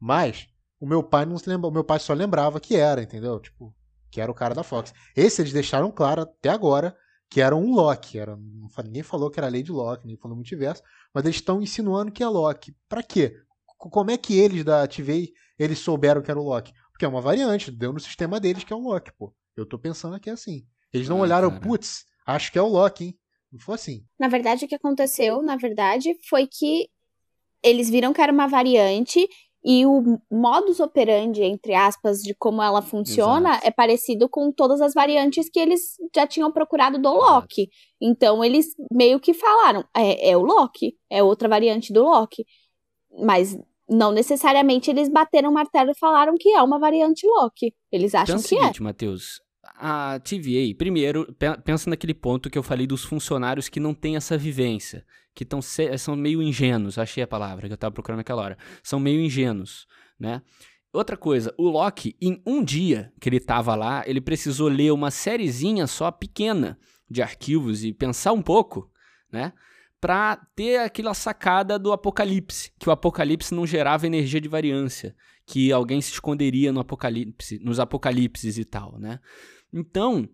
Mas 0.00 0.48
o 0.80 0.86
meu 0.86 1.04
pai 1.04 1.24
não 1.24 1.38
se 1.38 1.48
lembra, 1.48 1.68
o 1.68 1.72
meu 1.72 1.84
pai 1.84 2.00
só 2.00 2.12
lembrava 2.14 2.58
que 2.58 2.74
era, 2.74 3.00
entendeu? 3.00 3.38
Tipo, 3.38 3.72
que 4.10 4.20
era 4.20 4.30
o 4.30 4.34
cara 4.34 4.54
da 4.54 4.62
Fox. 4.62 4.92
Esse 5.16 5.42
eles 5.42 5.52
deixaram 5.52 5.90
claro 5.90 6.22
até 6.22 6.48
agora 6.48 6.96
que 7.30 7.40
era 7.40 7.54
um 7.54 7.74
Loki. 7.74 8.18
Era, 8.18 8.36
ninguém 8.84 9.02
falou 9.02 9.30
que 9.30 9.38
era 9.38 9.48
Lady 9.48 9.70
Loki, 9.70 10.06
nem 10.06 10.16
falou 10.16 10.36
multiverso, 10.36 10.82
mas 11.14 11.24
eles 11.24 11.36
estão 11.36 11.60
insinuando 11.60 12.10
que 12.12 12.22
é 12.22 12.28
Loki. 12.28 12.74
Pra 12.88 13.02
quê? 13.02 13.30
C- 13.36 13.44
Como 13.76 14.10
é 14.10 14.16
que 14.18 14.38
eles 14.38 14.64
da 14.64 14.86
TV 14.86 15.32
eles 15.58 15.78
souberam 15.78 16.22
que 16.22 16.30
era 16.30 16.40
o 16.40 16.44
Loki? 16.44 16.72
Porque 16.90 17.04
é 17.04 17.08
uma 17.08 17.20
variante, 17.20 17.70
deu 17.70 17.92
no 17.92 18.00
sistema 18.00 18.40
deles 18.40 18.64
que 18.64 18.72
é 18.72 18.76
um 18.76 18.82
Loki, 18.82 19.12
pô. 19.18 19.34
Eu 19.56 19.66
tô 19.66 19.78
pensando 19.78 20.14
aqui 20.16 20.30
assim. 20.30 20.64
Eles 20.92 21.08
não 21.08 21.18
Ah, 21.18 21.22
olharam, 21.22 21.58
putz, 21.60 22.04
acho 22.26 22.50
que 22.50 22.58
é 22.58 22.62
o 22.62 22.68
Loki, 22.68 23.04
hein? 23.04 23.18
Não 23.52 23.58
foi 23.60 23.74
assim. 23.76 24.04
Na 24.18 24.28
verdade, 24.28 24.64
o 24.64 24.68
que 24.68 24.74
aconteceu, 24.74 25.42
na 25.42 25.56
verdade, 25.56 26.14
foi 26.28 26.46
que 26.46 26.88
eles 27.62 27.90
viram 27.90 28.12
que 28.12 28.20
era 28.20 28.32
uma 28.32 28.46
variante 28.46 29.26
e 29.64 29.84
o 29.84 30.18
modus 30.30 30.78
operandi, 30.80 31.42
entre 31.42 31.74
aspas, 31.74 32.18
de 32.20 32.34
como 32.34 32.62
ela 32.62 32.80
funciona 32.80 33.50
Exato. 33.50 33.66
é 33.66 33.70
parecido 33.70 34.28
com 34.28 34.52
todas 34.52 34.80
as 34.80 34.94
variantes 34.94 35.50
que 35.50 35.58
eles 35.58 35.96
já 36.14 36.26
tinham 36.26 36.50
procurado 36.52 36.98
do 36.98 37.08
Loki. 37.12 37.68
Então, 38.00 38.44
eles 38.44 38.68
meio 38.92 39.18
que 39.18 39.34
falaram, 39.34 39.84
é, 39.96 40.30
é 40.30 40.36
o 40.36 40.42
Loki, 40.42 40.96
é 41.10 41.22
outra 41.22 41.48
variante 41.48 41.92
do 41.92 42.02
Loki. 42.04 42.44
Mas 43.20 43.58
não 43.88 44.12
necessariamente 44.12 44.90
eles 44.90 45.08
bateram 45.08 45.50
o 45.50 45.54
martelo 45.54 45.90
e 45.90 45.98
falaram 45.98 46.34
que 46.38 46.50
é 46.50 46.62
uma 46.62 46.78
variante 46.78 47.26
Loki. 47.26 47.74
Eles 47.90 48.14
acham 48.14 48.36
Pensa 48.36 48.46
o 48.46 48.48
que 48.48 48.54
é. 48.54 48.60
seguinte, 48.60 48.82
Matheus. 48.82 49.40
A 49.80 50.18
TVA, 50.20 50.74
primeiro, 50.76 51.32
pe- 51.38 51.56
pensa 51.64 51.90
naquele 51.90 52.14
ponto 52.14 52.48
que 52.50 52.56
eu 52.58 52.62
falei 52.62 52.86
dos 52.86 53.04
funcionários 53.04 53.68
que 53.68 53.78
não 53.80 53.92
têm 53.94 54.16
essa 54.16 54.36
vivência, 54.38 55.04
que 55.38 55.44
tão 55.44 55.60
são 55.62 56.16
meio 56.16 56.42
ingênuos, 56.42 56.98
achei 56.98 57.22
a 57.22 57.26
palavra 57.26 57.68
que 57.68 57.72
eu 57.72 57.78
tava 57.78 57.94
procurando 57.94 58.16
naquela 58.16 58.42
hora. 58.42 58.58
São 58.82 58.98
meio 58.98 59.20
ingênuos, 59.20 59.86
né? 60.18 60.42
Outra 60.92 61.16
coisa, 61.16 61.54
o 61.56 61.68
Loki, 61.68 62.16
em 62.20 62.42
um 62.44 62.64
dia 62.64 63.12
que 63.20 63.28
ele 63.28 63.38
tava 63.38 63.76
lá, 63.76 64.02
ele 64.04 64.20
precisou 64.20 64.66
ler 64.66 64.90
uma 64.90 65.12
sériezinha 65.12 65.86
só 65.86 66.10
pequena 66.10 66.76
de 67.08 67.22
arquivos 67.22 67.84
e 67.84 67.92
pensar 67.92 68.32
um 68.32 68.42
pouco, 68.42 68.90
né? 69.30 69.52
Pra 70.00 70.44
ter 70.56 70.78
aquela 70.78 71.14
sacada 71.14 71.78
do 71.78 71.92
apocalipse, 71.92 72.72
que 72.76 72.88
o 72.88 72.92
apocalipse 72.92 73.54
não 73.54 73.64
gerava 73.64 74.08
energia 74.08 74.40
de 74.40 74.48
variância, 74.48 75.14
que 75.46 75.70
alguém 75.70 76.00
se 76.00 76.14
esconderia 76.14 76.72
no 76.72 76.80
apocalipse, 76.80 77.60
nos 77.60 77.78
apocalipses 77.78 78.58
e 78.58 78.64
tal, 78.64 78.98
né? 78.98 79.20
Então, 79.72 80.28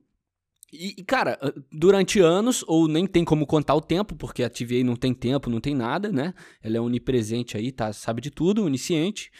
e, 0.74 0.94
e, 0.98 1.04
cara, 1.04 1.38
ah, 1.40 1.52
durante 1.72 2.20
anos, 2.20 2.64
ou 2.66 2.88
nem 2.88 3.06
tem 3.06 3.24
como 3.24 3.46
contar 3.46 3.74
o 3.74 3.80
tempo, 3.80 4.14
porque 4.16 4.42
a 4.42 4.50
TVA 4.50 4.82
não 4.84 4.96
tem 4.96 5.14
tempo, 5.14 5.48
não 5.48 5.60
tem 5.60 5.74
nada, 5.74 6.10
né? 6.10 6.34
Ela 6.62 6.76
é 6.76 6.80
onipresente 6.80 7.56
aí, 7.56 7.70
tá? 7.70 7.92
Sabe 7.92 8.20
de 8.20 8.30
tudo, 8.30 8.64
onisciente. 8.64 9.30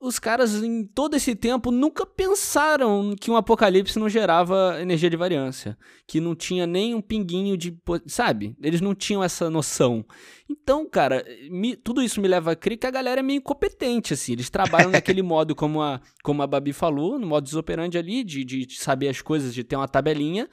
Os 0.00 0.18
caras 0.18 0.62
em 0.62 0.84
todo 0.84 1.16
esse 1.16 1.34
tempo 1.34 1.72
nunca 1.72 2.06
pensaram 2.06 3.16
que 3.18 3.30
um 3.30 3.36
apocalipse 3.36 3.98
não 3.98 4.08
gerava 4.08 4.80
energia 4.80 5.10
de 5.10 5.16
variância, 5.16 5.76
que 6.06 6.20
não 6.20 6.36
tinha 6.36 6.66
nem 6.66 6.94
um 6.94 7.00
pinguinho 7.00 7.56
de, 7.56 7.76
sabe? 8.06 8.56
Eles 8.62 8.80
não 8.80 8.94
tinham 8.94 9.24
essa 9.24 9.50
noção. 9.50 10.04
Então, 10.48 10.88
cara, 10.88 11.24
me, 11.50 11.74
tudo 11.74 12.00
isso 12.00 12.20
me 12.20 12.28
leva 12.28 12.52
a 12.52 12.56
crer 12.56 12.78
que 12.78 12.86
a 12.86 12.90
galera 12.92 13.20
é 13.20 13.22
meio 13.22 13.38
incompetente, 13.38 14.14
assim. 14.14 14.32
Eles 14.32 14.48
trabalham 14.48 14.90
naquele 14.92 15.22
modo, 15.22 15.54
como 15.54 15.82
a, 15.82 16.00
como 16.22 16.42
a 16.42 16.46
Babi 16.46 16.72
falou, 16.72 17.18
no 17.18 17.26
modo 17.26 17.58
operandi 17.58 17.98
ali, 17.98 18.22
de, 18.22 18.44
de 18.44 18.78
saber 18.78 19.08
as 19.08 19.20
coisas, 19.20 19.52
de 19.52 19.64
ter 19.64 19.74
uma 19.74 19.88
tabelinha, 19.88 20.48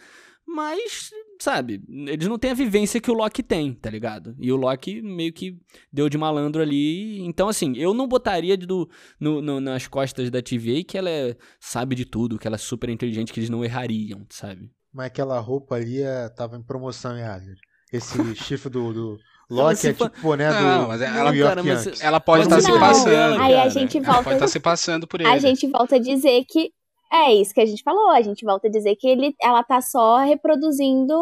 mas 0.45 1.11
sabe, 1.39 1.83
eles 1.87 2.27
não 2.27 2.37
têm 2.37 2.51
a 2.51 2.55
vivência 2.55 2.99
que 2.99 3.11
o 3.11 3.13
Loki 3.13 3.43
tem, 3.43 3.73
tá 3.73 3.89
ligado? 3.89 4.35
E 4.39 4.51
o 4.51 4.55
Loki 4.55 5.01
meio 5.01 5.33
que 5.33 5.57
deu 5.91 6.09
de 6.09 6.17
malandro 6.17 6.61
ali. 6.61 7.19
Então, 7.21 7.47
assim, 7.47 7.75
eu 7.75 7.93
não 7.93 8.07
botaria 8.07 8.57
do, 8.57 8.89
no, 9.19 9.41
no, 9.41 9.59
nas 9.59 9.87
costas 9.87 10.29
da 10.29 10.41
TVA 10.41 10.83
que 10.87 10.97
ela 10.97 11.09
é, 11.09 11.35
sabe 11.59 11.95
de 11.95 12.05
tudo, 12.05 12.37
que 12.37 12.47
ela 12.47 12.55
é 12.55 12.59
super 12.59 12.89
inteligente, 12.89 13.31
que 13.33 13.39
eles 13.39 13.49
não 13.49 13.63
errariam, 13.63 14.25
sabe? 14.29 14.69
Mas 14.93 15.07
aquela 15.07 15.39
roupa 15.39 15.75
ali 15.75 16.01
é, 16.01 16.29
tava 16.29 16.57
em 16.57 16.63
promoção 16.63 17.11
Asgard. 17.11 17.55
Esse 17.91 18.17
chifre 18.35 18.69
do, 18.69 18.93
do 18.93 19.17
Loki 19.49 19.87
é 19.87 19.93
tipo, 19.93 20.35
né, 20.35 20.49
do 20.49 20.63
não, 20.63 20.87
mas 20.87 21.01
ela, 21.01 21.31
New 21.31 21.39
York 21.39 21.55
cara, 21.55 21.63
mas 21.63 22.01
ela 22.01 22.19
pode 22.19 22.43
estar 22.43 22.55
tá 22.55 22.61
se 22.61 22.79
passando. 22.79 23.41
Aí 23.41 23.55
a 23.55 23.69
gente 23.69 23.99
volta. 23.99 24.11
Ela 24.11 24.23
pode 24.23 24.35
estar 24.35 24.45
tá 24.45 24.51
se 24.51 24.59
passando 24.59 25.07
por 25.07 25.21
ele. 25.21 25.29
A 25.29 25.37
gente 25.37 25.67
volta 25.67 25.95
a 25.97 25.99
dizer 25.99 26.43
que 26.49 26.71
é 27.15 27.33
isso 27.35 27.53
que 27.53 27.61
a 27.61 27.65
gente 27.65 27.83
falou. 27.83 28.09
A 28.11 28.21
gente 28.21 28.43
volta 28.45 28.67
a 28.67 28.71
dizer 28.71 28.95
que 28.95 29.07
ele, 29.07 29.35
ela 29.41 29.63
tá 29.63 29.81
só 29.81 30.17
reproduzindo 30.17 31.13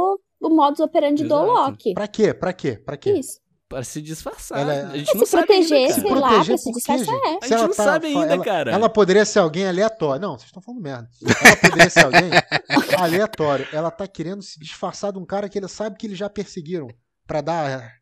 o 0.42 0.50
modus 0.50 0.80
operandi 0.80 1.24
Exato. 1.24 1.46
do 1.46 1.52
Loki. 1.52 1.94
Pra 1.94 2.08
quê? 2.08 2.34
Pra 2.34 2.54
quê? 2.54 2.76
Pra 2.78 2.98
quê? 2.98 3.14
Isso. 3.14 3.42
Para 3.70 3.84
se 3.84 4.02
disfarçar. 4.02 4.60
Ela, 4.60 4.74
é- 4.74 4.84
a 4.84 4.98
gente 4.98 5.12
é, 5.12 5.16
não 5.18 5.26
se 5.26 5.32
proteger, 5.38 5.92
sei 5.92 6.04
se 6.04 6.14
lá, 6.14 6.44
pra 6.46 6.58
se 6.58 6.72
disfarçar. 6.72 7.16
É. 7.16 7.38
A 7.42 7.48
gente 7.48 7.60
não 7.62 7.68
tá, 7.70 7.74
sabe 7.84 8.08
ainda, 8.08 8.34
ela, 8.34 8.44
cara. 8.44 8.72
Ela 8.72 8.90
poderia 8.90 9.26
ser 9.26 9.40
alguém 9.40 9.66
aleatório. 9.68 10.22
Não, 10.22 10.32
vocês 10.38 10.46
estão 10.46 10.62
falando 10.62 10.82
merda. 10.82 11.10
Ela 11.44 11.56
poderia 11.56 11.90
ser 11.90 12.06
alguém 12.06 12.30
aleatório. 13.00 13.68
Ela 13.74 13.90
tá 13.90 14.08
querendo 14.08 14.44
se 14.44 14.60
disfarçar 14.60 15.12
de 15.12 15.18
um 15.18 15.26
cara 15.26 15.50
que 15.50 15.58
ele 15.58 15.68
sabe 15.68 15.98
que 15.98 16.06
eles 16.06 16.18
já 16.18 16.30
perseguiram. 16.30 16.88
para 17.26 17.42
dar 17.42 17.94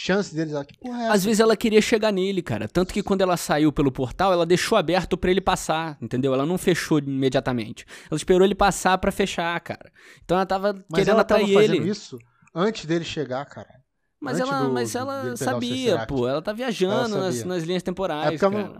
chance 0.00 0.34
deles. 0.34 0.54
Que 0.66 0.78
porra 0.78 1.04
é 1.04 1.08
Às 1.08 1.24
vezes 1.24 1.40
ela 1.40 1.56
queria 1.56 1.80
chegar 1.80 2.12
nele, 2.12 2.42
cara. 2.42 2.68
Tanto 2.68 2.92
que 2.92 3.02
quando 3.02 3.20
ela 3.20 3.36
saiu 3.36 3.72
pelo 3.72 3.92
portal, 3.92 4.32
ela 4.32 4.46
deixou 4.46 4.76
aberto 4.78 5.16
para 5.16 5.30
ele 5.30 5.40
passar, 5.40 5.98
entendeu? 6.00 6.32
Ela 6.32 6.46
não 6.46 6.56
fechou 6.56 6.98
imediatamente. 6.98 7.84
Ela 8.10 8.16
esperou 8.16 8.44
ele 8.44 8.54
passar 8.54 8.96
para 8.98 9.12
fechar, 9.12 9.58
cara. 9.60 9.92
Então 10.24 10.36
ela 10.36 10.46
tava 10.46 10.72
Mas 10.72 10.98
querendo 10.98 11.10
ela 11.10 11.20
atrair 11.22 11.48
tava 11.48 11.64
ele. 11.64 11.76
fazendo 11.76 11.88
isso 11.88 12.18
antes 12.54 12.84
dele 12.86 13.04
chegar, 13.04 13.44
cara. 13.46 13.80
Mas 14.20 14.38
antes 14.38 14.50
ela, 14.50 14.62
do, 14.62 14.72
mas 14.72 14.94
ela 14.94 15.36
sabia, 15.36 16.06
pô. 16.06 16.28
Ela 16.28 16.42
tá 16.42 16.52
viajando 16.52 17.14
ela 17.14 17.26
nas, 17.26 17.44
nas, 17.44 17.64
linhas 17.64 17.82
temporais, 17.82 18.34
é 18.34 18.38
cara. 18.38 18.68
Não... 18.68 18.76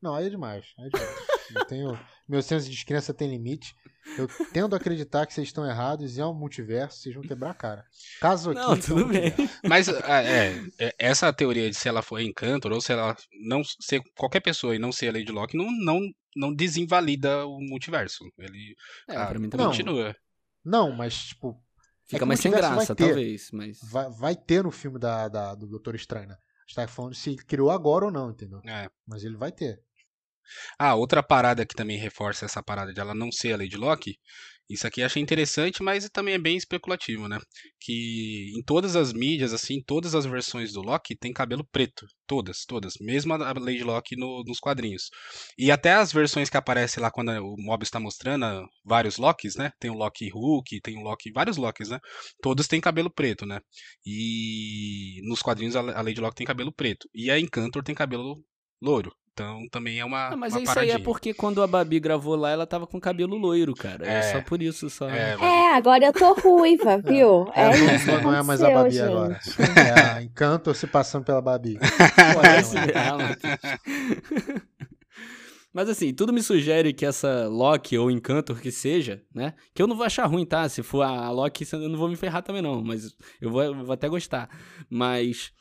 não, 0.00 0.14
aí 0.14 0.26
é 0.26 0.30
demais. 0.30 0.64
Aí 0.78 0.86
é 0.86 0.88
demais. 0.90 1.16
eu 1.56 1.64
tenho... 1.66 1.98
Meu 2.28 2.42
senso 2.42 2.66
de 2.66 2.72
descrença 2.72 3.12
tem 3.12 3.30
limite. 3.30 3.74
Eu 4.18 4.28
tendo 4.52 4.74
a 4.74 4.76
acreditar 4.76 5.26
que 5.26 5.32
vocês 5.32 5.48
estão 5.48 5.66
errados 5.66 6.16
e 6.16 6.20
é 6.20 6.26
um 6.26 6.34
multiverso, 6.34 6.98
vocês 6.98 7.14
vão 7.14 7.24
quebrar 7.24 7.50
a 7.50 7.54
cara. 7.54 7.84
Caso 8.20 8.50
aqui. 8.50 8.60
Não, 8.60 8.78
tudo 8.78 9.06
bem. 9.06 9.32
Mas 9.66 9.88
é, 9.88 10.62
é, 10.78 10.94
essa 10.98 11.32
teoria 11.32 11.70
de 11.70 11.76
se 11.76 11.88
ela 11.88 12.02
for 12.02 12.20
Encantor 12.20 12.72
ou 12.72 12.80
se 12.80 12.92
ela 12.92 13.16
não 13.46 13.62
ser 13.64 14.02
qualquer 14.16 14.40
pessoa 14.40 14.76
e 14.76 14.78
não 14.78 14.92
ser 14.92 15.08
a 15.08 15.12
Lady 15.12 15.32
Locke 15.32 15.56
não, 15.56 15.70
não, 15.70 16.00
não 16.36 16.54
desinvalida 16.54 17.46
o 17.46 17.58
multiverso. 17.60 18.24
Ele 18.38 18.76
é, 19.08 19.16
ah, 19.16 19.26
pra 19.26 19.38
mim 19.38 19.48
também. 19.48 19.66
continua. 19.66 20.14
Não, 20.64 20.92
mas 20.92 21.26
tipo. 21.26 21.60
Fica 22.06 22.24
é 22.24 22.26
mais 22.26 22.40
sem 22.40 22.52
graça, 22.52 22.94
talvez. 22.94 23.48
Mas... 23.52 23.78
Vai, 23.82 24.10
vai 24.10 24.36
ter 24.36 24.62
no 24.62 24.70
filme 24.70 24.98
da, 24.98 25.28
da 25.28 25.54
do 25.54 25.66
Doutor 25.66 25.94
Estranho. 25.94 26.28
Né? 26.28 26.34
A 26.34 26.66
gente 26.66 26.76
tá 26.76 26.86
falando 26.86 27.14
se 27.14 27.34
criou 27.36 27.70
agora 27.70 28.04
ou 28.04 28.10
não, 28.10 28.30
entendeu? 28.30 28.60
É. 28.66 28.90
Mas 29.06 29.24
ele 29.24 29.36
vai 29.36 29.50
ter. 29.50 29.80
Ah, 30.78 30.94
outra 30.94 31.22
parada 31.22 31.66
que 31.66 31.74
também 31.74 31.98
reforça 31.98 32.44
essa 32.44 32.62
parada 32.62 32.92
de 32.92 33.00
ela 33.00 33.14
não 33.14 33.30
ser 33.32 33.52
a 33.52 33.56
Lady 33.56 33.76
Locke, 33.76 34.16
isso 34.68 34.86
aqui 34.86 35.02
achei 35.02 35.22
interessante, 35.22 35.82
mas 35.82 36.08
também 36.08 36.34
é 36.34 36.38
bem 36.38 36.56
especulativo, 36.56 37.28
né? 37.28 37.38
Que 37.78 38.50
em 38.56 38.62
todas 38.62 38.96
as 38.96 39.12
mídias, 39.12 39.52
assim, 39.52 39.82
todas 39.82 40.14
as 40.14 40.24
versões 40.24 40.72
do 40.72 40.80
Loki 40.80 41.14
tem 41.14 41.34
cabelo 41.34 41.66
preto. 41.70 42.06
Todas, 42.26 42.64
todas. 42.64 42.94
Mesmo 42.98 43.34
a 43.34 43.52
Lady 43.52 43.84
Locke 43.84 44.16
no, 44.16 44.42
nos 44.46 44.58
quadrinhos. 44.58 45.10
E 45.58 45.70
até 45.70 45.92
as 45.92 46.12
versões 46.12 46.48
que 46.48 46.56
aparecem 46.56 47.02
lá 47.02 47.10
quando 47.10 47.30
o 47.30 47.56
Mobius 47.58 47.88
está 47.88 48.00
mostrando 48.00 48.66
vários 48.82 49.18
Locks, 49.18 49.54
né? 49.56 49.70
Tem 49.78 49.90
o 49.90 49.94
Loki 49.94 50.30
Hulk, 50.30 50.80
tem 50.80 50.96
o 50.96 51.02
Loki. 51.02 51.30
vários 51.30 51.58
Locks, 51.58 51.90
né? 51.90 52.00
Todos 52.40 52.66
têm 52.66 52.80
cabelo 52.80 53.10
preto, 53.10 53.44
né? 53.44 53.60
E 54.04 55.20
nos 55.24 55.42
quadrinhos 55.42 55.76
a 55.76 55.82
Lady 55.82 56.20
Locke 56.20 56.36
tem 56.36 56.46
cabelo 56.46 56.72
preto. 56.72 57.06
E 57.14 57.30
a 57.30 57.38
Encantor 57.38 57.82
tem 57.84 57.94
cabelo 57.94 58.42
louro. 58.80 59.14
Então 59.34 59.66
também 59.68 59.98
é 59.98 60.04
uma. 60.04 60.28
Ah, 60.28 60.36
mas 60.36 60.54
uma 60.54 60.62
isso 60.62 60.78
aí 60.78 60.90
é 60.90 60.98
porque 60.98 61.34
quando 61.34 61.60
a 61.60 61.66
Babi 61.66 61.98
gravou 61.98 62.36
lá, 62.36 62.52
ela 62.52 62.64
tava 62.64 62.86
com 62.86 63.00
cabelo 63.00 63.36
loiro, 63.36 63.74
cara. 63.74 64.06
É, 64.08 64.18
é 64.18 64.22
só 64.22 64.40
por 64.40 64.62
isso 64.62 64.88
só. 64.88 65.10
É, 65.10 65.36
é, 65.40 65.74
agora 65.74 66.06
eu 66.06 66.12
tô 66.12 66.34
ruiva, 66.34 66.98
viu? 67.02 67.50
É, 67.52 67.64
é 67.64 67.96
isso 67.96 68.06
não, 68.22 68.32
é 68.32 68.42
mais 68.44 68.62
a 68.62 68.70
Babi 68.70 68.92
gente. 68.92 69.02
agora. 69.02 69.40
É 69.74 70.10
a 70.18 70.22
Encanto 70.22 70.72
se 70.72 70.86
passando 70.86 71.24
pela 71.24 71.42
Babi. 71.42 71.78
Parece 72.40 72.76
Mas 75.72 75.88
assim, 75.88 76.14
tudo 76.14 76.32
me 76.32 76.40
sugere 76.40 76.92
que 76.92 77.04
essa 77.04 77.48
Loki 77.48 77.98
ou 77.98 78.12
Encantor 78.12 78.60
que 78.60 78.70
seja, 78.70 79.20
né? 79.34 79.54
Que 79.74 79.82
eu 79.82 79.88
não 79.88 79.96
vou 79.96 80.06
achar 80.06 80.26
ruim, 80.26 80.46
tá? 80.46 80.68
Se 80.68 80.80
for 80.84 81.02
a 81.02 81.28
Loki, 81.32 81.66
eu 81.72 81.88
não 81.88 81.98
vou 81.98 82.08
me 82.08 82.14
ferrar 82.14 82.42
também, 82.42 82.62
não. 82.62 82.84
Mas 82.84 83.16
eu 83.40 83.50
vou, 83.50 83.64
eu 83.64 83.74
vou 83.74 83.92
até 83.92 84.08
gostar. 84.08 84.48
Mas 84.88 85.52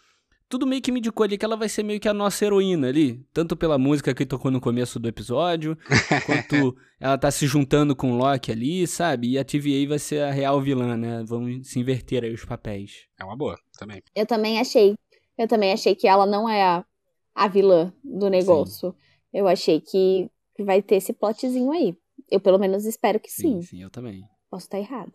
tudo 0.53 0.67
meio 0.67 0.83
que 0.83 0.91
me 0.91 0.99
indicou 0.99 1.23
ali 1.23 1.35
que 1.35 1.43
ela 1.43 1.57
vai 1.57 1.67
ser 1.67 1.81
meio 1.81 1.99
que 1.99 2.07
a 2.07 2.13
nossa 2.13 2.45
heroína 2.45 2.87
ali. 2.87 3.25
Tanto 3.33 3.57
pela 3.57 3.75
música 3.79 4.13
que 4.13 4.23
tocou 4.23 4.51
no 4.51 4.61
começo 4.61 4.99
do 4.99 5.07
episódio, 5.07 5.75
quanto 6.27 6.77
ela 6.99 7.17
tá 7.17 7.31
se 7.31 7.47
juntando 7.47 7.95
com 7.95 8.11
o 8.11 8.15
Loki 8.15 8.51
ali, 8.51 8.85
sabe? 8.85 9.31
E 9.31 9.39
a 9.39 9.43
TVA 9.43 9.89
vai 9.89 9.97
ser 9.97 10.21
a 10.21 10.29
real 10.29 10.61
vilã, 10.61 10.95
né? 10.95 11.23
Vamos 11.25 11.67
se 11.67 11.79
inverter 11.79 12.23
aí 12.23 12.31
os 12.31 12.45
papéis. 12.45 13.07
É 13.19 13.25
uma 13.25 13.35
boa, 13.35 13.57
também. 13.79 14.03
Eu 14.15 14.27
também 14.27 14.59
achei. 14.59 14.93
Eu 15.35 15.47
também 15.47 15.73
achei 15.73 15.95
que 15.95 16.07
ela 16.07 16.27
não 16.27 16.47
é 16.47 16.61
a, 16.61 16.85
a 17.33 17.47
vilã 17.47 17.91
do 18.03 18.29
negócio. 18.29 18.91
Sim. 18.91 18.97
Eu 19.33 19.47
achei 19.47 19.81
que, 19.81 20.29
vai 20.59 20.83
ter 20.83 20.97
esse 20.97 21.13
plotzinho 21.13 21.71
aí. 21.71 21.97
Eu 22.29 22.39
pelo 22.39 22.59
menos 22.59 22.85
espero 22.85 23.19
que 23.19 23.31
sim. 23.31 23.59
Sim, 23.59 23.67
sim 23.69 23.81
eu 23.81 23.89
também. 23.89 24.21
Posso 24.51 24.67
estar 24.67 24.77
errada. 24.77 25.13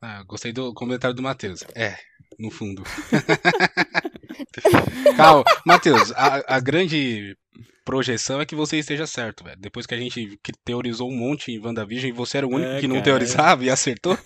Ah, 0.00 0.22
gostei 0.22 0.52
do 0.52 0.72
comentário 0.74 1.16
do 1.16 1.22
Matheus. 1.22 1.62
É, 1.74 1.96
no 2.38 2.50
fundo. 2.50 2.82
Calma, 5.16 5.44
Matheus, 5.64 6.12
a, 6.12 6.56
a, 6.56 6.60
grande 6.60 7.36
projeção 7.84 8.40
é 8.40 8.46
que 8.46 8.54
você 8.54 8.78
esteja 8.78 9.06
certo, 9.06 9.44
velho. 9.44 9.58
Depois 9.58 9.86
que 9.86 9.94
a 9.94 9.98
gente 9.98 10.38
teorizou 10.64 11.10
um 11.10 11.16
monte 11.16 11.52
em 11.52 11.58
WandaVision 11.58 12.10
e 12.10 12.12
você 12.12 12.38
era 12.38 12.46
o 12.46 12.50
único 12.50 12.72
é, 12.72 12.80
que 12.80 12.88
não 12.88 12.96
cara, 12.96 13.04
teorizava 13.04 13.62
é. 13.62 13.66
e 13.66 13.70
acertou. 13.70 14.18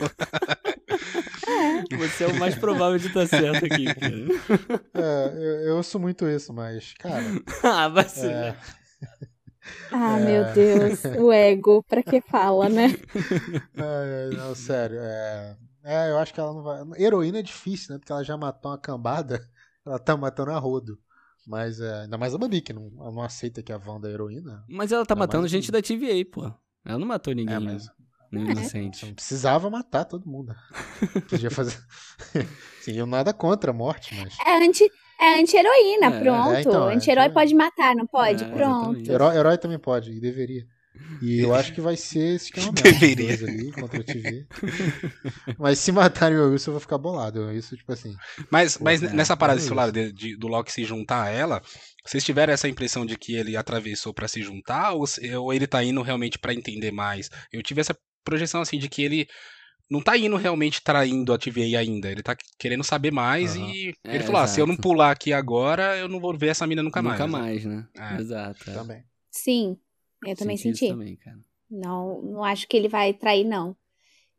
Você 1.98 2.24
é 2.24 2.26
o 2.28 2.38
mais 2.38 2.54
provável 2.54 2.98
de 2.98 3.08
estar 3.08 3.26
certo 3.26 3.64
aqui, 3.64 3.84
cara. 3.94 4.14
É, 4.94 5.32
eu, 5.34 5.60
eu 5.66 5.76
ouço 5.76 5.98
muito 5.98 6.28
isso, 6.28 6.52
mas, 6.52 6.94
cara. 6.94 7.24
ah, 7.62 7.88
vai 7.88 8.08
ser. 8.08 8.30
É... 8.30 8.56
Ah, 9.92 10.18
é... 10.18 10.24
meu 10.24 10.54
Deus, 10.54 11.04
o 11.04 11.32
ego, 11.32 11.82
pra 11.82 12.02
que 12.02 12.20
fala, 12.20 12.68
né? 12.68 12.94
É, 13.76 14.30
não, 14.36 14.54
sério, 14.54 14.98
é... 15.00 15.56
é, 15.84 16.10
eu 16.10 16.18
acho 16.18 16.32
que 16.32 16.40
ela 16.40 16.52
não 16.52 16.62
vai. 16.62 16.80
Heroína 16.96 17.38
é 17.38 17.42
difícil, 17.42 17.92
né? 17.92 17.98
Porque 17.98 18.12
ela 18.12 18.24
já 18.24 18.36
matou 18.36 18.70
uma 18.70 18.78
cambada, 18.78 19.46
ela 19.86 19.98
tá 19.98 20.16
matando 20.16 20.50
a 20.50 20.58
rodo. 20.58 20.98
Mas 21.46 21.80
é, 21.80 22.02
ainda 22.02 22.18
mais 22.18 22.34
a 22.34 22.38
Babi, 22.38 22.60
que 22.60 22.72
não, 22.72 22.90
não 22.90 23.22
aceita 23.22 23.62
que 23.62 23.72
a 23.72 23.80
Wanda 23.84 24.08
é 24.08 24.12
heroína. 24.12 24.64
Mas 24.68 24.92
ela 24.92 25.06
tá 25.06 25.16
matando 25.16 25.48
gente 25.48 25.72
da 25.72 25.80
TVA, 25.80 26.24
pô. 26.30 26.52
Ela 26.84 26.98
não 26.98 27.06
matou 27.06 27.34
ninguém. 27.34 27.56
É, 27.56 27.58
mas... 27.58 27.88
Nem 28.30 28.46
é. 28.48 28.52
inocente. 28.52 29.06
Não 29.06 29.14
precisava 29.14 29.68
matar 29.68 30.04
todo 30.04 30.28
mundo. 30.28 30.54
Podia 31.28 31.50
fazer. 31.50 31.76
Sim, 32.80 32.92
eu 32.92 33.06
nada 33.06 33.32
contra 33.32 33.72
a 33.72 33.74
morte, 33.74 34.14
mas. 34.14 34.36
É 34.46 34.64
anti, 34.64 34.88
é 35.20 35.40
anti-heroína, 35.40 36.06
é, 36.06 36.20
pronto. 36.20 36.50
É, 36.50 36.60
então, 36.60 36.90
é 36.90 36.94
anti-herói 36.94 37.24
anti 37.24 37.34
pode 37.34 37.54
matar, 37.54 37.96
não 37.96 38.06
pode? 38.06 38.44
É, 38.44 38.48
pronto. 38.48 39.10
Herói, 39.10 39.36
herói, 39.36 39.58
também 39.58 39.78
pode, 39.78 40.12
e 40.12 40.20
deveria. 40.20 40.64
E 41.22 41.40
eu 41.40 41.54
acho 41.54 41.72
que 41.72 41.80
vai 41.80 41.96
ser 41.96 42.36
esse 42.36 42.46
esquema 42.50 42.72
mesmo. 42.72 42.98
Deveria. 42.98 43.34
Ali, 43.34 43.72
contra 43.72 44.00
a 44.00 44.04
TV. 44.04 44.46
mas 45.58 45.78
se 45.78 45.92
matarem 45.92 46.38
o 46.38 46.50
Wilson, 46.50 46.70
eu 46.70 46.74
vou 46.74 46.80
ficar 46.80 46.98
bolado. 46.98 47.52
Isso, 47.52 47.76
tipo 47.76 47.92
assim. 47.92 48.14
Mas, 48.50 48.76
pô, 48.76 48.84
mas 48.84 49.00
nessa 49.00 49.36
parada, 49.36 49.60
você 49.60 49.68
falaram 49.68 49.92
de, 49.92 50.12
de, 50.12 50.36
do 50.36 50.48
Loki 50.48 50.72
se 50.72 50.84
juntar 50.84 51.24
a 51.24 51.30
ela, 51.30 51.62
vocês 52.04 52.24
tiveram 52.24 52.52
essa 52.52 52.68
impressão 52.68 53.04
de 53.04 53.16
que 53.16 53.34
ele 53.34 53.56
atravessou 53.56 54.14
para 54.14 54.28
se 54.28 54.42
juntar 54.42 54.92
ou, 54.92 55.04
ou 55.38 55.52
ele 55.52 55.66
tá 55.66 55.82
indo 55.82 56.02
realmente 56.02 56.38
para 56.38 56.54
entender 56.54 56.90
mais? 56.90 57.30
Eu 57.52 57.62
tive 57.62 57.80
essa 57.80 57.96
projeção 58.24 58.60
assim 58.60 58.78
de 58.78 58.88
que 58.88 59.02
ele 59.02 59.28
não 59.90 60.00
tá 60.00 60.16
indo 60.16 60.36
realmente 60.36 60.80
traindo 60.80 61.32
a 61.32 61.38
TVA 61.38 61.80
ainda. 61.80 62.10
Ele 62.10 62.22
tá 62.22 62.36
querendo 62.58 62.84
saber 62.84 63.10
mais 63.10 63.56
uhum. 63.56 63.68
e 63.68 63.94
é, 64.04 64.14
ele 64.14 64.24
falou: 64.24 64.40
ah, 64.40 64.46
se 64.46 64.60
eu 64.60 64.66
não 64.66 64.76
pular 64.76 65.10
aqui 65.10 65.32
agora, 65.32 65.96
eu 65.96 66.08
não 66.08 66.20
vou 66.20 66.36
ver 66.36 66.48
essa 66.48 66.66
mina 66.66 66.82
nunca, 66.82 67.02
nunca 67.02 67.26
mais. 67.26 67.64
Nunca 67.64 67.76
mais, 67.76 67.92
né? 67.98 68.16
É. 68.16 68.20
Exato. 68.20 68.70
É. 68.70 68.72
Também. 68.72 69.04
Sim, 69.32 69.76
eu 70.26 70.36
também 70.36 70.56
senti. 70.56 70.78
senti. 70.78 70.92
Também, 70.92 71.18
não, 71.70 72.20
não 72.22 72.44
acho 72.44 72.66
que 72.66 72.76
ele 72.76 72.88
vai 72.88 73.14
trair, 73.14 73.44
não. 73.44 73.76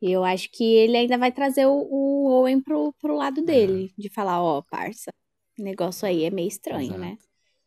E 0.01 0.11
eu 0.11 0.23
acho 0.23 0.49
que 0.51 0.63
ele 0.63 0.97
ainda 0.97 1.17
vai 1.17 1.31
trazer 1.31 1.65
o, 1.67 1.71
o 1.71 2.27
Owen 2.31 2.59
pro, 2.59 2.93
pro 2.99 3.15
lado 3.15 3.43
dele, 3.43 3.93
de 3.97 4.09
falar, 4.09 4.41
ó, 4.41 4.57
oh, 4.57 4.63
parça, 4.63 5.11
o 5.59 5.63
negócio 5.63 6.07
aí 6.07 6.23
é 6.25 6.31
meio 6.31 6.47
estranho, 6.47 6.87
Exato. 6.87 6.99
né? 6.99 7.17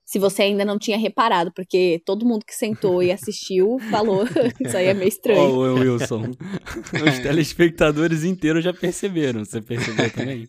Se 0.05 0.19
você 0.19 0.43
ainda 0.43 0.67
não 0.67 0.79
tinha 0.79 0.99
reparado, 0.99 1.51
porque 1.55 2.03
todo 2.05 2.27
mundo 2.27 2.45
que 2.45 2.55
sentou 2.55 3.03
e 3.03 3.11
assistiu 3.11 3.79
falou 3.91 4.25
isso 4.61 4.77
aí 4.77 4.87
é 4.87 4.95
meio 4.95 5.09
estranho. 5.09 5.41
Ô, 5.41 5.61
oh, 5.61 5.75
Wilson, 5.75 6.33
os 7.09 7.19
telespectadores 7.21 8.25
inteiros 8.25 8.65
já 8.65 8.73
perceberam. 8.73 9.45
Você 9.45 9.63
percebeu 9.63 10.13
também? 10.13 10.49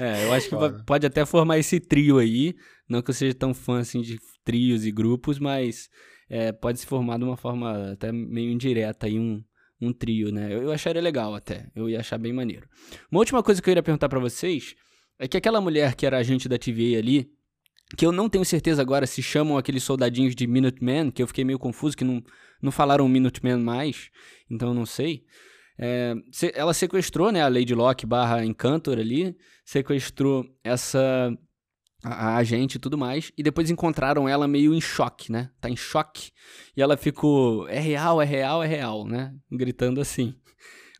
É, 0.00 0.24
eu 0.24 0.32
acho 0.32 0.48
que 0.48 0.56
pode 0.84 1.06
até 1.06 1.26
formar 1.26 1.58
esse 1.58 1.78
trio 1.78 2.18
aí. 2.18 2.54
Não 2.88 3.02
que 3.02 3.10
eu 3.10 3.14
seja 3.14 3.34
tão 3.34 3.52
fã 3.52 3.80
assim 3.80 4.00
de 4.00 4.18
trios 4.42 4.86
e 4.86 4.90
grupos, 4.90 5.38
mas 5.38 5.90
é, 6.28 6.52
pode 6.52 6.80
se 6.80 6.86
formar 6.86 7.18
de 7.18 7.24
uma 7.24 7.36
forma 7.36 7.92
até 7.92 8.10
meio 8.10 8.50
indireta 8.50 9.06
aí 9.06 9.18
um, 9.18 9.44
um 9.78 9.92
trio, 9.92 10.32
né? 10.32 10.52
Eu, 10.52 10.62
eu 10.62 10.72
acharia 10.72 11.02
legal 11.02 11.34
até. 11.34 11.66
Eu 11.74 11.88
ia 11.88 12.00
achar 12.00 12.16
bem 12.16 12.32
maneiro. 12.32 12.66
Uma 13.10 13.20
última 13.20 13.42
coisa 13.42 13.60
que 13.60 13.68
eu 13.68 13.72
iria 13.72 13.82
perguntar 13.82 14.08
para 14.08 14.18
vocês 14.18 14.74
é 15.18 15.28
que 15.28 15.36
aquela 15.36 15.60
mulher 15.60 15.94
que 15.94 16.06
era 16.06 16.16
agente 16.16 16.48
da 16.48 16.58
TVA 16.58 16.98
ali, 16.98 17.30
que 17.94 18.06
eu 18.06 18.10
não 18.10 18.28
tenho 18.28 18.44
certeza 18.44 18.80
agora 18.80 19.06
se 19.06 19.22
chamam 19.22 19.58
aqueles 19.58 19.82
soldadinhos 19.82 20.34
de 20.34 20.46
Minutemen, 20.46 21.10
que 21.10 21.22
eu 21.22 21.26
fiquei 21.26 21.44
meio 21.44 21.58
confuso, 21.58 21.94
que 21.94 22.04
não, 22.04 22.22
não 22.62 22.72
falaram 22.72 23.06
Minutemen 23.06 23.58
mais, 23.58 24.10
então 24.50 24.68
eu 24.68 24.74
não 24.74 24.86
sei. 24.86 25.24
É, 25.82 26.14
ela 26.54 26.74
sequestrou, 26.74 27.32
né, 27.32 27.42
a 27.42 27.48
Lady 27.48 27.74
Locke 27.74 28.04
barra 28.04 28.44
Encantor 28.44 28.98
ali, 28.98 29.34
sequestrou 29.64 30.44
essa 30.62 31.32
a, 32.04 32.28
a 32.28 32.36
agente 32.36 32.76
e 32.76 32.78
tudo 32.78 32.98
mais, 32.98 33.32
e 33.36 33.42
depois 33.42 33.70
encontraram 33.70 34.28
ela 34.28 34.46
meio 34.46 34.74
em 34.74 34.80
choque, 34.80 35.32
né, 35.32 35.50
tá 35.58 35.70
em 35.70 35.76
choque, 35.76 36.32
e 36.76 36.82
ela 36.82 36.98
ficou, 36.98 37.66
é 37.68 37.78
real, 37.78 38.20
é 38.20 38.26
real, 38.26 38.62
é 38.62 38.66
real, 38.66 39.06
né, 39.06 39.34
gritando 39.50 40.00
assim 40.02 40.34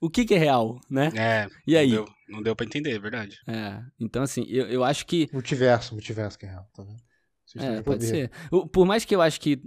o 0.00 0.08
que, 0.08 0.24
que 0.24 0.34
é 0.34 0.38
real, 0.38 0.80
né? 0.90 1.10
É. 1.14 1.46
E 1.66 1.76
aí? 1.76 1.90
Não 1.90 2.04
deu, 2.04 2.14
não 2.28 2.42
deu 2.42 2.56
pra 2.56 2.64
entender, 2.64 2.92
é 2.92 2.98
verdade. 2.98 3.38
É. 3.46 3.80
Então, 4.00 4.22
assim, 4.22 4.46
eu, 4.48 4.66
eu 4.66 4.82
acho 4.82 5.04
que. 5.04 5.28
Multiverso, 5.32 5.92
multiverso 5.92 6.38
que 6.38 6.46
é 6.46 6.48
real, 6.48 6.66
tá 6.74 6.82
vendo? 6.82 7.02
É, 7.58 7.82
pode 7.82 8.04
ser. 8.04 8.30
Por 8.72 8.86
mais 8.86 9.04
que 9.04 9.14
eu 9.14 9.20
acho 9.20 9.40
que 9.40 9.60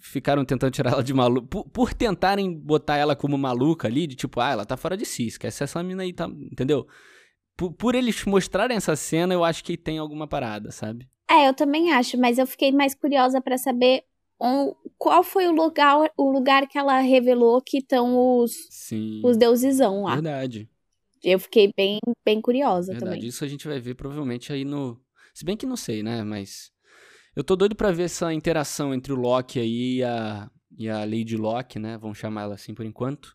ficaram 0.00 0.44
tentando 0.44 0.72
tirar 0.72 0.92
ela 0.92 1.02
de 1.02 1.14
maluca. 1.14 1.46
Por, 1.46 1.64
por, 1.68 1.94
tentarem 1.94 2.52
botar 2.52 2.96
ela 2.96 3.14
como 3.14 3.38
maluca 3.38 3.88
ali, 3.88 4.06
de 4.06 4.16
tipo, 4.16 4.40
ah, 4.40 4.50
ela 4.50 4.64
tá 4.64 4.76
fora 4.76 4.96
de 4.96 5.04
si, 5.04 5.26
esquece 5.26 5.62
essa 5.62 5.82
mina 5.82 6.02
aí, 6.02 6.12
tá. 6.12 6.26
Entendeu? 6.26 6.86
Por, 7.56 7.72
por 7.72 7.94
eles 7.94 8.24
mostrarem 8.24 8.76
essa 8.76 8.96
cena, 8.96 9.34
eu 9.34 9.44
acho 9.44 9.62
que 9.62 9.76
tem 9.76 9.98
alguma 9.98 10.26
parada, 10.26 10.70
sabe? 10.70 11.08
É, 11.30 11.48
eu 11.48 11.54
também 11.54 11.92
acho, 11.92 12.18
mas 12.18 12.38
eu 12.38 12.46
fiquei 12.46 12.72
mais 12.72 12.94
curiosa 12.94 13.40
para 13.40 13.56
saber 13.56 14.04
qual 14.98 15.22
foi 15.22 15.46
o 15.46 15.52
lugar, 15.52 16.10
o 16.16 16.30
lugar 16.30 16.66
que 16.66 16.76
ela 16.76 16.98
revelou 16.98 17.60
que 17.60 17.78
estão 17.78 18.38
os, 18.38 18.52
Sim. 18.70 19.20
os 19.24 19.36
deusesão 19.36 20.02
lá. 20.02 20.14
Verdade. 20.14 20.68
Eu 21.22 21.38
fiquei 21.38 21.72
bem, 21.76 21.98
bem 22.24 22.40
curiosa 22.40 22.92
Verdade. 22.92 23.14
também. 23.14 23.28
Isso 23.28 23.44
a 23.44 23.48
gente 23.48 23.68
vai 23.68 23.78
ver 23.78 23.94
provavelmente 23.94 24.52
aí 24.52 24.64
no. 24.64 25.00
Se 25.32 25.44
bem 25.44 25.56
que 25.56 25.64
não 25.64 25.76
sei, 25.76 26.02
né? 26.02 26.24
Mas. 26.24 26.72
Eu 27.34 27.42
tô 27.42 27.56
doido 27.56 27.74
pra 27.74 27.90
ver 27.90 28.04
essa 28.04 28.32
interação 28.32 28.92
entre 28.92 29.12
o 29.12 29.16
Loki 29.16 29.58
aí 29.58 29.98
e 29.98 30.04
a, 30.04 30.50
e 30.76 30.88
a 30.88 30.98
Lady 31.04 31.36
Locke, 31.36 31.78
né? 31.78 31.96
Vamos 31.98 32.18
chamar 32.18 32.42
ela 32.42 32.54
assim 32.54 32.74
por 32.74 32.84
enquanto. 32.84 33.34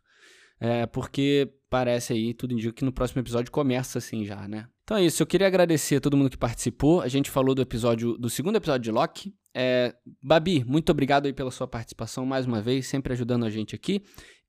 É, 0.59 0.85
porque 0.85 1.51
parece 1.69 2.13
aí, 2.13 2.33
tudo 2.33 2.53
indica 2.53 2.73
que 2.73 2.85
no 2.85 2.91
próximo 2.91 3.21
episódio 3.21 3.51
começa 3.51 3.97
assim 3.97 4.25
já, 4.25 4.47
né? 4.47 4.67
Então 4.83 4.97
é 4.97 5.03
isso, 5.03 5.21
eu 5.21 5.27
queria 5.27 5.47
agradecer 5.47 5.97
a 5.97 6.01
todo 6.01 6.15
mundo 6.15 6.29
que 6.29 6.37
participou. 6.37 7.01
A 7.01 7.07
gente 7.07 7.29
falou 7.29 7.53
do 7.53 7.61
episódio, 7.61 8.17
do 8.17 8.29
segundo 8.29 8.55
episódio 8.55 8.83
de 8.83 8.91
Loki. 8.91 9.35
É, 9.53 9.93
Babi, 10.21 10.63
muito 10.63 10.91
obrigado 10.91 11.25
aí 11.25 11.33
pela 11.33 11.51
sua 11.51 11.67
participação 11.67 12.25
mais 12.25 12.45
uma 12.45 12.61
vez, 12.61 12.87
sempre 12.87 13.13
ajudando 13.13 13.45
a 13.45 13.49
gente 13.49 13.75
aqui. 13.75 14.01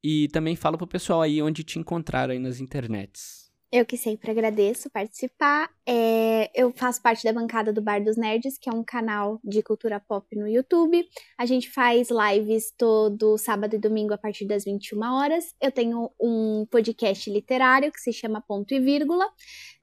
E 0.03 0.29
também 0.29 0.55
fala 0.55 0.79
pro 0.79 0.87
pessoal 0.87 1.23
aí 1.23 1.43
onde 1.43 1.65
te 1.65 1.79
encontrar 1.79 2.31
aí 2.31 2.39
nas 2.39 2.61
internets. 2.61 3.48
Eu 3.71 3.85
que 3.85 3.99
sempre 3.99 4.31
agradeço 4.31 4.89
participar. 4.89 5.69
É, 5.87 6.51
eu 6.55 6.73
faço 6.75 7.03
parte 7.03 7.23
da 7.23 7.35
bancada 7.35 7.71
do 7.71 7.83
Bar 7.83 8.03
dos 8.03 8.16
Nerds, 8.16 8.57
que 8.57 8.71
é 8.71 8.73
um 8.73 8.83
canal 8.83 9.39
de 9.45 9.62
cultura 9.62 10.01
pop 10.01 10.27
no 10.35 10.49
YouTube. 10.49 11.07
A 11.37 11.45
gente 11.45 11.71
faz 11.71 12.09
lives 12.11 12.73
todo 12.79 13.37
sábado 13.37 13.75
e 13.77 13.79
domingo 13.79 14.14
a 14.14 14.19
partir 14.19 14.47
das 14.47 14.64
21 14.64 15.03
horas. 15.03 15.55
Eu 15.61 15.71
tenho 15.71 16.11
um 16.19 16.64
podcast 16.71 17.31
literário 17.31 17.93
que 17.93 18.01
se 18.01 18.11
chama 18.11 18.41
Ponto 18.41 18.73
e 18.73 18.81
Vírgula. 18.81 19.27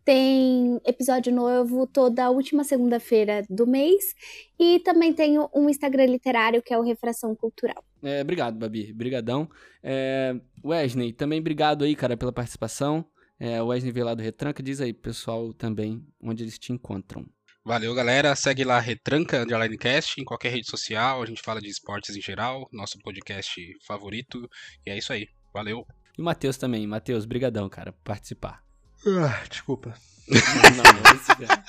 Tem 0.04 0.82
episódio 0.84 1.32
novo 1.32 1.86
toda 1.86 2.32
última 2.32 2.64
segunda-feira 2.64 3.46
do 3.48 3.68
mês. 3.68 4.16
E 4.60 4.80
também 4.80 5.14
tenho 5.14 5.48
um 5.54 5.70
Instagram 5.70 6.06
literário 6.06 6.62
que 6.64 6.74
é 6.74 6.78
o 6.78 6.84
Refração 6.84 7.36
Cultural. 7.36 7.84
É, 8.02 8.22
obrigado, 8.22 8.58
Babi. 8.58 8.92
Brigadão. 8.92 9.48
É, 9.84 10.36
Wesley, 10.64 11.14
também 11.14 11.40
obrigado 11.40 11.84
aí, 11.84 11.96
cara, 11.96 12.18
pela 12.18 12.32
participação. 12.32 13.06
É, 13.40 13.62
o 13.62 13.68
Wesley 13.68 13.92
veio 13.92 14.06
lá 14.06 14.14
do 14.14 14.24
Retranca, 14.24 14.64
diz 14.64 14.80
aí, 14.80 14.94
pessoal, 14.94 15.54
também, 15.54 16.06
onde 16.22 16.44
eles 16.44 16.58
te 16.58 16.72
encontram. 16.72 17.26
Valeu, 17.64 17.96
galera. 17.96 18.36
Segue 18.36 18.64
lá 18.64 18.80
Retranca 18.80 19.42
Underline 19.42 19.78
Cast 19.78 20.22
em 20.22 20.24
qualquer 20.24 20.52
rede 20.52 20.70
social. 20.70 21.22
A 21.22 21.26
gente 21.26 21.42
fala 21.42 21.60
de 21.60 21.68
esportes 21.68 22.16
em 22.16 22.22
geral, 22.22 22.70
nosso 22.72 23.00
podcast 23.00 23.60
favorito. 23.88 24.48
E 24.86 24.92
é 24.92 24.98
isso 24.98 25.12
aí. 25.12 25.28
Valeu. 25.52 25.86
E 26.16 26.22
o 26.22 26.24
Matheus 26.24 26.58
também. 26.58 26.86
Matheus, 26.86 27.26
brigadão, 27.26 27.68
cara, 27.68 27.92
por 27.92 28.04
participar. 28.04 28.64
Ah, 29.08 29.44
desculpa. 29.50 29.96
Não, 30.30 30.84
não, 30.94 31.16
esse 31.16 31.36
cara... 31.36 31.64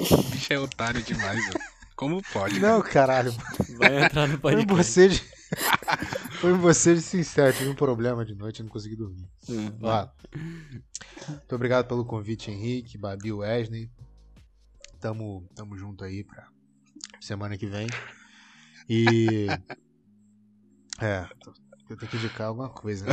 o 0.00 0.22
bicho 0.30 0.52
é 0.52 0.58
otário 0.58 1.02
demais, 1.02 1.44
velho. 1.46 1.60
Como 1.96 2.22
pode? 2.30 2.60
Não, 2.60 2.82
caralho. 2.82 3.32
Vai 3.78 4.04
entrar 4.04 4.28
no 4.28 4.38
podcast. 4.38 4.66
Foi 4.68 4.76
você 4.76 5.08
de... 5.08 5.36
Foi 6.38 6.52
você 6.52 6.94
de 6.94 7.00
sincero. 7.00 7.56
Tive 7.56 7.70
um 7.70 7.74
problema 7.74 8.24
de 8.24 8.34
noite 8.34 8.58
e 8.58 8.62
não 8.62 8.68
consegui 8.68 8.96
dormir. 8.96 9.26
Hum, 9.48 9.72
ah. 9.82 10.10
Muito 11.28 11.54
obrigado 11.54 11.88
pelo 11.88 12.04
convite, 12.04 12.50
Henrique, 12.50 12.98
Babi, 12.98 13.32
Wesley. 13.32 13.90
Tamo, 15.00 15.48
tamo 15.54 15.78
junto 15.78 16.04
aí 16.04 16.22
pra 16.22 16.46
semana 17.20 17.56
que 17.56 17.66
vem. 17.66 17.86
E... 18.88 19.46
É, 21.00 21.26
eu 21.88 21.96
tenho 21.96 22.10
que 22.10 22.16
indicar 22.16 22.48
alguma 22.48 22.68
coisa. 22.68 23.06
Né? 23.06 23.12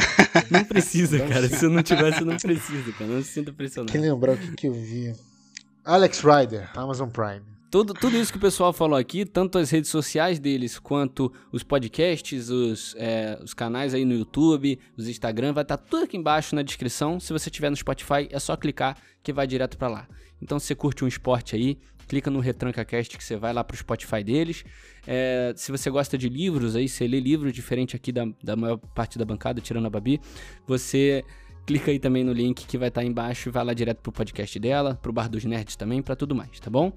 Não 0.51 0.65
precisa, 0.65 1.19
cara. 1.25 1.47
Se 1.47 1.65
eu 1.65 1.69
não 1.69 1.83
tivesse, 1.83 2.23
não 2.25 2.35
precisa, 2.37 2.91
cara. 2.93 3.11
Não 3.11 3.21
se 3.21 3.29
sinta 3.29 3.53
pressionado. 3.53 3.91
Quem 3.91 4.01
lembrar 4.01 4.33
o 4.33 4.37
que, 4.37 4.51
que 4.53 4.67
eu 4.67 4.73
vi? 4.73 5.15
Alex 5.85 6.21
Rider, 6.21 6.69
Amazon 6.77 7.09
Prime. 7.09 7.52
Tudo, 7.73 7.91
tudo 7.91 8.15
isso 8.15 8.31
que 8.31 8.37
o 8.37 8.39
pessoal 8.39 8.71
falou 8.71 8.95
aqui, 8.95 9.25
tanto 9.25 9.57
as 9.57 9.71
redes 9.71 9.89
sociais 9.89 10.37
deles, 10.37 10.77
quanto 10.77 11.33
os 11.51 11.63
podcasts, 11.63 12.51
os, 12.51 12.95
é, 12.99 13.35
os 13.43 13.55
canais 13.55 13.95
aí 13.95 14.05
no 14.05 14.13
YouTube, 14.13 14.77
os 14.95 15.07
Instagram, 15.07 15.53
vai 15.53 15.63
estar 15.63 15.77
tá 15.77 15.83
tudo 15.89 16.03
aqui 16.03 16.15
embaixo 16.15 16.55
na 16.55 16.61
descrição. 16.61 17.19
Se 17.19 17.33
você 17.33 17.49
estiver 17.49 17.71
no 17.71 17.75
Spotify, 17.75 18.29
é 18.29 18.37
só 18.37 18.55
clicar 18.55 18.95
que 19.23 19.33
vai 19.33 19.47
direto 19.47 19.75
para 19.75 19.87
lá. 19.87 20.07
Então, 20.39 20.59
se 20.59 20.67
você 20.67 20.75
curte 20.75 21.03
um 21.03 21.07
esporte 21.07 21.55
aí, 21.55 21.79
clica 22.07 22.29
no 22.29 22.39
RetrancaCast 22.41 23.17
que 23.17 23.23
você 23.23 23.37
vai 23.37 23.51
lá 23.51 23.63
pro 23.63 23.75
Spotify 23.75 24.23
deles. 24.23 24.63
É, 25.07 25.51
se 25.55 25.71
você 25.71 25.89
gosta 25.89 26.15
de 26.15 26.29
livros 26.29 26.75
aí, 26.75 26.87
você 26.87 27.07
lê 27.07 27.19
livros 27.19 27.51
diferente 27.51 27.95
aqui 27.95 28.11
da, 28.11 28.27
da 28.43 28.55
maior 28.55 28.77
parte 28.77 29.17
da 29.17 29.25
bancada, 29.25 29.59
tirando 29.59 29.87
a 29.87 29.89
Babi, 29.89 30.21
você 30.67 31.25
clica 31.65 31.89
aí 31.89 31.97
também 31.97 32.23
no 32.23 32.33
link 32.33 32.67
que 32.67 32.77
vai 32.77 32.89
estar 32.89 33.01
tá 33.01 33.07
embaixo 33.07 33.49
e 33.49 33.51
vai 33.51 33.65
lá 33.65 33.73
direto 33.73 33.97
pro 33.97 34.11
podcast 34.11 34.59
dela, 34.59 34.93
pro 35.01 35.11
Bar 35.11 35.27
dos 35.27 35.43
Nerds 35.43 35.75
também, 35.75 36.03
para 36.03 36.15
tudo 36.15 36.35
mais, 36.35 36.59
tá 36.59 36.69
bom? 36.69 36.93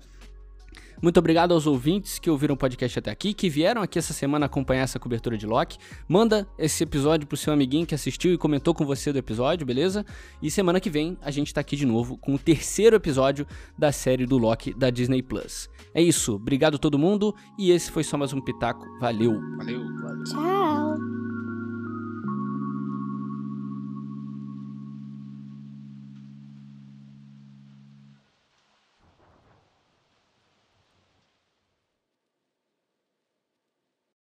Muito 1.01 1.19
obrigado 1.19 1.53
aos 1.53 1.67
ouvintes 1.67 2.19
que 2.19 2.31
ouviram 2.31 2.55
o 2.55 2.59
podcast 2.59 2.99
até 2.99 3.11
aqui, 3.11 3.35
que 3.35 3.49
vieram 3.49 3.83
aqui 3.83 3.99
essa 3.99 4.13
semana 4.13 4.47
acompanhar 4.47 4.83
essa 4.83 4.99
cobertura 4.99 5.37
de 5.37 5.47
Loki. 5.47 5.79
Manda 6.09 6.47
esse 6.59 6.83
episódio 6.83 7.27
pro 7.27 7.37
seu 7.37 7.53
amiguinho 7.53 7.87
que 7.87 7.95
assistiu 7.95 8.33
e 8.33 8.39
comentou 8.39 8.75
com 8.75 8.85
você 8.85 9.13
do 9.13 9.19
episódio, 9.19 9.67
beleza? 9.67 10.05
E 10.43 10.51
semana 10.51 10.81
que 10.81 10.91
vem 10.91 11.17
a 11.23 11.31
gente 11.31 11.53
tá 11.53 11.61
aqui 11.61 11.77
de 11.77 11.87
novo 11.87 12.17
com 12.17 12.35
o 12.35 12.39
terceiro 12.39 12.97
episódio 12.97 13.47
da 13.79 13.93
série 13.93 14.27
do 14.27 14.39
Loki 14.39 14.73
da 14.73 14.91
Disney 14.91 15.23
Plus. 15.23 15.69
É 15.95 16.03
isso, 16.03 16.35
obrigado 16.35 16.77
a 16.77 16.79
todo 16.79 16.99
mundo 16.99 17.35
e 17.59 17.71
esse 17.71 17.91
foi 17.91 18.05
só 18.05 18.17
mais 18.17 18.33
um 18.33 18.41
Pitaco. 18.41 18.85
Valeu! 19.01 19.41
Valeu! 19.59 19.83
Tchau! 20.25 21.26